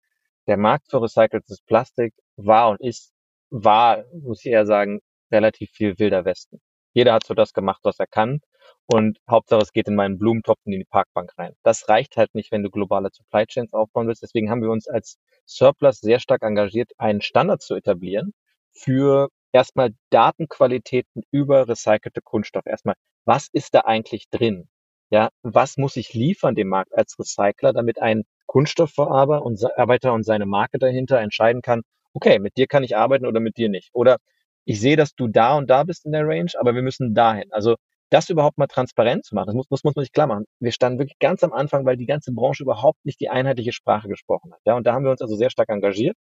der 0.46 0.56
Markt 0.56 0.88
für 0.88 1.02
recyceltes 1.02 1.62
Plastik 1.62 2.14
war 2.36 2.70
und 2.70 2.80
ist, 2.80 3.12
war, 3.50 4.04
muss 4.12 4.44
ich 4.44 4.52
eher 4.52 4.66
sagen, 4.66 5.00
relativ 5.32 5.70
viel 5.72 5.98
wilder 5.98 6.24
Westen. 6.24 6.60
Jeder 6.92 7.12
hat 7.12 7.26
so 7.26 7.34
das 7.34 7.52
gemacht, 7.52 7.80
was 7.82 7.98
er 7.98 8.06
kann 8.06 8.40
und 8.86 9.18
Hauptsache 9.28 9.62
es 9.62 9.72
geht 9.72 9.88
in 9.88 9.94
meinen 9.94 10.18
Blumentopf 10.18 10.58
in 10.64 10.72
die 10.72 10.84
Parkbank 10.84 11.32
rein. 11.38 11.54
Das 11.62 11.88
reicht 11.88 12.16
halt 12.16 12.34
nicht, 12.34 12.52
wenn 12.52 12.62
du 12.62 12.70
globale 12.70 13.08
Supply 13.12 13.46
Chains 13.46 13.72
aufbauen 13.72 14.06
willst. 14.08 14.22
Deswegen 14.22 14.50
haben 14.50 14.62
wir 14.62 14.70
uns 14.70 14.88
als 14.88 15.18
Surplus 15.46 15.98
sehr 16.00 16.20
stark 16.20 16.42
engagiert, 16.42 16.92
einen 16.98 17.20
Standard 17.20 17.62
zu 17.62 17.74
etablieren 17.74 18.32
für 18.72 19.28
erstmal 19.52 19.90
Datenqualitäten 20.10 21.22
über 21.30 21.68
recycelte 21.68 22.20
Kunststoff. 22.22 22.66
Erstmal, 22.66 22.94
was 23.24 23.48
ist 23.52 23.74
da 23.74 23.80
eigentlich 23.80 24.28
drin? 24.30 24.68
Ja, 25.10 25.30
was 25.42 25.76
muss 25.76 25.96
ich 25.96 26.14
liefern 26.14 26.54
dem 26.54 26.68
Markt 26.68 26.96
als 26.96 27.18
Recycler, 27.18 27.72
damit 27.72 28.00
ein 28.02 28.24
Kunststoffverarbeiter 28.46 30.12
und 30.12 30.24
seine 30.24 30.46
Marke 30.46 30.78
dahinter 30.78 31.18
entscheiden 31.20 31.62
kann, 31.62 31.82
okay, 32.12 32.38
mit 32.38 32.56
dir 32.56 32.66
kann 32.66 32.84
ich 32.84 32.96
arbeiten 32.96 33.26
oder 33.26 33.40
mit 33.40 33.56
dir 33.56 33.68
nicht. 33.68 33.90
Oder 33.92 34.18
ich 34.64 34.80
sehe, 34.80 34.96
dass 34.96 35.14
du 35.14 35.28
da 35.28 35.56
und 35.56 35.70
da 35.70 35.84
bist 35.84 36.06
in 36.06 36.12
der 36.12 36.26
Range, 36.26 36.50
aber 36.58 36.74
wir 36.74 36.82
müssen 36.82 37.14
dahin. 37.14 37.52
Also 37.52 37.76
das 38.10 38.30
überhaupt 38.30 38.58
mal 38.58 38.66
transparent 38.66 39.24
zu 39.24 39.34
machen, 39.34 39.46
das 39.46 39.54
muss, 39.54 39.70
muss, 39.70 39.84
muss 39.84 39.96
man 39.96 40.04
sich 40.04 40.12
klar 40.12 40.26
machen. 40.26 40.44
Wir 40.60 40.72
standen 40.72 40.98
wirklich 40.98 41.18
ganz 41.18 41.42
am 41.42 41.52
Anfang, 41.52 41.84
weil 41.84 41.96
die 41.96 42.06
ganze 42.06 42.32
Branche 42.32 42.62
überhaupt 42.62 43.04
nicht 43.04 43.20
die 43.20 43.28
einheitliche 43.28 43.72
Sprache 43.72 44.08
gesprochen 44.08 44.52
hat. 44.52 44.60
Ja, 44.64 44.74
und 44.76 44.86
da 44.86 44.92
haben 44.92 45.04
wir 45.04 45.10
uns 45.10 45.22
also 45.22 45.36
sehr 45.36 45.50
stark 45.50 45.68
engagiert. 45.68 46.16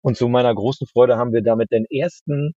Und 0.00 0.16
zu 0.16 0.28
meiner 0.28 0.54
großen 0.54 0.86
Freude 0.86 1.16
haben 1.16 1.32
wir 1.32 1.42
damit 1.42 1.70
den 1.72 1.84
ersten 1.86 2.52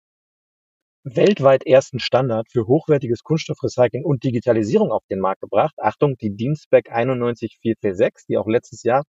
weltweit 1.03 1.65
ersten 1.65 1.99
Standard 1.99 2.47
für 2.51 2.67
hochwertiges 2.67 3.23
Kunststoffrecycling 3.23 4.03
und 4.03 4.23
Digitalisierung 4.23 4.91
auf 4.91 5.03
den 5.09 5.19
Markt 5.19 5.41
gebracht. 5.41 5.73
Achtung, 5.77 6.15
die 6.17 6.35
Dienstspec 6.35 6.89
91446, 6.91 8.27
die 8.27 8.37
auch 8.37 8.47
letztes 8.47 8.83
Jahr 8.83 9.03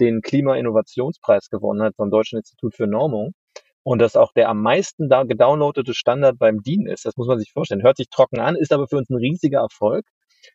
den 0.00 0.22
Klima-Innovationspreis 0.22 1.48
gewonnen 1.48 1.82
hat 1.82 1.94
vom 1.96 2.10
Deutschen 2.10 2.38
Institut 2.38 2.74
für 2.74 2.86
Normung. 2.86 3.32
Und 3.86 4.00
das 4.00 4.16
auch 4.16 4.32
der 4.32 4.48
am 4.48 4.62
meisten 4.62 5.08
da 5.08 5.22
gedownloadete 5.22 5.94
Standard 5.94 6.40
beim 6.40 6.60
DIN 6.60 6.88
ist. 6.88 7.04
Das 7.04 7.16
muss 7.16 7.28
man 7.28 7.38
sich 7.38 7.52
vorstellen. 7.52 7.84
Hört 7.84 7.98
sich 7.98 8.08
trocken 8.10 8.40
an, 8.40 8.56
ist 8.56 8.72
aber 8.72 8.88
für 8.88 8.96
uns 8.96 9.08
ein 9.10 9.16
riesiger 9.16 9.60
Erfolg, 9.60 10.04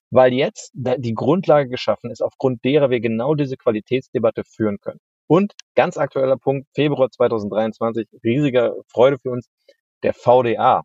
weil 0.10 0.34
jetzt 0.34 0.74
die 0.74 1.14
Grundlage 1.14 1.70
geschaffen 1.70 2.12
ist, 2.12 2.22
aufgrund 2.22 2.66
derer 2.66 2.90
wir 2.90 3.00
genau 3.00 3.34
diese 3.34 3.56
Qualitätsdebatte 3.56 4.44
führen 4.44 4.80
können. 4.82 5.00
Und 5.28 5.54
ganz 5.76 5.96
aktueller 5.96 6.36
Punkt, 6.36 6.68
Februar 6.76 7.10
2023, 7.10 8.06
riesiger 8.22 8.76
Freude 8.90 9.18
für 9.18 9.30
uns, 9.30 9.48
der 10.04 10.14
VDA, 10.14 10.84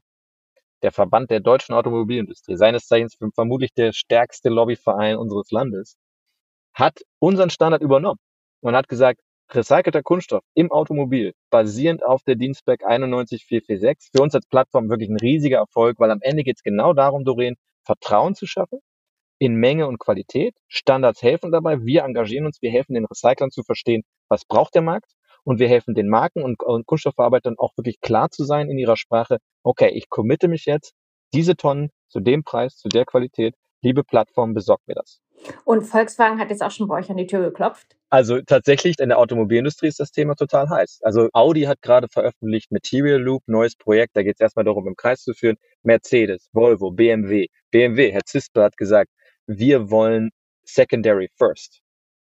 der 0.82 0.92
Verband 0.92 1.32
der 1.32 1.40
deutschen 1.40 1.74
Automobilindustrie, 1.74 2.54
seines 2.54 2.86
Zeichens 2.86 3.16
vermutlich 3.34 3.74
der 3.74 3.92
stärkste 3.92 4.50
Lobbyverein 4.50 5.16
unseres 5.16 5.50
Landes, 5.50 5.96
hat 6.74 7.00
unseren 7.18 7.50
Standard 7.50 7.82
übernommen 7.82 8.20
und 8.60 8.76
hat 8.76 8.86
gesagt, 8.86 9.20
recycelter 9.50 10.02
Kunststoff 10.02 10.42
im 10.54 10.72
Automobil, 10.72 11.32
basierend 11.50 12.04
auf 12.04 12.22
der 12.24 12.36
Dienstback 12.36 12.82
91446, 12.82 14.10
für 14.14 14.22
uns 14.22 14.34
als 14.34 14.46
Plattform 14.46 14.88
wirklich 14.88 15.08
ein 15.08 15.18
riesiger 15.18 15.58
Erfolg, 15.58 15.98
weil 15.98 16.10
am 16.10 16.20
Ende 16.22 16.42
geht 16.42 16.56
es 16.56 16.62
genau 16.62 16.92
darum, 16.92 17.24
Doreen, 17.24 17.56
Vertrauen 17.84 18.34
zu 18.34 18.46
schaffen 18.46 18.80
in 19.38 19.54
Menge 19.54 19.86
und 19.86 19.98
Qualität. 19.98 20.54
Standards 20.68 21.22
helfen 21.22 21.52
dabei. 21.52 21.84
Wir 21.84 22.04
engagieren 22.04 22.46
uns, 22.46 22.60
wir 22.62 22.70
helfen 22.70 22.94
den 22.94 23.04
Recyclern 23.04 23.50
zu 23.50 23.62
verstehen, 23.62 24.02
was 24.28 24.44
braucht 24.44 24.74
der 24.74 24.82
Markt 24.82 25.12
und 25.44 25.60
wir 25.60 25.68
helfen 25.68 25.94
den 25.94 26.08
Marken 26.08 26.42
und, 26.42 26.62
und 26.62 26.86
Kunststoffverarbeitern 26.86 27.56
auch 27.58 27.76
wirklich 27.76 28.00
klar 28.00 28.30
zu 28.30 28.44
sein 28.44 28.70
in 28.70 28.78
ihrer 28.78 28.96
Sprache. 28.96 29.38
Okay, 29.62 29.90
ich 29.94 30.08
committe 30.08 30.48
mich 30.48 30.64
jetzt, 30.66 30.92
diese 31.34 31.56
Tonnen 31.56 31.90
zu 32.08 32.20
dem 32.20 32.44
Preis, 32.44 32.76
zu 32.76 32.88
der 32.88 33.04
Qualität. 33.04 33.54
Liebe 33.86 34.02
Plattform, 34.02 34.52
besorgt 34.52 34.88
mir 34.88 34.94
das. 34.94 35.20
Und 35.64 35.82
Volkswagen 35.82 36.40
hat 36.40 36.50
jetzt 36.50 36.60
auch 36.60 36.72
schon 36.72 36.88
bei 36.88 36.98
euch 36.98 37.08
an 37.08 37.16
die 37.16 37.28
Tür 37.28 37.40
geklopft? 37.40 37.96
Also 38.10 38.40
tatsächlich 38.40 38.98
in 38.98 39.10
der 39.10 39.18
Automobilindustrie 39.18 39.86
ist 39.86 40.00
das 40.00 40.10
Thema 40.10 40.34
total 40.34 40.68
heiß. 40.68 41.02
Also 41.02 41.28
Audi 41.32 41.62
hat 41.62 41.82
gerade 41.82 42.08
veröffentlicht 42.08 42.72
Material 42.72 43.20
Loop, 43.20 43.44
neues 43.46 43.76
Projekt. 43.76 44.16
Da 44.16 44.24
geht 44.24 44.34
es 44.34 44.40
erstmal 44.40 44.64
darum, 44.64 44.88
im 44.88 44.96
Kreis 44.96 45.22
zu 45.22 45.34
führen. 45.34 45.56
Mercedes, 45.84 46.48
Volvo, 46.52 46.90
BMW. 46.90 47.46
BMW, 47.70 48.10
Herr 48.10 48.24
Zisper 48.24 48.64
hat 48.64 48.76
gesagt, 48.76 49.12
wir 49.46 49.88
wollen 49.88 50.30
Secondary 50.64 51.28
First. 51.36 51.80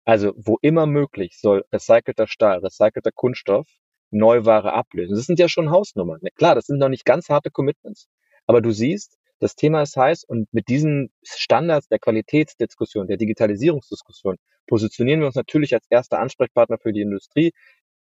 Also 0.06 0.32
wo 0.38 0.58
immer 0.62 0.86
möglich 0.86 1.38
soll 1.38 1.66
recycelter 1.74 2.28
Stahl, 2.28 2.60
recycelter 2.60 3.12
Kunststoff 3.14 3.68
Neuware 4.10 4.72
ablösen. 4.72 5.18
Das 5.18 5.26
sind 5.26 5.38
ja 5.38 5.50
schon 5.50 5.70
Hausnummern. 5.70 6.22
Klar, 6.36 6.56
das 6.56 6.68
sind 6.68 6.78
noch 6.78 6.88
nicht 6.88 7.04
ganz 7.04 7.28
harte 7.28 7.52
Commitments. 7.52 8.08
Aber 8.46 8.62
du 8.62 8.72
siehst, 8.72 9.18
das 9.42 9.56
Thema 9.56 9.82
ist 9.82 9.98
heiß 9.98 10.24
und 10.24 10.48
mit 10.54 10.70
diesen 10.70 11.12
Standards 11.24 11.88
der 11.88 12.00
Qualitätsdiskussion, 12.00 13.08
der 13.08 13.18
Digitalisierungsdiskussion 13.18 14.38
positionieren 14.68 15.20
wir 15.20 15.28
uns 15.28 15.36
natürlich 15.36 15.74
als 15.74 15.86
erster 15.90 16.20
Ansprechpartner 16.20 16.78
für 16.78 16.94
die 16.94 17.02
Industrie. 17.02 17.52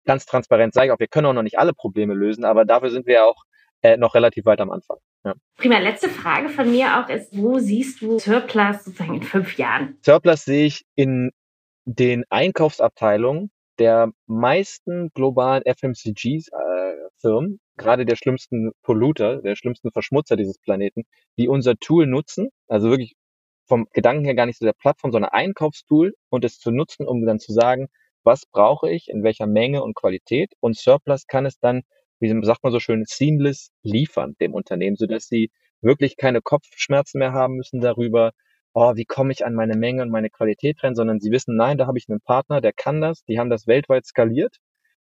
Ganz 0.05 0.25
transparent 0.25 0.73
sage 0.73 0.87
ich 0.87 0.91
auch, 0.91 0.99
wir 0.99 1.07
können 1.07 1.27
auch 1.27 1.33
noch 1.33 1.43
nicht 1.43 1.59
alle 1.59 1.73
Probleme 1.73 2.15
lösen, 2.15 2.45
aber 2.45 2.65
dafür 2.65 2.89
sind 2.89 3.05
wir 3.05 3.25
auch 3.25 3.43
äh, 3.83 3.95
noch 3.95 4.15
relativ 4.15 4.45
weit 4.45 4.59
am 4.59 4.71
Anfang. 4.71 4.97
Ja. 5.23 5.35
Prima. 5.55 5.77
Letzte 5.77 6.09
Frage 6.09 6.49
von 6.49 6.71
mir 6.71 6.99
auch 6.99 7.09
ist, 7.09 7.37
wo 7.37 7.59
siehst 7.59 8.01
du 8.01 8.17
Surplus 8.17 8.85
sozusagen 8.85 9.15
in 9.15 9.23
fünf 9.23 9.57
Jahren? 9.57 9.97
Surplus 10.03 10.45
sehe 10.45 10.65
ich 10.65 10.83
in 10.95 11.31
den 11.85 12.23
Einkaufsabteilungen 12.29 13.51
der 13.77 14.11
meisten 14.25 15.09
globalen 15.13 15.63
FMCG-Firmen, 15.63 16.68
äh, 17.23 17.57
gerade 17.77 18.05
der 18.05 18.15
schlimmsten 18.15 18.71
Polluter, 18.83 19.41
der 19.41 19.55
schlimmsten 19.55 19.91
Verschmutzer 19.91 20.35
dieses 20.35 20.57
Planeten, 20.59 21.03
die 21.37 21.47
unser 21.47 21.75
Tool 21.75 22.07
nutzen, 22.07 22.49
also 22.67 22.89
wirklich 22.89 23.15
vom 23.67 23.87
Gedanken 23.93 24.25
her 24.25 24.35
gar 24.35 24.45
nicht 24.45 24.59
so 24.59 24.65
der 24.65 24.73
Plattform, 24.73 25.11
sondern 25.11 25.31
Einkaufstool 25.31 26.15
und 26.29 26.43
es 26.43 26.59
zu 26.59 26.71
nutzen, 26.71 27.07
um 27.07 27.25
dann 27.25 27.39
zu 27.39 27.53
sagen, 27.53 27.87
was 28.23 28.45
brauche 28.45 28.89
ich, 28.91 29.07
in 29.09 29.23
welcher 29.23 29.47
Menge 29.47 29.83
und 29.83 29.95
Qualität 29.95 30.51
und 30.59 30.77
Surplus 30.77 31.25
kann 31.27 31.45
es 31.45 31.59
dann, 31.59 31.83
wie 32.19 32.29
sagt 32.43 32.63
man 32.63 32.73
so 32.73 32.79
schön, 32.79 33.05
seamless 33.07 33.71
liefern 33.83 34.35
dem 34.41 34.53
Unternehmen, 34.53 34.97
sodass 34.97 35.27
sie 35.27 35.51
wirklich 35.81 36.17
keine 36.17 36.41
Kopfschmerzen 36.41 37.19
mehr 37.19 37.31
haben 37.33 37.55
müssen 37.55 37.79
darüber, 37.79 38.31
oh, 38.73 38.95
wie 38.95 39.05
komme 39.05 39.31
ich 39.31 39.45
an 39.45 39.53
meine 39.53 39.77
Menge 39.77 40.01
und 40.01 40.09
meine 40.09 40.29
Qualität 40.29 40.83
rein, 40.83 40.95
sondern 40.95 41.19
sie 41.19 41.31
wissen, 41.31 41.55
nein, 41.55 41.77
da 41.77 41.87
habe 41.87 41.97
ich 41.97 42.09
einen 42.09 42.21
Partner, 42.21 42.61
der 42.61 42.73
kann 42.73 43.01
das, 43.01 43.23
die 43.25 43.39
haben 43.39 43.49
das 43.49 43.67
weltweit 43.67 44.05
skaliert. 44.05 44.57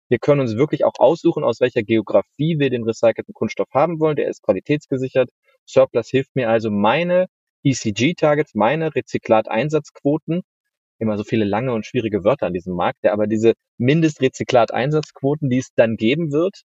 Wir 0.09 0.19
können 0.19 0.41
uns 0.41 0.57
wirklich 0.57 0.85
auch 0.85 0.95
aussuchen, 0.99 1.45
aus 1.45 1.61
welcher 1.61 1.83
Geografie 1.83 2.59
wir 2.59 2.71
den 2.71 2.85
recycelten 2.85 3.35
Kunststoff 3.35 3.69
haben 3.73 4.01
wollen. 4.01 4.17
Der 4.17 4.29
ist 4.29 4.43
qualitätsgesichert. 4.43 5.31
Surplus 5.67 6.09
hilft 6.09 6.35
mir 6.35 6.49
also, 6.49 6.71
meine 6.71 7.27
ECG-Targets, 7.65 8.55
meine 8.55 8.95
Rezyklat-Einsatzquoten, 8.95 10.43
immer 10.99 11.17
so 11.17 11.25
viele 11.25 11.45
lange 11.45 11.73
und 11.73 11.87
schwierige 11.87 12.25
Wörter 12.25 12.47
an 12.47 12.55
diesem 12.55 12.75
Markt, 12.75 13.05
aber 13.07 13.27
diese 13.27 13.55
Mindestrezyklat-Einsatzquoten, 13.79 15.51
die 15.51 15.59
es 15.59 15.73
dann 15.75 15.97
geben 15.97 16.33
wird, 16.33 16.63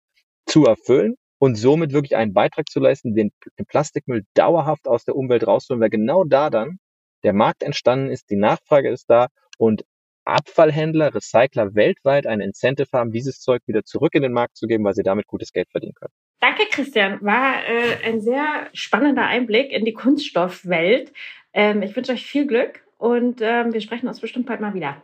zu 0.47 0.67
erfüllen 0.67 1.17
und 1.39 1.57
somit 1.57 1.93
wirklich 1.93 2.17
einen 2.17 2.33
Beitrag 2.33 2.69
zu 2.69 2.81
leisten, 2.81 3.15
den, 3.15 3.31
den 3.59 3.67
Plastikmüll 3.67 4.25
dauerhaft 4.35 4.89
aus 4.89 5.05
der 5.05 5.17
Umwelt 5.17 5.47
rauszuholen, 5.47 5.81
weil 5.81 5.91
genau 5.91 6.25
da 6.25 6.51
dann 6.51 6.79
der 7.23 7.33
Markt 7.33 7.63
entstanden 7.63 8.11
ist, 8.11 8.31
die 8.31 8.37
Nachfrage 8.37 8.91
ist 8.91 9.07
da 9.09 9.29
und 9.59 9.85
Abfallhändler, 10.29 11.15
Recycler 11.15 11.75
weltweit 11.75 12.27
ein 12.27 12.41
Incentive 12.41 12.89
haben, 12.93 13.11
dieses 13.11 13.41
Zeug 13.41 13.63
wieder 13.67 13.85
zurück 13.85 14.15
in 14.15 14.23
den 14.23 14.33
Markt 14.33 14.57
zu 14.57 14.67
geben, 14.67 14.85
weil 14.85 14.95
sie 14.95 15.03
damit 15.03 15.27
gutes 15.27 15.53
Geld 15.53 15.69
verdienen 15.71 15.95
können. 15.95 16.13
Danke, 16.41 16.63
Christian. 16.71 17.19
War 17.21 17.65
äh, 17.67 18.07
ein 18.07 18.21
sehr 18.21 18.69
spannender 18.73 19.27
Einblick 19.27 19.73
in 19.73 19.85
die 19.85 19.93
Kunststoffwelt. 19.93 21.13
Ähm, 21.53 21.83
ich 21.83 21.97
wünsche 21.97 22.13
euch 22.13 22.27
viel 22.27 22.47
Glück 22.47 22.85
und 22.99 23.41
ähm, 23.41 23.73
wir 23.73 23.81
sprechen 23.81 24.09
uns 24.09 24.21
bestimmt 24.21 24.47
bald 24.47 24.61
mal 24.61 24.75
wieder. 24.75 25.03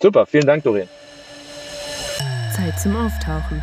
Super, 0.00 0.26
vielen 0.26 0.46
Dank, 0.46 0.62
Doreen. 0.62 0.88
Zeit 2.54 2.78
zum 2.78 2.96
Auftauchen. 2.96 3.62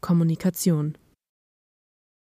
Kommunikation 0.00 0.96